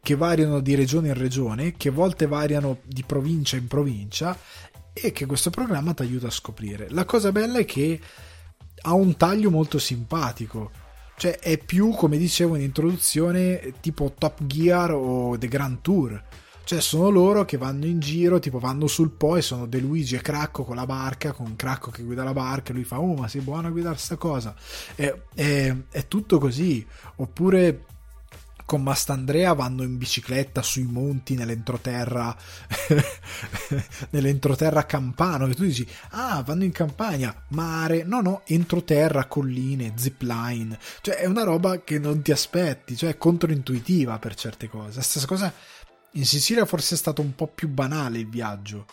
[0.00, 4.38] che variano di regione in regione, che a volte variano di provincia in provincia
[4.92, 6.86] e che questo programma ti aiuta a scoprire.
[6.90, 8.00] La cosa bella è che
[8.82, 10.70] ha un taglio molto simpatico
[11.18, 16.22] cioè è più, come dicevo in introduzione, tipo Top Gear o The Grand Tour.
[16.62, 20.14] Cioè sono loro che vanno in giro, tipo vanno sul Po e sono De Luigi
[20.14, 23.14] e Cracco con la barca, con Cracco che guida la barca e lui fa, oh
[23.14, 24.54] ma sei buono a guidare sta cosa.
[24.94, 26.86] È, è, è tutto così.
[27.16, 27.84] Oppure
[28.68, 32.36] con Mastandrea vanno in bicicletta sui monti nell'entroterra
[34.10, 40.78] nell'entroterra campano e tu dici ah vanno in campagna mare no no entroterra colline zipline.
[41.00, 45.00] Cioè è una roba che non ti aspetti cioè è controintuitiva per certe cose.
[45.00, 45.50] Stessa cosa
[46.12, 48.84] in Sicilia forse è stato un po' più banale il viaggio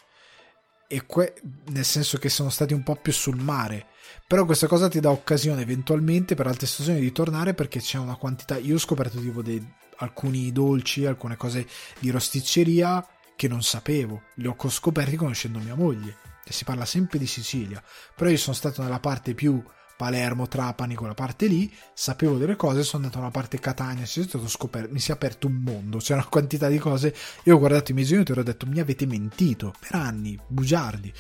[0.87, 1.33] e que-
[1.71, 3.87] nel senso che sono stati un po' più sul mare
[4.27, 8.15] però questa cosa ti dà occasione eventualmente per altre stagioni di tornare perché c'è una
[8.15, 9.63] quantità io ho scoperto tipo dei,
[9.97, 11.67] alcuni dolci alcune cose
[11.99, 14.23] di rosticceria che non sapevo.
[14.35, 17.83] Li ho scoperti conoscendo mia moglie e si parla sempre di Sicilia.
[18.15, 19.61] Però io sono stato nella parte più
[19.95, 24.91] Palermo, Trapani, quella parte lì, sapevo delle cose, sono andato a una parte Catania, scoperto,
[24.91, 27.93] mi si è aperto un mondo, c'era una quantità di cose, io ho guardato i
[27.93, 31.13] miei genitori e ho detto mi avete mentito per anni, bugiardi,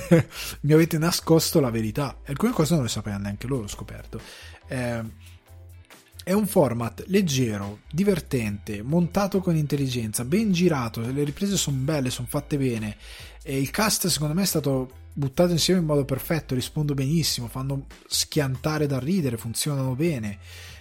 [0.62, 4.20] mi avete nascosto la verità, alcune cose non le sapevano neanche loro, ho scoperto.
[4.66, 5.36] Eh,
[6.28, 12.28] è un format leggero, divertente, montato con intelligenza, ben girato, le riprese sono belle, sono
[12.28, 12.96] fatte bene
[13.42, 17.86] e il cast secondo me è stato buttato insieme in modo perfetto, rispondo benissimo, fanno
[18.06, 20.38] schiantare da ridere, funzionano bene.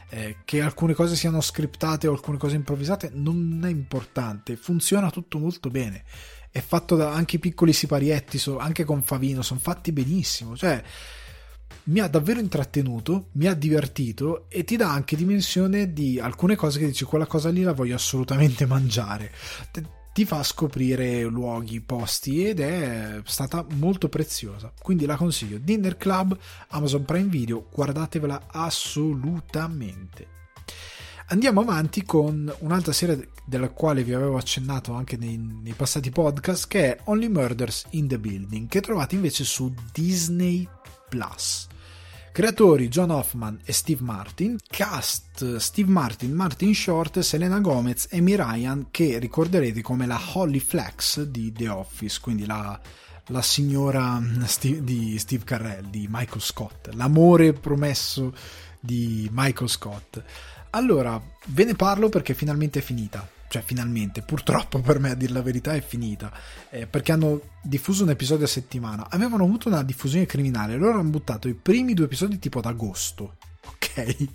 [0.10, 5.38] Eh, che alcune cose siano scriptate o alcune cose improvvisate non è importante, funziona tutto
[5.38, 6.04] molto bene.
[6.50, 10.56] È fatto da anche i piccoli siparietti, so, anche con Favino, sono fatti benissimo.
[10.56, 10.82] Cioè,
[11.86, 16.80] mi ha davvero intrattenuto, mi ha divertito e ti dà anche dimensione di alcune cose
[16.80, 19.32] che dici quella cosa lì la voglio assolutamente mangiare.
[20.18, 24.74] Ti fa scoprire luoghi, posti ed è stata molto preziosa.
[24.82, 25.60] Quindi la consiglio.
[25.60, 26.36] Dinner Club,
[26.70, 30.28] Amazon Prime Video, guardatevela assolutamente.
[31.28, 36.68] Andiamo avanti con un'altra serie della quale vi avevo accennato anche nei, nei, passati podcast,
[36.68, 40.68] che è Only Murders in the Building, che trovate invece su Disney
[41.08, 41.67] Plus.
[42.38, 48.90] Creatori John Hoffman e Steve Martin, cast Steve Martin, Martin Short, Selena Gomez Amy Ryan
[48.92, 52.80] che ricorderete come la Holly Flex di The Office, quindi la,
[53.30, 58.32] la signora Steve, di Steve Carrell, di Michael Scott, l'amore promesso
[58.80, 60.24] di Michael Scott.
[60.70, 65.34] Allora, ve ne parlo perché finalmente è finita cioè finalmente, purtroppo per me a dire
[65.34, 66.32] la verità è finita,
[66.70, 71.10] eh, perché hanno diffuso un episodio a settimana, avevano avuto una diffusione criminale, loro hanno
[71.10, 74.28] buttato i primi due episodi tipo ad agosto, ok?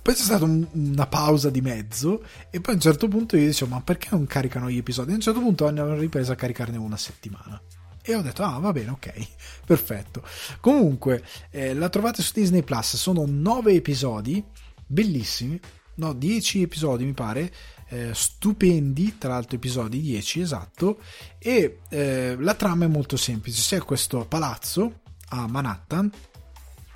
[0.00, 3.46] Poi c'è stata un, una pausa di mezzo e poi a un certo punto io
[3.46, 5.10] dicevo ma perché non caricano gli episodi?
[5.10, 7.60] a un certo punto hanno ripreso a caricarne una settimana.
[8.06, 9.12] E ho detto, ah, va bene, ok,
[9.64, 10.22] perfetto.
[10.60, 14.44] Comunque, eh, la trovate su Disney Plus, sono nove episodi,
[14.86, 15.58] bellissimi,
[15.94, 17.50] no, dieci episodi mi pare,
[17.88, 20.98] eh, stupendi, tra l'altro episodi 10 esatto,
[21.38, 26.10] e eh, la trama è molto semplice, c'è questo palazzo a Manhattan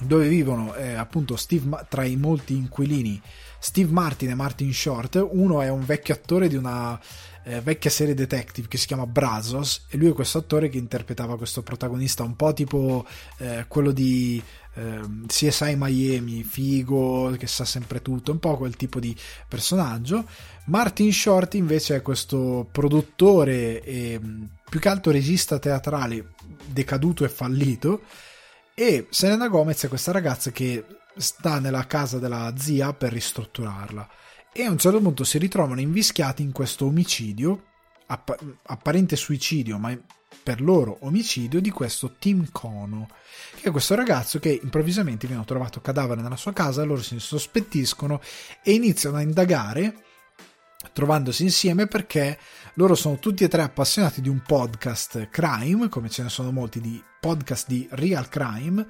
[0.00, 3.20] dove vivono eh, appunto Steve, tra i molti inquilini
[3.58, 6.98] Steve Martin e Martin Short, uno è un vecchio attore di una
[7.42, 11.36] eh, vecchia serie detective che si chiama Brazos e lui è questo attore che interpretava
[11.36, 13.04] questo protagonista un po' tipo
[13.38, 14.40] eh, quello di
[14.74, 19.14] eh, CSI Miami, figo, che sa sempre tutto, un po' quel tipo di
[19.48, 20.24] personaggio.
[20.66, 24.20] Martin Short invece è questo produttore e
[24.68, 26.34] più che altro regista teatrale
[26.66, 28.02] decaduto e fallito
[28.74, 30.84] e Selena Gomez è questa ragazza che
[31.16, 34.08] sta nella casa della zia per ristrutturarla
[34.52, 37.67] e a un certo punto si ritrovano invischiati in questo omicidio
[38.08, 39.96] app- apparente suicidio ma
[40.42, 43.08] per loro omicidio di questo Tim Kono
[43.60, 48.20] che è questo ragazzo che improvvisamente viene trovato cadavere nella sua casa loro si sospettiscono
[48.62, 50.02] e iniziano a indagare
[50.92, 52.38] trovandosi insieme perché
[52.74, 56.80] loro sono tutti e tre appassionati di un podcast crime, come ce ne sono molti
[56.80, 58.86] di podcast di real crime,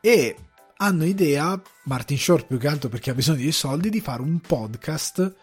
[0.00, 0.36] e
[0.78, 4.40] hanno idea, Martin Short più che altro perché ha bisogno di soldi, di fare un
[4.40, 5.34] podcast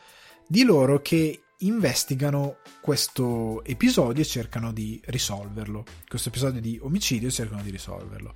[0.48, 5.86] di loro che investigano questo episodio e cercano di risolverlo.
[6.08, 8.34] Questo episodio di omicidio e cercano di risolverlo.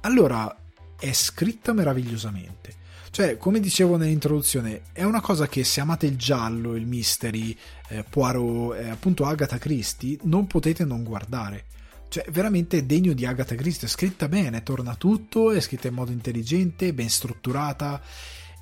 [0.00, 0.56] Allora,
[0.98, 2.82] è scritta meravigliosamente
[3.14, 7.56] cioè, come dicevo nell'introduzione, è una cosa che se amate il giallo, il mystery,
[7.90, 11.66] eh, Poirot, eh, appunto Agatha Christie, non potete non guardare.
[12.08, 16.10] Cioè, veramente degno di Agatha Christie, è scritta bene, torna tutto, è scritta in modo
[16.10, 18.02] intelligente, ben strutturata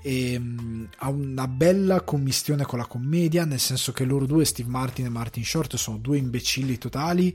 [0.02, 4.68] e um, ha una bella commistione con la commedia, nel senso che loro due, Steve
[4.68, 7.34] Martin e Martin Short, sono due imbecilli totali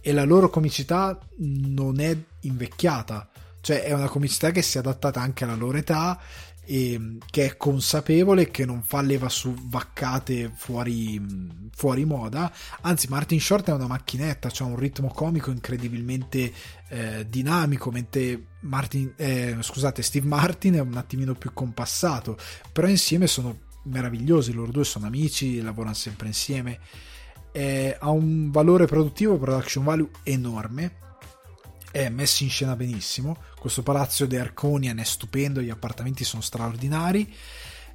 [0.00, 3.28] e la loro comicità non è invecchiata.
[3.60, 6.20] Cioè è una comicità che si è adattata anche alla loro età
[6.64, 11.20] e che è consapevole che non fa leva su vaccate fuori,
[11.74, 12.52] fuori moda.
[12.82, 16.52] Anzi Martin Short è una macchinetta ha un ritmo comico incredibilmente
[16.88, 22.36] eh, dinamico mentre Martin, eh, scusate Steve Martin è un attimino più compassato.
[22.72, 26.78] Però insieme sono meravigliosi loro due sono amici lavorano sempre insieme.
[27.52, 31.02] Eh, ha un valore produttivo production value enorme
[31.94, 33.36] è messo in scena benissimo.
[33.56, 37.32] Questo palazzo di Arconian è stupendo, gli appartamenti sono straordinari.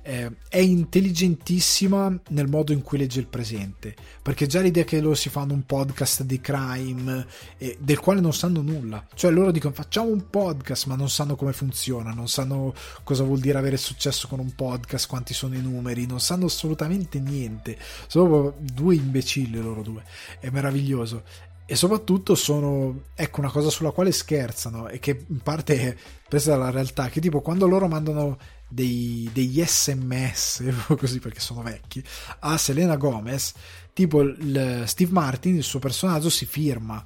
[0.02, 5.14] Eh, è intelligentissima nel modo in cui legge il presente perché già l'idea che loro
[5.14, 7.28] si fanno un podcast di crime
[7.58, 11.36] eh, del quale non sanno nulla cioè loro dicono facciamo un podcast ma non sanno
[11.36, 12.74] come funziona non sanno
[13.04, 17.20] cosa vuol dire avere successo con un podcast quanti sono i numeri non sanno assolutamente
[17.20, 17.78] niente
[18.08, 20.04] sono due imbecilli loro due
[20.40, 21.24] è meraviglioso
[21.72, 25.96] e soprattutto sono ecco una cosa sulla quale scherzano e che in parte è
[26.28, 30.64] presa dalla realtà che tipo quando loro mandano dei, degli sms
[30.98, 32.04] così perché sono vecchi
[32.40, 33.54] a Selena Gomez
[33.94, 37.06] tipo il, Steve Martin il suo personaggio si firma.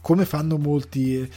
[0.00, 1.30] Come fanno molti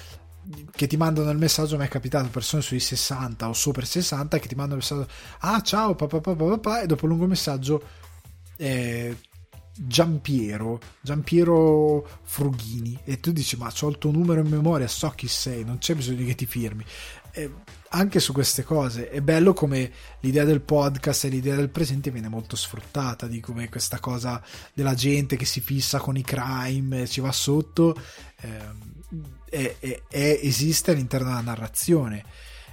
[0.72, 4.48] che ti mandano il messaggio mi è capitato persone sui 60 o sopra 60 che
[4.48, 7.84] ti mandano il messaggio ah ciao papà papà papà e dopo un lungo messaggio
[8.56, 9.16] eh,
[9.80, 15.28] Giampiero, Giampiero Frughini e tu dici ma ho il tuo numero in memoria, so chi
[15.28, 16.84] sei, non c'è bisogno che ti firmi.
[17.32, 17.52] E
[17.90, 19.92] anche su queste cose è bello come
[20.22, 24.42] l'idea del podcast e l'idea del presente viene molto sfruttata, di come questa cosa
[24.74, 27.96] della gente che si fissa con i crime, ci va sotto,
[28.42, 28.96] eh,
[29.50, 32.26] è, è, è, esiste all'interno della narrazione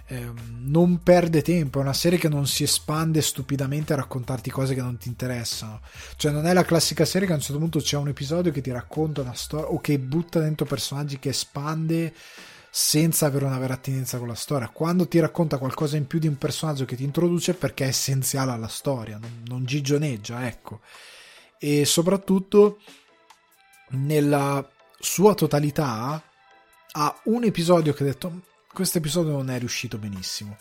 [0.07, 4.75] Ehm, non perde tempo, è una serie che non si espande stupidamente a raccontarti cose
[4.75, 5.81] che non ti interessano.
[6.17, 8.61] Cioè, non è la classica serie che a un certo punto c'è un episodio che
[8.61, 12.13] ti racconta una storia o che butta dentro personaggi che espande
[12.71, 14.69] senza avere una vera attinenza con la storia.
[14.69, 18.51] Quando ti racconta qualcosa in più di un personaggio che ti introduce perché è essenziale
[18.51, 20.81] alla storia, non, non gigioneggia, ecco.
[21.59, 22.81] E soprattutto
[23.91, 24.69] nella
[24.99, 26.23] sua totalità
[26.97, 28.41] ha un episodio che ho detto
[28.75, 30.59] questo episodio non è riuscito benissimo.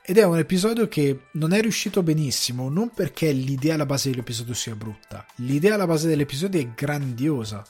[0.00, 4.54] Ed è un episodio che non è riuscito benissimo non perché l'idea alla base dell'episodio
[4.54, 7.66] sia brutta, l'idea alla base dell'episodio è grandiosa,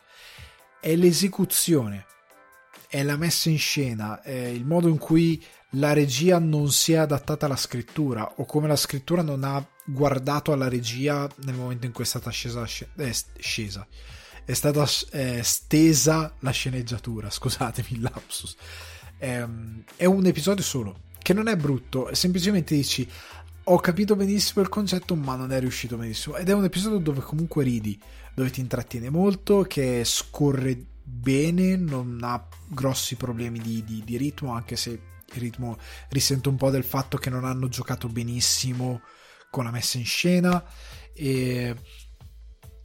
[0.78, 2.04] è l'esecuzione,
[2.88, 6.96] è la messa in scena, è il modo in cui la regia non si è
[6.96, 11.92] adattata alla scrittura o come la scrittura non ha guardato alla regia nel momento in
[11.92, 12.66] cui è stata scesa,
[12.96, 13.86] eh, scesa.
[14.44, 18.56] È stata eh, stesa la sceneggiatura, scusatemi il lapsus
[19.18, 23.08] Ehm, è un episodio solo, che non è brutto, semplicemente dici
[23.68, 26.36] ho capito benissimo il concetto ma non è riuscito benissimo.
[26.36, 28.00] Ed è un episodio dove comunque ridi,
[28.32, 34.52] dove ti intrattiene molto, che scorre bene, non ha grossi problemi di, di, di ritmo,
[34.52, 35.78] anche se il ritmo
[36.10, 39.00] risente un po' del fatto che non hanno giocato benissimo
[39.50, 40.64] con la messa in scena.
[41.12, 41.74] E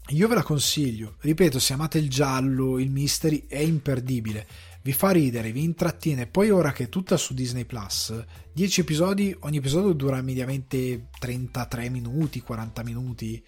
[0.07, 1.15] io ve la consiglio.
[1.19, 4.47] Ripeto se amate il giallo il mystery è imperdibile
[4.83, 6.27] vi fa ridere, vi intrattiene.
[6.27, 8.13] Poi ora che è tutta su Disney Plus,
[8.53, 13.43] 10 episodi, ogni episodio dura mediamente 33 minuti, 40 minuti.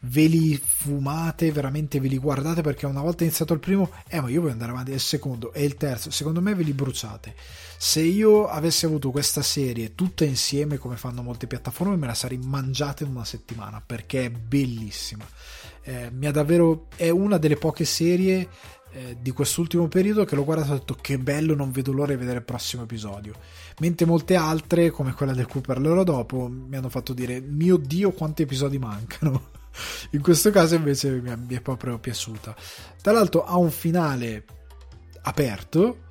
[0.00, 4.28] Ve li fumate, veramente ve li guardate perché una volta iniziato il primo, eh ma
[4.28, 7.34] io voglio andare avanti, il secondo e il terzo, secondo me ve li bruciate.
[7.78, 12.38] Se io avessi avuto questa serie tutta insieme come fanno molte piattaforme me la sarei
[12.38, 15.26] mangiata in una settimana perché è bellissima.
[15.82, 18.48] Eh, mi ha davvero, è una delle poche serie
[18.96, 22.12] eh, di quest'ultimo periodo che l'ho guardato e ho detto che bello, non vedo l'ora
[22.12, 23.34] di vedere il prossimo episodio.
[23.80, 28.12] Mentre molte altre, come quella del cui parlerò dopo, mi hanno fatto dire mio dio
[28.12, 29.50] quanti episodi mancano.
[30.12, 32.56] In questo caso invece mi è, mi è proprio piaciuta.
[33.02, 34.44] Tra l'altro ha un finale
[35.24, 36.04] aperto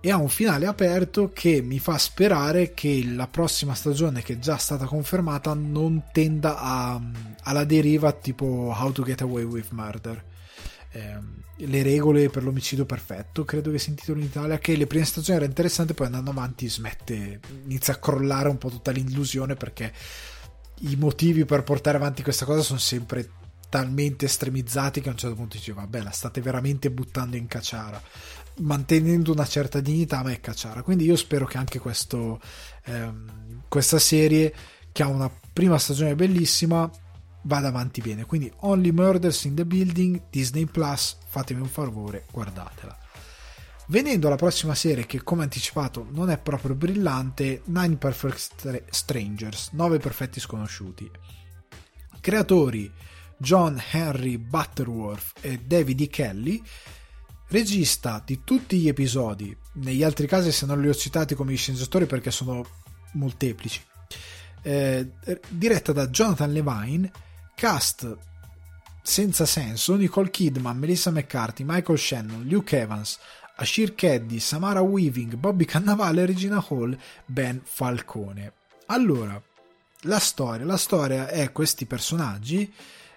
[0.00, 4.38] e ha un finale aperto che mi fa sperare che la prossima stagione che è
[4.38, 6.98] già stata confermata non tenda a,
[7.42, 10.24] alla deriva tipo How to Get Away with Murder
[10.92, 15.04] eh, le regole per l'omicidio perfetto, credo che si intitoli in Italia, che le prime
[15.04, 19.92] stagioni era interessante, poi andando avanti smette, inizia a crollare un po' tutta l'illusione perché
[20.80, 23.30] i motivi per portare avanti questa cosa sono sempre
[23.68, 28.00] talmente estremizzati che a un certo punto dici vabbè la state veramente buttando in cacciara
[28.58, 32.40] mantenendo una certa dignità ma è cacciara quindi io spero che anche questo,
[32.84, 34.54] ehm, questa serie
[34.92, 36.90] che ha una prima stagione bellissima
[37.46, 38.26] vada avanti bene.
[38.26, 42.96] Quindi Only Murders in the Building, Disney Plus, fatemi un favore, guardatela.
[43.88, 49.98] Venendo alla prossima serie che come anticipato non è proprio brillante, Nine Perfect Strangers, 9
[49.98, 51.08] perfetti sconosciuti.
[52.20, 52.92] Creatori
[53.38, 56.08] John Henry Butterworth e David E.
[56.08, 56.60] Kelly,
[57.48, 62.06] regista di tutti gli episodi, negli altri casi se non li ho citati come sceneggiatori
[62.06, 62.66] perché sono
[63.12, 63.80] molteplici,
[64.62, 65.12] eh,
[65.48, 67.12] diretta da Jonathan Levine
[67.56, 68.18] Cast
[69.02, 73.18] senza senso, Nicole Kidman, Melissa McCarthy, Michael Shannon, Luke Evans,
[73.56, 78.52] Ashir Keddy, Samara Weaving, Bobby Cannavale, Regina Hall, Ben Falcone.
[78.88, 79.42] Allora,
[80.02, 82.70] la storia, la storia è questi personaggi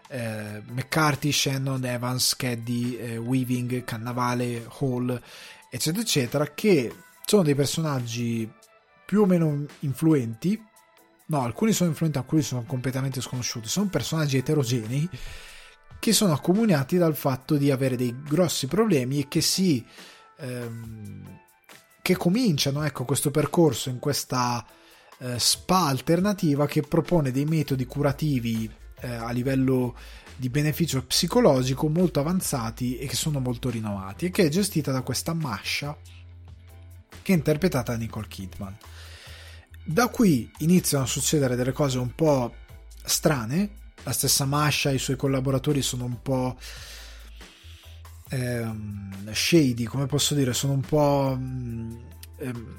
[0.08, 5.22] eh, McCarthy, Shannon, Evans, Keddy, eh, Weaving, Cannavale, Hall,
[5.70, 6.96] eccetera, eccetera, che
[7.26, 8.50] sono dei personaggi
[9.06, 10.64] più o meno influenti
[11.30, 13.68] No, alcuni sono influenti, alcuni sono completamente sconosciuti.
[13.68, 15.08] Sono personaggi eterogenei
[16.00, 19.86] che sono accomunati dal fatto di avere dei grossi problemi e che si.
[20.38, 21.38] Ehm,
[22.02, 24.66] che cominciano ecco, questo percorso in questa
[25.20, 28.68] eh, spa alternativa che propone dei metodi curativi
[29.02, 29.96] eh, a livello
[30.36, 35.04] di beneficio psicologico molto avanzati e che sono molto rinomati e che è gestita da
[35.04, 35.96] questa Masha
[37.22, 38.76] che è interpretata da Nicole Kidman.
[39.92, 42.54] Da qui iniziano a succedere delle cose un po'
[43.04, 43.70] strane,
[44.04, 46.56] la stessa Masha e i suoi collaboratori sono un po'
[48.30, 52.76] ehm, shady, come posso dire, sono un po' ehm,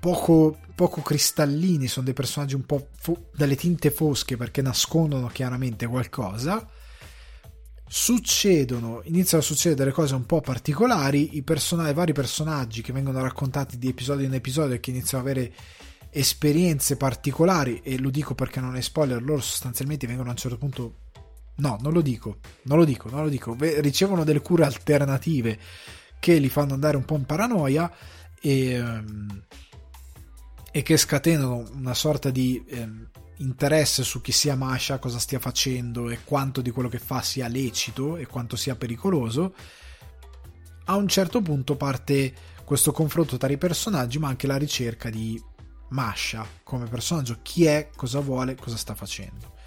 [0.00, 5.86] poco, poco cristallini, sono dei personaggi un po' fo- dalle tinte fosche perché nascondono chiaramente
[5.86, 6.68] qualcosa.
[7.88, 13.22] Succedono, iniziano a succedere cose un po' particolari, i, person- i vari personaggi che vengono
[13.22, 15.54] raccontati di episodio in episodio e che iniziano ad avere
[16.10, 20.58] esperienze particolari, e lo dico perché non è spoiler, loro sostanzialmente vengono a un certo
[20.58, 20.94] punto
[21.60, 23.54] No, non lo dico, non lo dico, non lo dico.
[23.58, 25.58] Ricevono delle cure alternative
[26.18, 27.90] che li fanno andare un po' in paranoia
[28.40, 29.44] e, ehm,
[30.72, 32.88] e che scatenano una sorta di eh,
[33.38, 37.48] interesse su chi sia Masha, cosa stia facendo e quanto di quello che fa sia
[37.48, 39.54] lecito e quanto sia pericoloso.
[40.86, 42.32] A un certo punto parte
[42.64, 45.40] questo confronto tra i personaggi, ma anche la ricerca di
[45.90, 49.58] Masha come personaggio, chi è, cosa vuole, cosa sta facendo.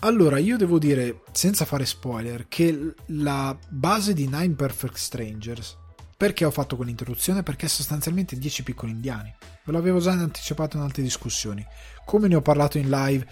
[0.00, 5.76] Allora, io devo dire, senza fare spoiler, che la base di Nine Perfect Strangers,
[6.16, 7.42] perché ho fatto quell'introduzione?
[7.42, 9.34] Perché è sostanzialmente 10 piccoli indiani.
[9.64, 11.66] Ve l'avevo già anticipato in altre discussioni.
[12.04, 13.26] Come ne ho parlato in live,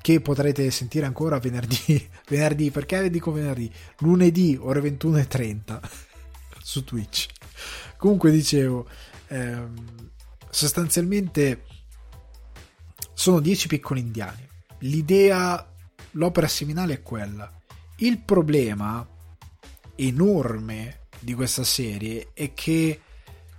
[0.00, 3.70] che potrete sentire ancora venerdì, venerdì, perché dico venerdì?
[3.98, 5.80] Lunedì, ore 21.30,
[6.62, 7.26] su Twitch.
[7.96, 8.86] Comunque dicevo,
[9.28, 9.95] ehm,
[10.56, 11.64] sostanzialmente
[13.12, 14.48] sono 10 piccoli indiani.
[14.80, 15.70] L'idea
[16.12, 17.52] l'opera seminale è quella.
[17.96, 19.06] Il problema
[19.96, 23.00] enorme di questa serie è che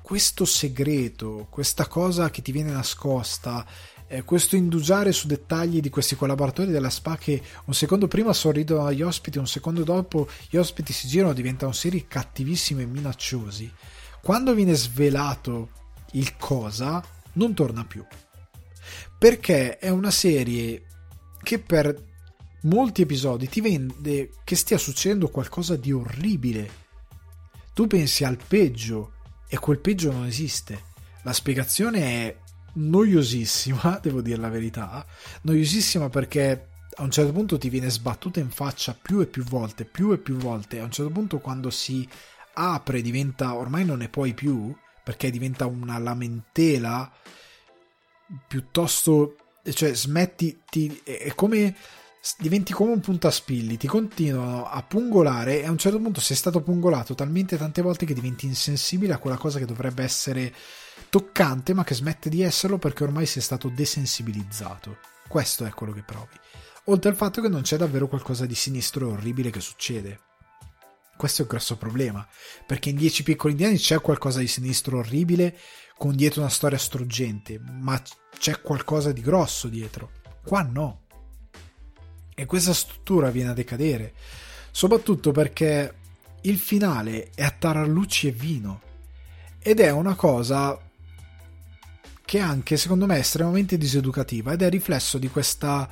[0.01, 3.63] questo segreto, questa cosa che ti viene nascosta,
[4.07, 8.85] eh, questo indugiare su dettagli di questi collaboratori della SPA che un secondo prima sorridono
[8.85, 13.71] agli ospiti, un secondo dopo gli ospiti si girano, diventano serie cattivissimi e minacciosi.
[14.21, 15.85] Quando viene svelato
[16.17, 17.03] il cosa,
[17.33, 18.05] non torna più.
[19.17, 20.85] Perché è una serie
[21.41, 22.05] che per
[22.63, 26.85] molti episodi ti vende che stia succedendo qualcosa di orribile.
[27.73, 29.13] Tu pensi al peggio
[29.47, 30.85] e quel peggio non esiste.
[31.23, 32.37] La spiegazione è
[32.73, 35.05] noiosissima, devo dire la verità,
[35.41, 36.69] noiosissima perché
[36.99, 40.17] a un certo punto ti viene sbattuta in faccia più e più volte, più e
[40.17, 42.07] più volte, a un certo punto quando si
[42.53, 44.75] apre diventa, ormai non ne puoi più,
[45.07, 47.09] perché diventa una lamentela
[48.45, 51.73] piuttosto, cioè smetti, ti, è come
[52.37, 56.61] diventi come un puntaspilli, ti continuano a pungolare e a un certo punto sei stato
[56.61, 60.53] pungolato talmente tante volte che diventi insensibile a quella cosa che dovrebbe essere
[61.09, 64.97] toccante ma che smette di esserlo perché ormai sei stato desensibilizzato.
[65.29, 66.35] Questo è quello che provi.
[66.87, 70.19] Oltre al fatto che non c'è davvero qualcosa di sinistro e orribile che succede.
[71.17, 72.25] Questo è un grosso problema,
[72.65, 75.57] perché in Dieci piccoli indiani c'è qualcosa di sinistro orribile
[75.97, 78.01] con dietro una storia struggente, ma
[78.37, 80.11] c'è qualcosa di grosso dietro.
[80.43, 81.01] Qua no
[82.39, 84.13] e questa struttura viene a decadere,
[84.69, 85.95] soprattutto perché
[86.41, 88.81] il finale è a tarallucci e vino
[89.57, 90.79] ed è una cosa
[92.23, 95.89] che anche secondo me è estremamente diseducativa ed è riflesso di questa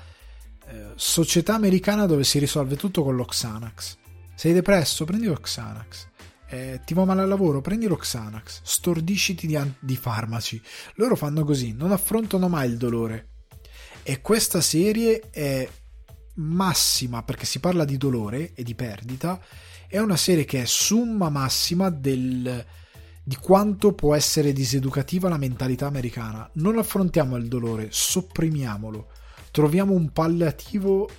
[0.68, 3.98] eh, società americana dove si risolve tutto con l'Oxanax.
[4.36, 5.06] Sei depresso?
[5.06, 6.10] Prendi l'Oxanax.
[6.48, 7.62] Eh, ti va male al lavoro?
[7.62, 8.62] Prendi l'Oxanax.
[8.64, 10.62] Stordisciti di, di farmaci.
[10.96, 13.30] Loro fanno così, non affrontano mai il dolore.
[14.04, 15.68] E questa serie è
[16.36, 19.42] massima, perché si parla di dolore e di perdita,
[19.88, 22.66] è una serie che è summa massima del,
[23.24, 26.48] di quanto può essere diseducativa la mentalità americana.
[26.56, 29.12] Non affrontiamo il dolore, sopprimiamolo,
[29.52, 31.10] troviamo un palliativo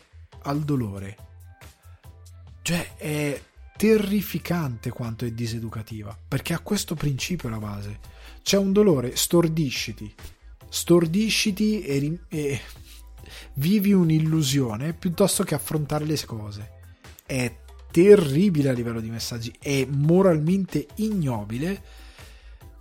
[0.43, 1.26] al dolore.
[2.67, 3.41] Cioè è
[3.77, 8.01] terrificante quanto è diseducativa, perché ha questo principio la base.
[8.43, 10.13] C'è un dolore, stordisciti.
[10.69, 12.61] Stordisciti e, e
[13.55, 16.71] vivi un'illusione piuttosto che affrontare le cose.
[17.25, 17.57] È
[17.93, 21.81] terribile a livello di messaggi, è moralmente ignobile.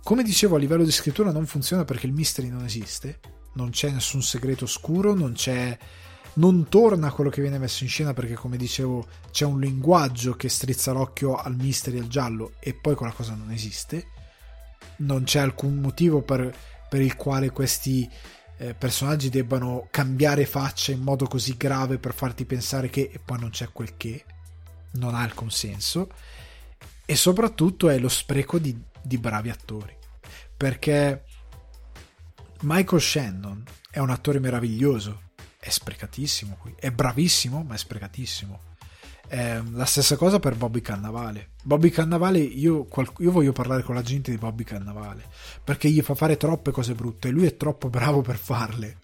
[0.02, 3.20] Come dicevo, a livello di scrittura non funziona perché il mystery non esiste,
[3.52, 5.78] non c'è nessun segreto oscuro, non c'è
[6.36, 10.48] non torna quello che viene messo in scena perché come dicevo c'è un linguaggio che
[10.48, 14.08] strizza l'occhio al mystery e al giallo e poi quella cosa non esiste.
[14.98, 16.54] Non c'è alcun motivo per,
[16.88, 18.08] per il quale questi
[18.58, 23.38] eh, personaggi debbano cambiare faccia in modo così grave per farti pensare che e poi
[23.38, 24.24] non c'è quel che
[24.92, 26.08] non ha il consenso
[27.04, 29.94] e soprattutto è lo spreco di, di bravi attori.
[30.54, 31.24] Perché
[32.62, 35.24] Michael Shannon è un attore meraviglioso
[35.66, 36.72] è sprecatissimo qui.
[36.78, 38.60] È bravissimo, ma è sprecatissimo.
[39.28, 41.50] Eh, la stessa cosa per Bobby Cannavale.
[41.64, 42.86] Bobby Cannavale, io,
[43.18, 45.24] io, voglio parlare con la gente di Bobby Cannavale
[45.64, 48.98] perché gli fa fare troppe cose brutte e lui è troppo bravo per farle.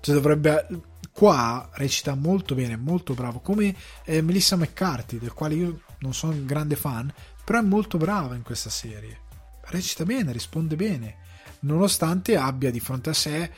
[0.00, 0.66] Cioè, dovrebbe.
[1.12, 3.38] Qua recita molto bene, molto bravo.
[3.38, 7.12] Come eh, Melissa McCarthy, del quale io non sono un grande fan,
[7.44, 9.20] però è molto brava in questa serie.
[9.66, 11.16] Recita bene, risponde bene,
[11.60, 13.50] nonostante abbia di fronte a sé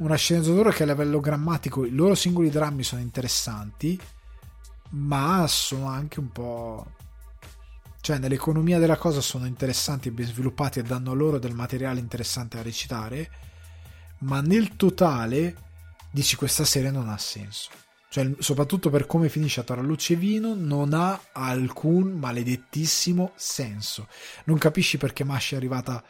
[0.00, 3.98] una sceneggiatura che a livello grammatico i loro singoli drammi sono interessanti
[4.90, 6.86] ma sono anche un po'...
[8.00, 12.58] cioè nell'economia della cosa sono interessanti e ben sviluppati e danno loro del materiale interessante
[12.58, 13.30] a recitare,
[14.20, 15.54] ma nel totale
[16.10, 17.70] dici questa serie non ha senso.
[18.08, 24.08] Cioè, soprattutto per come finisce a Torallucci e Vino, non ha alcun maledettissimo senso.
[24.46, 26.02] Non capisci perché Masci è arrivata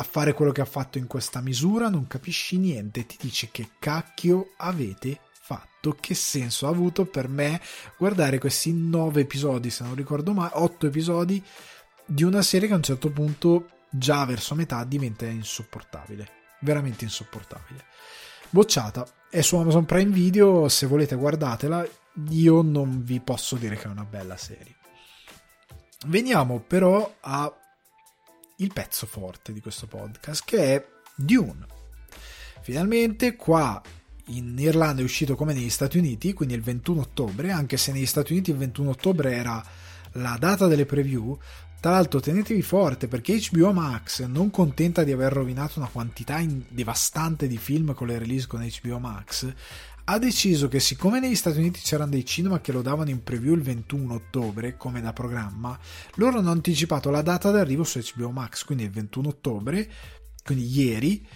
[0.00, 3.70] a fare quello che ha fatto in questa misura, non capisci niente, ti dice che
[3.80, 7.60] cacchio avete fatto, che senso ha avuto per me
[7.96, 11.42] guardare questi nove episodi, se non ricordo mai, otto episodi
[12.06, 16.28] di una serie che a un certo punto, già verso metà, diventa insopportabile.
[16.60, 17.84] Veramente insopportabile.
[18.50, 19.06] Bocciata.
[19.28, 21.86] È su Amazon Prime Video, se volete guardatela.
[22.30, 24.76] Io non vi posso dire che è una bella serie.
[26.06, 27.52] Veniamo però a
[28.60, 31.66] il pezzo forte di questo podcast, che è Dune.
[32.62, 33.80] Finalmente qua
[34.26, 38.06] in Irlanda è uscito come negli Stati Uniti, quindi il 21 ottobre, anche se negli
[38.06, 39.64] Stati Uniti il 21 ottobre era
[40.12, 41.38] la data delle preview.
[41.80, 47.46] Tra l'altro tenetevi forte perché HBO Max, non contenta di aver rovinato una quantità devastante
[47.46, 49.46] di film con le release con HBO Max,
[50.10, 53.54] ha deciso che siccome negli Stati Uniti c'erano dei cinema che lo davano in preview
[53.54, 55.78] il 21 ottobre, come da programma,
[56.14, 59.90] loro hanno anticipato la data d'arrivo su HBO Max, quindi il 21 ottobre,
[60.42, 61.26] quindi ieri,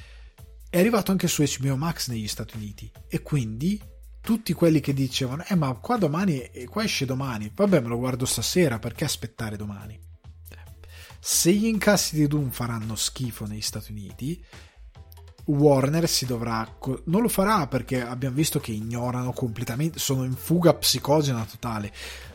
[0.70, 2.90] è arrivato anche su HBO Max negli Stati Uniti.
[3.08, 3.78] E quindi
[4.22, 7.52] tutti quelli che dicevano eh ma qua domani qua esce domani.
[7.54, 10.00] Vabbè me lo guardo stasera perché aspettare domani?
[11.20, 14.42] Se gli incassi di Doom faranno schifo negli Stati Uniti
[15.44, 20.74] Warner si dovrà non lo farà perché abbiamo visto che ignorano completamente sono in fuga
[20.74, 21.92] psicogena totale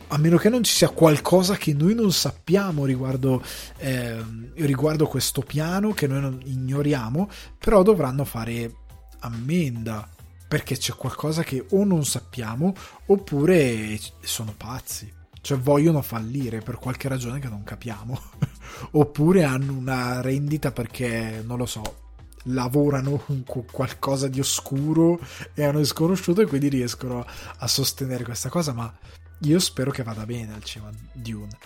[0.08, 3.42] a meno che non ci sia qualcosa che noi non sappiamo riguardo,
[3.76, 4.16] eh,
[4.54, 7.28] riguardo questo piano, che noi ignoriamo,
[7.58, 8.74] però dovranno fare
[9.20, 10.08] ammenda
[10.46, 12.74] perché c'è qualcosa che o non sappiamo
[13.06, 15.12] oppure sono pazzi.
[15.40, 18.20] Cioè vogliono fallire per qualche ragione che non capiamo.
[18.92, 22.07] oppure hanno una rendita perché, non lo so,
[22.44, 25.20] lavorano con qualcosa di oscuro
[25.54, 27.24] e hanno sconosciuto e quindi riescono
[27.58, 28.92] a sostenere questa cosa, ma
[29.40, 31.56] io spero che vada bene al cinema Dune,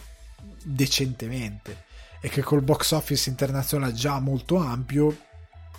[0.62, 1.84] decentemente,
[2.20, 5.16] e che col box office internazionale già molto ampio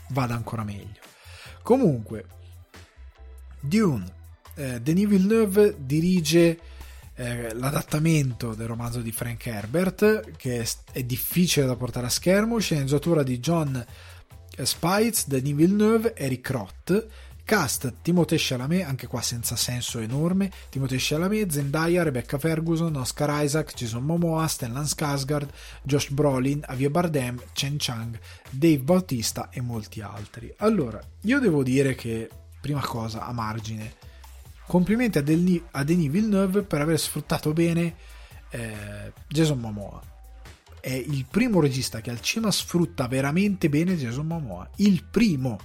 [0.10, 1.02] vada ancora meglio.
[1.61, 2.26] Comunque,
[3.60, 4.11] Dune,
[4.56, 6.60] eh, Denis Villeneuve dirige
[7.15, 12.60] eh, l'adattamento del romanzo di Frank Herbert, che è, è difficile da portare a schermo,
[12.60, 13.86] sceneggiatura di John
[14.62, 17.08] Spites, Denis Villeneuve, Eric Roth,
[17.46, 23.74] Cast Timothée Chalamet, anche qua senza senso enorme, Timothée Chalamet, Zendaya, Rebecca Ferguson, Oscar Isaac,
[23.74, 25.50] Jason Momoa, Stellan Skarsgård,
[25.84, 28.18] Josh Brolin, Avia Bardem, Chen Chang,
[28.50, 30.54] Dave Bautista e molti altri.
[30.58, 32.30] Allora, io devo dire che,
[32.62, 33.94] prima cosa, a margine,
[34.66, 37.96] complimenti a, Denis, a Denis Villeneuve per aver sfruttato bene
[38.52, 40.12] eh, Jason Momoa.
[40.84, 44.70] È il primo regista che al cinema sfrutta veramente bene Jason Momoa.
[44.76, 45.58] Il primo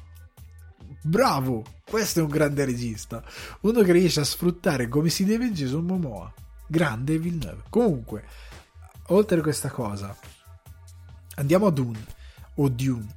[1.03, 1.65] Bravo!
[1.85, 3.25] Questo è un grande regista.
[3.63, 6.33] Uno che riesce a sfruttare come si deve Jason Momoa.
[6.69, 7.65] Grande Villeneuve.
[7.69, 8.25] Comunque,
[9.09, 10.17] oltre a questa cosa,
[11.35, 12.05] andiamo a Dune
[12.55, 13.17] o Dune.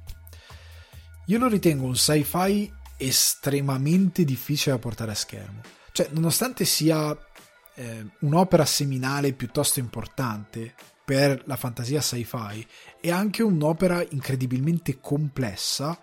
[1.26, 5.60] Io lo ritengo un sci-fi estremamente difficile da portare a schermo.
[5.92, 7.16] Cioè, nonostante sia
[7.74, 10.74] eh, un'opera seminale piuttosto importante
[11.04, 12.66] per la fantasia sci-fi,
[13.00, 15.98] è anche un'opera incredibilmente complessa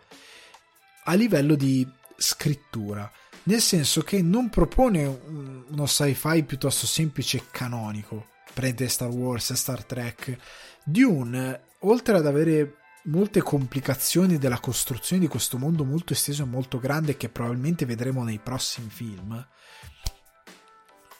[1.05, 3.09] a livello di scrittura,
[3.43, 9.55] nel senso che non propone uno sci-fi piuttosto semplice e canonico, prende Star Wars e
[9.55, 10.37] Star Trek.
[10.83, 16.79] Dune, oltre ad avere molte complicazioni della costruzione di questo mondo molto esteso e molto
[16.79, 19.47] grande che probabilmente vedremo nei prossimi film,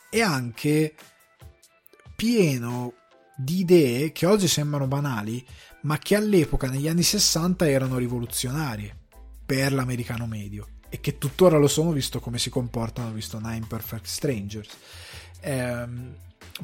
[0.10, 0.96] è anche
[2.16, 2.94] pieno
[3.42, 5.46] di idee che oggi sembrano banali,
[5.84, 8.94] ma che all'epoca, negli anni 60, erano rivoluzionarie
[9.46, 14.08] per l'americano medio e che tuttora lo sono visto come si comportano visto Nine Perfect
[14.08, 14.78] Strangers.
[15.40, 16.16] Ehm,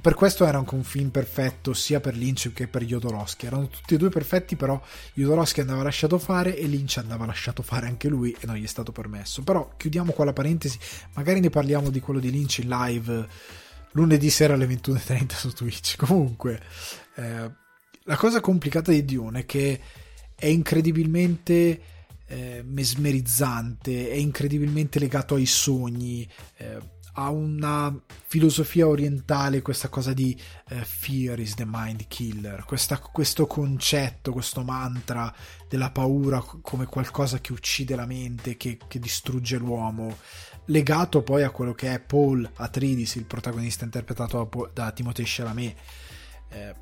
[0.01, 3.47] per questo era anche un film perfetto sia per Lynch che per Jodorowsky.
[3.47, 4.81] Erano tutti e due perfetti, però
[5.13, 8.67] Jodorowsky andava lasciato fare e Lynch andava lasciato fare anche lui e non gli è
[8.67, 9.43] stato permesso.
[9.43, 10.77] Però chiudiamo qua la parentesi,
[11.13, 13.27] magari ne parliamo di quello di Lynch in live
[13.95, 15.95] lunedì sera alle 21.30 su Twitch.
[15.97, 16.61] Comunque,
[17.15, 17.51] eh,
[18.03, 19.81] la cosa complicata di Dune è che
[20.35, 21.81] è incredibilmente
[22.27, 26.27] eh, mesmerizzante, è incredibilmente legato ai sogni.
[26.57, 27.93] Eh, ha una
[28.27, 30.37] filosofia orientale questa cosa di
[30.71, 35.33] uh, fear is the mind killer, questa, questo concetto, questo mantra
[35.69, 40.17] della paura come qualcosa che uccide la mente, che, che, distrugge l'uomo,
[40.65, 45.75] legato poi a quello che è Paul Atreides, il protagonista interpretato da, da Timothée Chalamet.
[46.49, 46.75] Eh,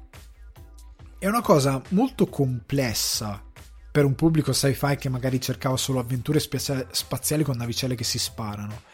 [1.19, 3.43] è una cosa molto complessa
[3.91, 8.91] per un pubblico sci-fi che magari cercava solo avventure spaziali con navicelle che si sparano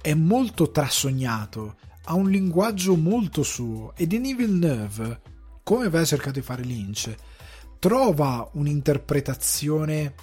[0.00, 5.20] è molto trasognato, ha un linguaggio molto suo e Denis Villeneuve,
[5.62, 7.14] come aveva cercato di fare Lynch,
[7.78, 10.14] trova un'interpretazione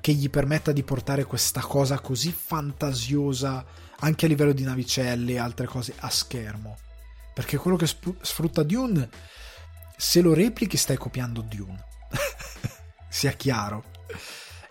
[0.00, 3.64] che gli permetta di portare questa cosa così fantasiosa
[4.00, 6.76] anche a livello di navicelle e altre cose a schermo.
[7.34, 9.08] Perché quello che sfrutta Dune,
[9.96, 11.84] se lo replichi stai copiando Dune.
[13.08, 13.84] Sia chiaro.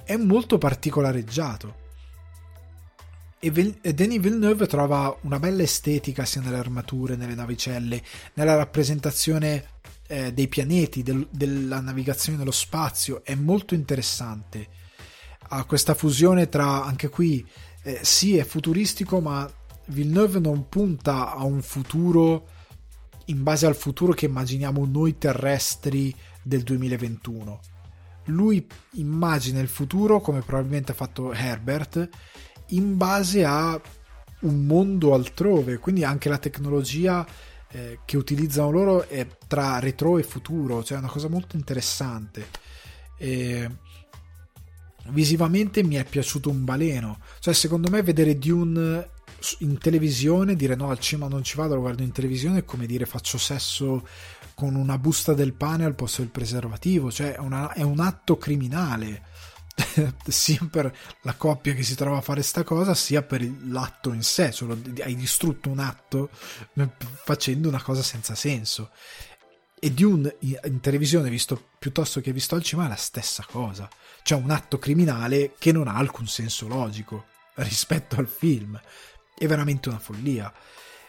[0.04, 1.86] È molto particolareggiato
[3.40, 8.02] e, Vil- e Denis Villeneuve trova una bella estetica sia nelle armature, nelle navicelle,
[8.34, 9.76] nella rappresentazione
[10.08, 14.68] eh, dei pianeti, del- della navigazione nello spazio, è molto interessante.
[15.50, 17.46] Ha questa fusione tra, anche qui,
[17.84, 19.50] eh, sì è futuristico, ma
[19.88, 22.48] Villeneuve non punta a un futuro
[23.26, 26.14] in base al futuro che immaginiamo noi terrestri
[26.44, 27.60] del 2021.
[28.26, 32.10] Lui immagina il futuro come probabilmente ha fatto Herbert
[32.68, 33.80] in base a
[34.42, 37.26] un mondo altrove, quindi anche la tecnologia
[37.70, 42.48] eh, che utilizzano loro è tra retro e futuro, cioè è una cosa molto interessante.
[43.18, 43.70] E
[45.12, 49.10] visivamente mi è piaciuto un baleno, cioè secondo me vedere Dune
[49.60, 52.86] in televisione, dire no al cinema non ci vado, lo guardo in televisione è come
[52.86, 54.08] dire faccio sesso
[54.56, 58.38] con una busta del pane al posto del preservativo, cioè è, una, è un atto
[58.38, 59.24] criminale
[60.28, 64.24] sia per la coppia che si trova a fare sta cosa, sia per l'atto in
[64.24, 66.30] sé, cioè hai distrutto un atto
[67.24, 68.90] facendo una cosa senza senso.
[69.80, 73.88] E Dune in televisione, visto piuttosto che visto al cinema, è la stessa cosa.
[74.28, 77.28] C'è un atto criminale che non ha alcun senso logico
[77.64, 78.78] rispetto al film.
[79.34, 80.54] È veramente una follia.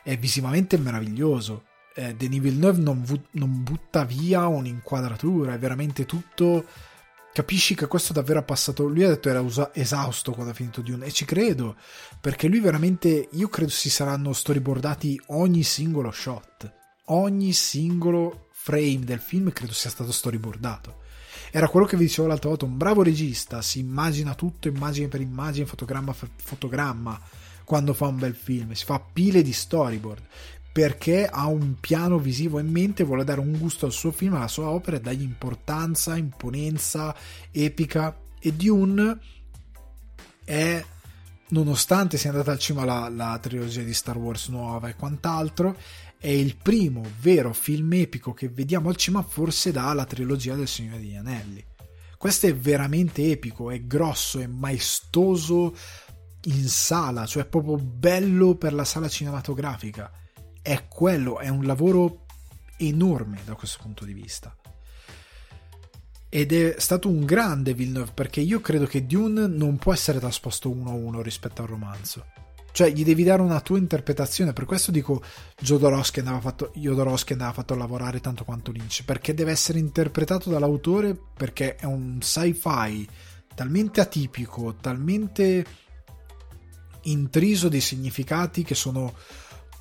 [0.04, 1.64] È visivamente meraviglioso.
[1.96, 6.64] Eh, Denis Villeneuve non, vu- non butta via un'inquadratura, è veramente tutto
[7.32, 8.86] capisci che questo davvero ha passato.
[8.86, 11.74] Lui ha detto era usa- esausto quando ha finito Dune, e ci credo
[12.20, 13.30] perché lui veramente.
[13.32, 16.72] Io credo si saranno storyboardati ogni singolo shot,
[17.06, 21.06] ogni singolo frame del film credo sia stato storyboardato.
[21.50, 25.20] Era quello che vi dicevo l'altra volta: un bravo regista si immagina tutto, immagine per
[25.20, 27.20] immagine, fotogramma per fotogramma
[27.64, 30.22] quando fa un bel film, si fa pile di storyboard
[30.78, 34.46] perché ha un piano visivo in mente, vuole dare un gusto al suo film, alla
[34.46, 37.12] sua opera e dargli importanza, imponenza,
[37.50, 38.16] epica.
[38.38, 39.18] E Dune
[40.44, 40.84] è,
[41.48, 45.76] nonostante sia andata al cinema la, la trilogia di Star Wars nuova e quant'altro,
[46.18, 50.98] è il primo vero film epico che vediamo al cinema, forse dalla trilogia del Signore
[50.98, 51.64] degli Anelli.
[52.16, 55.76] Questo è veramente epico, è grosso, è maestoso
[56.44, 60.10] in sala, cioè proprio bello per la sala cinematografica
[60.60, 62.26] è quello, è un lavoro
[62.76, 64.54] enorme da questo punto di vista.
[66.28, 70.68] Ed è stato un grande Villeneuve perché io credo che Dune non può essere trasposto
[70.68, 72.26] uno a uno rispetto al romanzo.
[72.70, 74.52] Cioè, gli devi dare una tua interpretazione.
[74.52, 75.22] Per questo dico
[75.60, 79.04] Jodorowsky andava fatto, Jodorowsky andava fatto lavorare tanto quanto Lynch.
[79.04, 81.18] Perché deve essere interpretato dall'autore.
[81.34, 83.08] Perché è un sci-fi
[83.54, 85.64] talmente atipico, talmente
[87.02, 89.14] intriso di significati che sono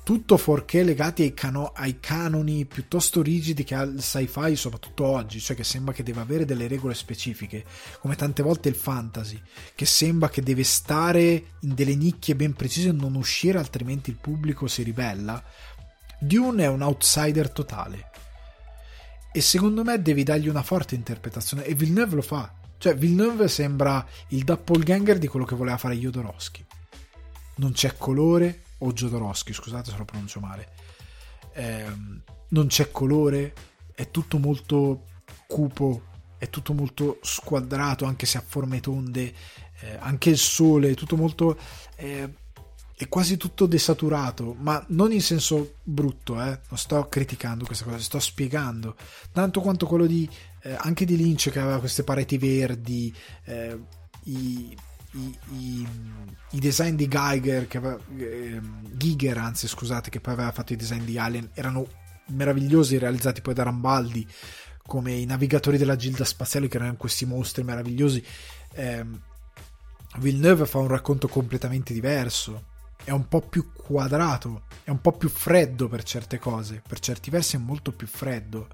[0.08, 5.38] tutto fuorché legati ai, cano- ai, canoni piuttosto rigidi che ha il sci-fi, soprattutto oggi,
[5.38, 7.62] cioè che sembra che deve avere delle regole specifiche,
[8.00, 9.38] come tante volte il fantasy,
[9.74, 14.16] che sembra che deve stare in delle nicchie ben precise e non uscire, altrimenti il
[14.16, 15.44] pubblico si ribella.
[16.18, 18.08] Dune è un outsider totale.
[19.30, 22.50] E secondo me devi dargli una forte interpretazione, e Villeneuve lo fa.
[22.78, 26.64] Cioè, Villeneuve sembra il doppelganger di quello che voleva fare Jodorowsky.
[27.56, 30.72] Non c'è colore, o Jodorowsky, scusate se lo pronuncio male.
[31.52, 31.86] Eh,
[32.48, 33.54] non c'è colore,
[33.94, 35.04] è tutto molto
[35.46, 36.02] cupo,
[36.38, 39.34] è tutto molto squadrato, anche se ha forme tonde,
[39.80, 41.58] eh, anche il sole, è tutto molto...
[41.96, 42.46] Eh,
[42.98, 46.58] è quasi tutto desaturato, ma non in senso brutto, eh?
[46.68, 48.96] non sto criticando questa cosa, sto spiegando.
[49.30, 50.28] Tanto quanto quello di
[50.62, 53.14] eh, anche di Lynch che aveva queste pareti verdi,
[53.44, 53.78] eh,
[54.24, 54.76] i,
[55.12, 55.86] i,
[56.50, 57.80] i, design di Geiger, che
[58.16, 58.60] eh,
[58.92, 61.86] Giger, anzi scusate, che poi aveva fatto i design di Alien, erano
[62.28, 64.26] meravigliosi, realizzati poi da Rambaldi,
[64.86, 68.24] come i navigatori della Gilda Spaziale, che erano questi mostri meravigliosi.
[68.74, 69.04] Eh,
[70.18, 72.76] Villeneuve fa un racconto completamente diverso
[73.08, 77.30] è un po' più quadrato, è un po' più freddo per certe cose, per certi
[77.30, 78.68] versi è molto più freddo.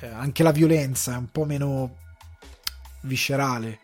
[0.00, 1.96] Eh, anche la violenza è un po' meno
[3.02, 3.80] viscerale,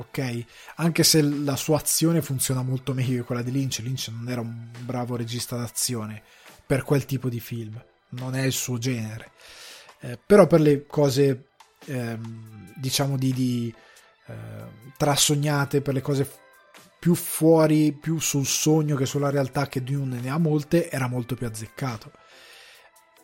[0.00, 0.44] ok?
[0.76, 4.40] Anche se la sua azione funziona molto meglio di quella di Lynch, Lynch non era
[4.40, 6.22] un bravo regista d'azione
[6.66, 9.32] per quel tipo di film, non è il suo genere.
[10.00, 11.48] Eh, però per le cose,
[11.84, 13.74] ehm, diciamo, di, di
[14.26, 14.34] eh,
[14.96, 16.28] trasognate, per le cose
[16.98, 21.34] più fuori, più sul sogno che sulla realtà che Dune ne ha molte, era molto
[21.34, 22.12] più azzeccato.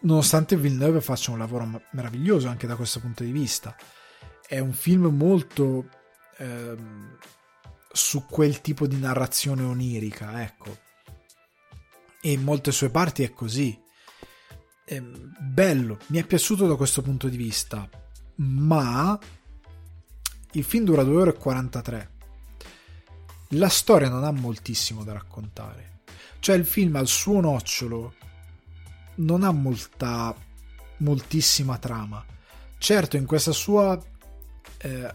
[0.01, 3.75] Nonostante Villeneuve faccia un lavoro meraviglioso anche da questo punto di vista.
[4.47, 5.89] È un film molto
[6.39, 7.19] ehm,
[7.93, 10.79] su quel tipo di narrazione onirica, ecco.
[12.21, 13.79] E in molte sue parti è così.
[14.85, 17.89] È bello, mi è piaciuto da questo punto di vista,
[18.37, 19.19] ma
[20.53, 22.15] il film dura 2 ore e 43
[23.51, 26.01] la storia non ha moltissimo da raccontare.
[26.41, 28.15] Cioè il film al suo nocciolo
[29.17, 30.35] non ha molta
[30.99, 32.25] moltissima trama.
[32.79, 34.01] Certo, in questa sua
[34.79, 35.15] eh,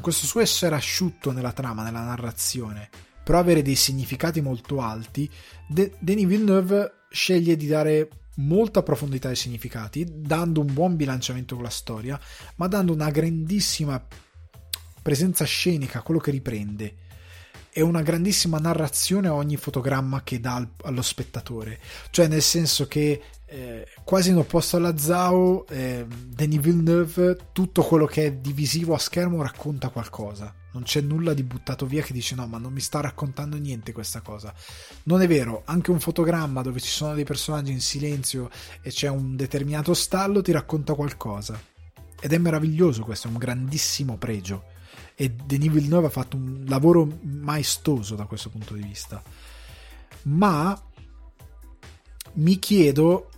[0.00, 2.88] questo suo essere asciutto nella trama, nella narrazione,
[3.24, 5.28] però avere dei significati molto alti,
[5.66, 11.64] De- Denis Villeneuve sceglie di dare molta profondità ai significati, dando un buon bilanciamento con
[11.64, 12.18] la storia,
[12.56, 14.02] ma dando una grandissima
[15.02, 16.94] presenza scenica, quello che riprende.
[17.72, 21.78] È una grandissima narrazione a ogni fotogramma che dà allo spettatore.
[22.10, 28.06] Cioè, nel senso che eh, quasi in opposto alla Zao, eh, Denis Villeneuve, tutto quello
[28.06, 30.54] che è divisivo a schermo racconta qualcosa.
[30.72, 33.90] Non c'è nulla di buttato via che dice no, ma non mi sta raccontando niente
[33.90, 34.54] questa cosa.
[35.04, 38.50] Non è vero, anche un fotogramma dove ci sono dei personaggi in silenzio
[38.80, 41.60] e c'è un determinato stallo ti racconta qualcosa.
[42.20, 44.64] Ed è meraviglioso questo, è un grandissimo pregio
[45.16, 49.22] e Denis Villeneuve ha fatto un lavoro maestoso da questo punto di vista
[50.22, 50.80] ma
[52.34, 53.29] mi chiedo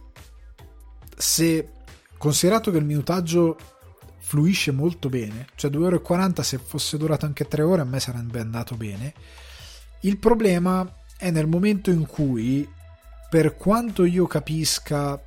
[1.17, 1.69] se
[2.17, 3.57] considerato che il minutaggio
[4.19, 7.85] fluisce molto bene cioè 2 ore e 40 se fosse durato anche 3 ore a
[7.85, 9.15] me sarebbe andato bene.
[10.01, 12.69] Il problema è nel momento in cui
[13.31, 15.21] per quanto io capisca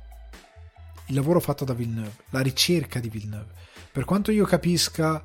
[1.06, 3.52] il lavoro fatto da Villeneuve la ricerca di Villeneuve
[3.90, 5.24] per quanto io capisca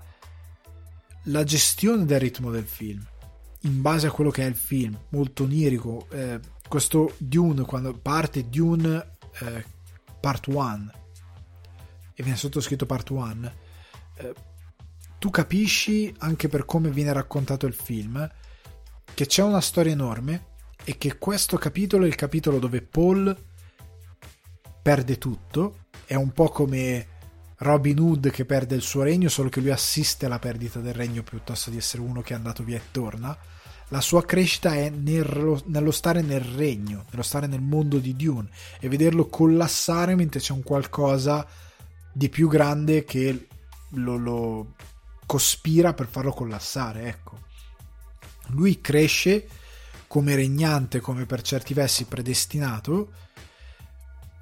[1.26, 3.06] la gestione del ritmo del film
[3.62, 8.50] in base a quello che è il film molto onirico eh, questo Dune quando parte
[8.50, 9.66] Dune eh,
[10.22, 10.91] part 1
[12.14, 13.53] e viene sottoscritto part 1
[14.15, 14.34] eh,
[15.19, 18.30] tu capisci anche per come viene raccontato il film
[19.14, 20.49] che c'è una storia enorme
[20.84, 23.35] e che questo capitolo è il capitolo dove Paul
[24.81, 25.85] perde tutto.
[26.06, 27.07] È un po' come
[27.57, 31.23] Robin Hood che perde il suo regno, solo che lui assiste alla perdita del regno
[31.23, 33.38] piuttosto di essere uno che è andato via e torna.
[33.92, 38.48] La sua crescita è nello, nello stare nel regno, nello stare nel mondo di Dune
[38.80, 41.46] e vederlo collassare mentre c'è un qualcosa
[42.14, 43.48] di più grande che
[43.90, 44.74] lo, lo
[45.26, 47.04] cospira per farlo collassare.
[47.04, 47.40] Ecco.
[48.48, 49.48] Lui cresce
[50.08, 53.12] come regnante, come per certi versi predestinato,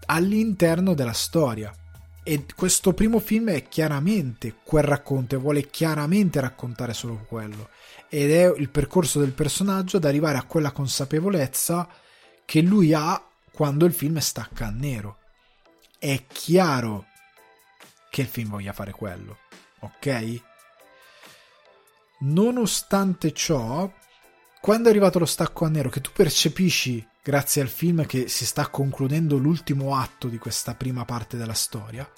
[0.06, 1.74] all'interno della storia
[2.22, 7.70] e questo primo film è chiaramente quel racconto e vuole chiaramente raccontare solo quello.
[8.10, 11.88] Ed è il percorso del personaggio ad arrivare a quella consapevolezza
[12.44, 15.18] che lui ha quando il film stacca a nero.
[16.00, 17.06] È chiaro
[18.10, 19.38] che il film voglia fare quello,
[19.80, 20.42] ok?
[22.22, 23.92] Nonostante ciò,
[24.60, 28.46] quando è arrivato lo stacco a nero, che tu percepisci grazie al film che si
[28.46, 32.10] sta concludendo l'ultimo atto di questa prima parte della storia,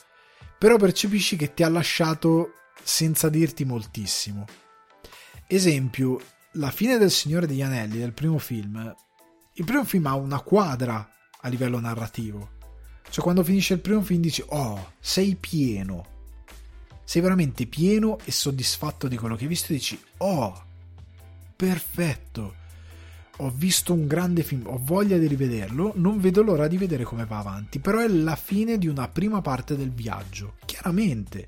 [0.57, 4.45] però percepisci che ti ha lasciato senza dirti moltissimo.
[5.53, 6.17] Esempio,
[6.53, 8.95] la fine del Signore degli Anelli del primo film.
[9.55, 11.05] Il primo film ha una quadra
[11.41, 12.51] a livello narrativo.
[13.09, 16.05] Cioè quando finisce il primo film dici "Oh, sei pieno".
[17.03, 20.63] Sei veramente pieno e soddisfatto di quello che hai visto e dici "Oh,
[21.53, 22.55] perfetto"
[23.35, 27.25] ho visto un grande film, ho voglia di rivederlo, non vedo l'ora di vedere come
[27.25, 31.45] va avanti, però è la fine di una prima parte del viaggio, chiaramente.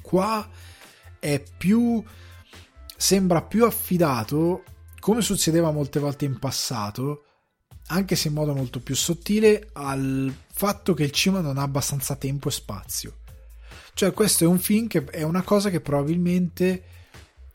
[0.00, 0.48] Qua
[1.18, 2.00] è più
[3.00, 4.62] sembra più affidato
[4.98, 7.24] come succedeva molte volte in passato,
[7.86, 12.14] anche se in modo molto più sottile, al fatto che il cinema non ha abbastanza
[12.16, 13.16] tempo e spazio.
[13.94, 16.82] Cioè, questo è un film che è una cosa che probabilmente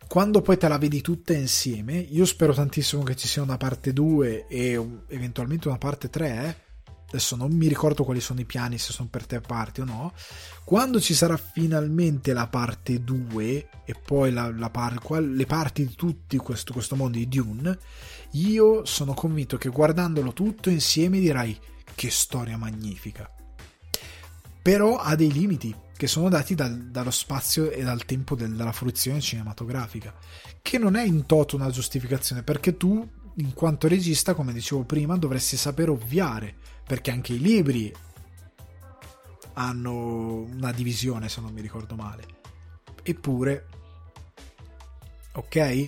[0.07, 3.93] quando poi te la vedi tutta insieme, io spero tantissimo che ci sia una parte
[3.93, 6.63] 2 e eventualmente una parte 3.
[7.15, 10.11] Adesso non mi ricordo quali sono i piani, se sono per te parti o no.
[10.65, 15.95] Quando ci sarà finalmente la parte 2 e poi la, la par- le parti di
[15.95, 17.79] tutto questo, questo mondo di Dune,
[18.31, 21.57] io sono convinto che guardandolo tutto insieme dirai
[21.95, 23.33] che storia magnifica.
[24.61, 28.73] Però ha dei limiti che sono dati dal, dallo spazio e dal tempo del, della
[28.73, 30.13] fruizione cinematografica,
[30.61, 35.15] che non è in toto una giustificazione, perché tu, in quanto regista, come dicevo prima,
[35.15, 36.55] dovresti saper ovviare,
[36.85, 37.93] perché anche i libri
[39.53, 42.23] hanno una divisione, se non mi ricordo male.
[43.03, 43.67] Eppure,
[45.33, 45.85] ok?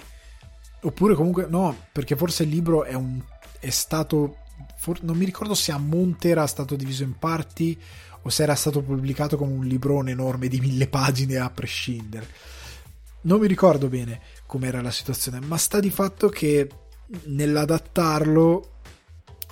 [0.82, 3.22] Oppure comunque no, perché forse il libro è, un,
[3.60, 4.38] è stato,
[4.78, 7.80] for, non mi ricordo se a monte era stato diviso in parti
[8.22, 12.28] o se era stato pubblicato come un librone enorme di mille pagine a prescindere.
[13.22, 16.70] Non mi ricordo bene com'era la situazione, ma sta di fatto che
[17.26, 18.77] nell'adattarlo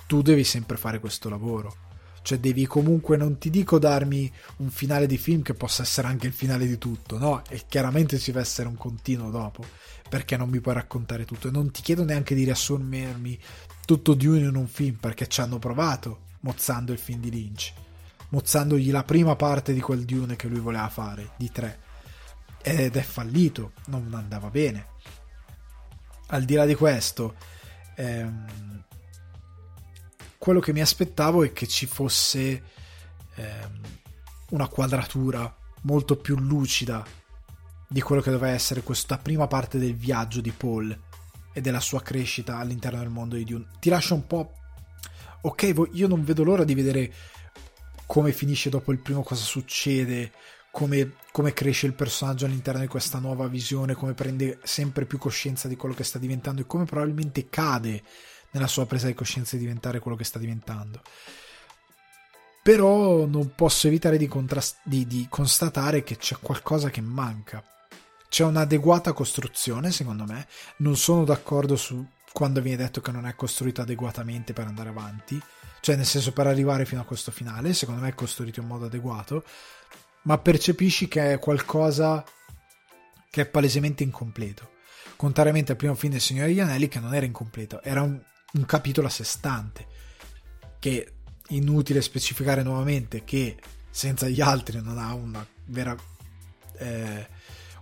[0.06, 1.84] tu devi sempre fare questo lavoro.
[2.22, 6.26] Cioè devi comunque, non ti dico darmi un finale di film che possa essere anche
[6.26, 7.42] il finale di tutto, no?
[7.48, 9.64] E chiaramente ci deve essere un continuo dopo,
[10.08, 11.48] perché non mi puoi raccontare tutto.
[11.48, 13.38] E non ti chiedo neanche di riassumermi
[13.84, 17.72] tutto di uno in un film, perché ci hanno provato mozzando il film di Lynch
[18.30, 21.80] mozzandogli la prima parte di quel Dune che lui voleva fare, di tre.
[22.62, 24.86] Ed è fallito, non andava bene.
[26.28, 27.36] Al di là di questo,
[27.94, 28.84] ehm,
[30.46, 32.62] quello che mi aspettavo è che ci fosse
[33.34, 33.80] ehm,
[34.50, 35.52] una quadratura
[35.82, 37.04] molto più lucida
[37.88, 40.96] di quello che doveva essere questa prima parte del viaggio di Paul
[41.52, 43.70] e della sua crescita all'interno del mondo di Dune.
[43.80, 44.52] Ti lascia un po'.
[45.40, 47.12] Ok, io non vedo l'ora di vedere
[48.06, 50.30] come finisce dopo il primo, cosa succede,
[50.70, 55.66] come, come, cresce il personaggio all'interno di questa nuova visione, come prende sempre più coscienza
[55.66, 58.04] di quello che sta diventando e come probabilmente cade
[58.56, 61.00] nella sua presa di coscienza di diventare quello che sta diventando.
[62.62, 67.62] Però non posso evitare di, contrast- di, di constatare che c'è qualcosa che manca.
[68.28, 70.46] C'è un'adeguata costruzione, secondo me.
[70.78, 75.40] Non sono d'accordo su quando viene detto che non è costruito adeguatamente per andare avanti
[75.86, 78.86] cioè nel senso per arrivare fino a questo finale, secondo me è costruito in modo
[78.86, 79.44] adeguato,
[80.22, 82.24] ma percepisci che è qualcosa
[83.30, 84.72] che è palesemente incompleto.
[85.14, 88.20] Contrariamente al primo film del Signore degli Anelli, che non era incompleto, era un,
[88.52, 89.86] un capitolo a sé stante.
[90.78, 91.12] Che
[91.48, 93.56] inutile specificare nuovamente che
[93.90, 95.96] senza gli altri non ha una vera,
[96.78, 97.28] eh,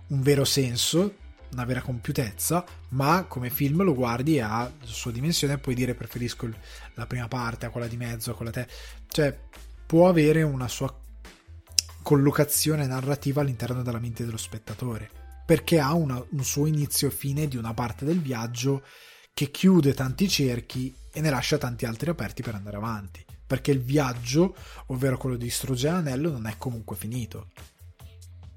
[0.07, 1.15] un vero senso,
[1.51, 5.93] una vera compiutezza, ma come film lo guardi ha la sua dimensione e puoi dire
[5.93, 6.49] preferisco
[6.95, 8.67] la prima parte a quella di mezzo, a quella te.
[9.07, 9.37] Cioè,
[9.85, 10.93] può avere una sua
[12.01, 15.09] collocazione narrativa all'interno della mente dello spettatore,
[15.45, 18.83] perché ha una, un suo inizio e fine di una parte del viaggio
[19.35, 23.23] che chiude tanti cerchi e ne lascia tanti altri aperti per andare avanti.
[23.45, 24.55] Perché il viaggio,
[24.87, 27.49] ovvero quello di distruggere l'anello, non è comunque finito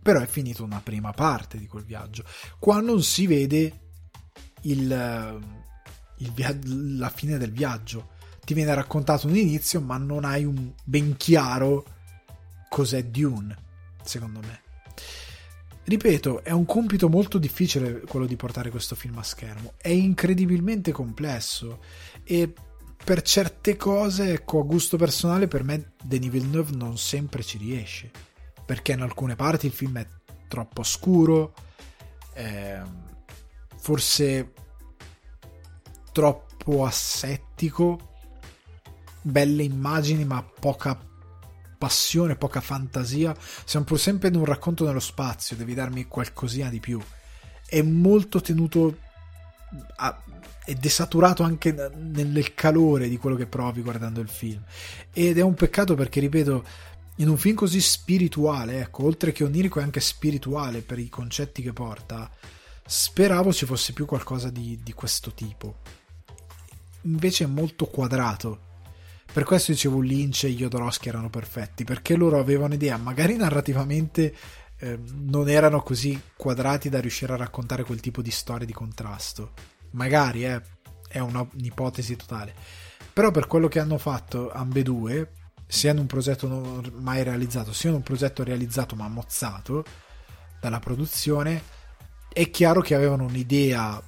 [0.09, 2.25] però è finita una prima parte di quel viaggio.
[2.59, 3.81] Qua non si vede
[4.63, 5.39] il, eh,
[6.19, 8.13] il via- la fine del viaggio.
[8.43, 11.85] Ti viene raccontato un inizio, ma non hai un ben chiaro
[12.71, 13.55] cos'è Dune,
[14.03, 14.63] secondo me.
[15.89, 19.73] Ripeto, è un compito molto difficile quello di portare questo film a schermo.
[19.79, 21.83] È incredibilmente complesso
[22.25, 22.53] e
[23.03, 28.11] per certe cose, ecco, a gusto personale, per me Denis Villeneuve non sempre ci riesce
[28.67, 30.07] perché in alcune parti il film è
[30.47, 31.55] troppo scuro,
[32.35, 32.83] eh,
[33.79, 34.53] forse
[36.13, 37.99] troppo assettico,
[39.23, 41.01] belle immagini ma poca
[41.79, 43.35] passione, poca fantasia.
[43.65, 47.01] Siamo pur sempre in un racconto nello spazio, devi darmi qualcosina di più.
[47.65, 48.97] È molto tenuto
[49.97, 50.23] a,
[50.65, 54.63] è saturato anche nel calore di quello che provi guardando il film.
[55.13, 56.65] Ed è un peccato perché, ripeto,
[57.17, 61.63] in un film così spirituale, ecco, oltre che onirico è anche spirituale per i concetti
[61.63, 62.31] che porta,
[62.87, 65.79] speravo ci fosse più qualcosa di, di questo tipo.
[67.03, 68.67] Invece è molto quadrato.
[69.31, 74.35] Per questo dicevo Lynch e Jodorowsky erano perfetti, perché loro avevano idea, magari narrativamente
[74.79, 79.53] eh, non erano così quadrati da riuscire a raccontare quel tipo di storie di contrasto.
[79.91, 80.61] Magari, eh,
[81.09, 82.55] è un'ipotesi totale.
[83.13, 85.33] Però per quello che hanno fatto ambedue,
[85.67, 89.85] sia in un progetto non mai realizzato, sia in un progetto realizzato ma mozzato
[90.61, 91.63] dalla produzione,
[92.33, 94.01] è chiaro che avevano un'idea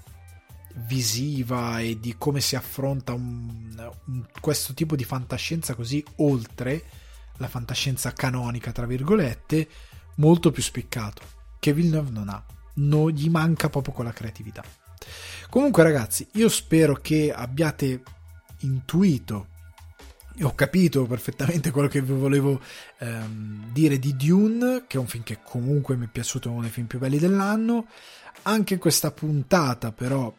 [0.86, 6.82] visiva e di come si affronta un, un, questo tipo di fantascienza così oltre
[7.38, 9.68] la fantascienza canonica, tra virgolette,
[10.16, 11.22] molto più spiccato,
[11.58, 12.44] che Villeneuve non ha.
[12.74, 14.62] Non gli manca proprio quella creatività.
[15.48, 18.02] Comunque ragazzi, io spero che abbiate
[18.60, 19.48] intuito
[20.36, 22.60] e ho capito perfettamente quello che vi volevo
[22.98, 26.70] ehm, dire di Dune, che è un film che comunque mi è piaciuto, uno dei
[26.70, 27.86] film più belli dell'anno.
[28.42, 30.32] Anche questa puntata però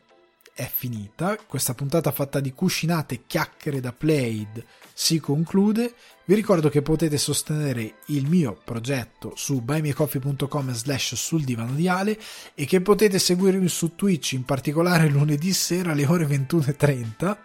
[0.62, 1.38] è finita.
[1.48, 4.64] Questa puntata fatta di cuscinate e chiacchiere da Played
[4.94, 5.96] si conclude.
[6.26, 12.18] Vi ricordo che potete sostenere il mio progetto su buymeacoffee.com slash sul divano di Ale
[12.54, 17.38] e che potete seguirmi su Twitch, in particolare lunedì sera alle ore 21.30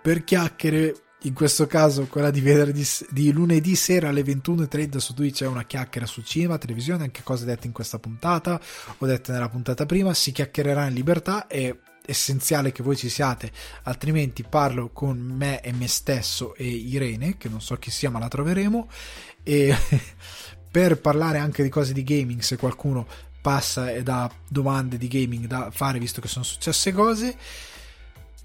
[0.00, 5.42] per chiacchiere in questo caso quella di, venerdì, di lunedì sera alle 21.30 su Twitch
[5.42, 8.60] è una chiacchiera su cinema, televisione, anche cose dette in questa puntata
[8.98, 13.52] o dette nella puntata prima, si chiacchiererà in libertà e essenziale che voi ci siate,
[13.82, 18.18] altrimenti parlo con me e me stesso e Irene, che non so chi sia ma
[18.18, 18.88] la troveremo,
[19.42, 19.76] e
[20.70, 23.06] per parlare anche di cose di gaming, se qualcuno
[23.42, 27.36] passa e dà domande di gaming da fare, visto che sono successe cose.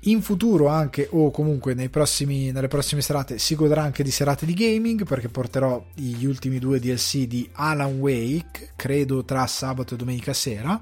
[0.05, 4.53] In futuro anche o comunque prossimi, nelle prossime serate si godrà anche di serate di
[4.53, 10.33] gaming perché porterò gli ultimi due DLC di Alan Wake, credo tra sabato e domenica
[10.33, 10.81] sera,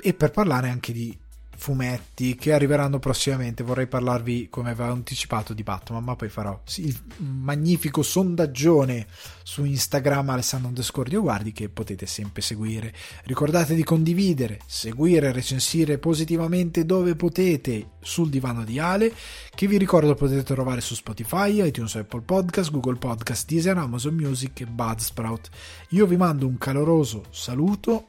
[0.00, 1.16] e per parlare anche di
[1.60, 3.62] fumetti che arriveranno prossimamente.
[3.62, 9.06] Vorrei parlarvi, come avevo anticipato, di Batman, ma poi farò il magnifico sondaggione
[9.42, 12.94] su Instagram Alessandro underscore guardi che potete sempre seguire.
[13.24, 19.12] Ricordate di condividere, seguire, recensire positivamente dove potete sul divano di Ale,
[19.54, 24.60] che vi ricordo potete trovare su Spotify, iTunes, Apple Podcast, Google Podcast, Deezer, Amazon Music
[24.60, 25.50] e Budsprout.
[25.90, 28.06] Io vi mando un caloroso saluto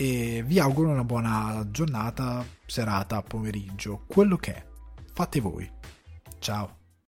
[0.00, 4.66] e vi auguro una buona giornata, serata, pomeriggio, quello che è.
[5.12, 5.70] Fate voi.
[6.38, 6.79] Ciao.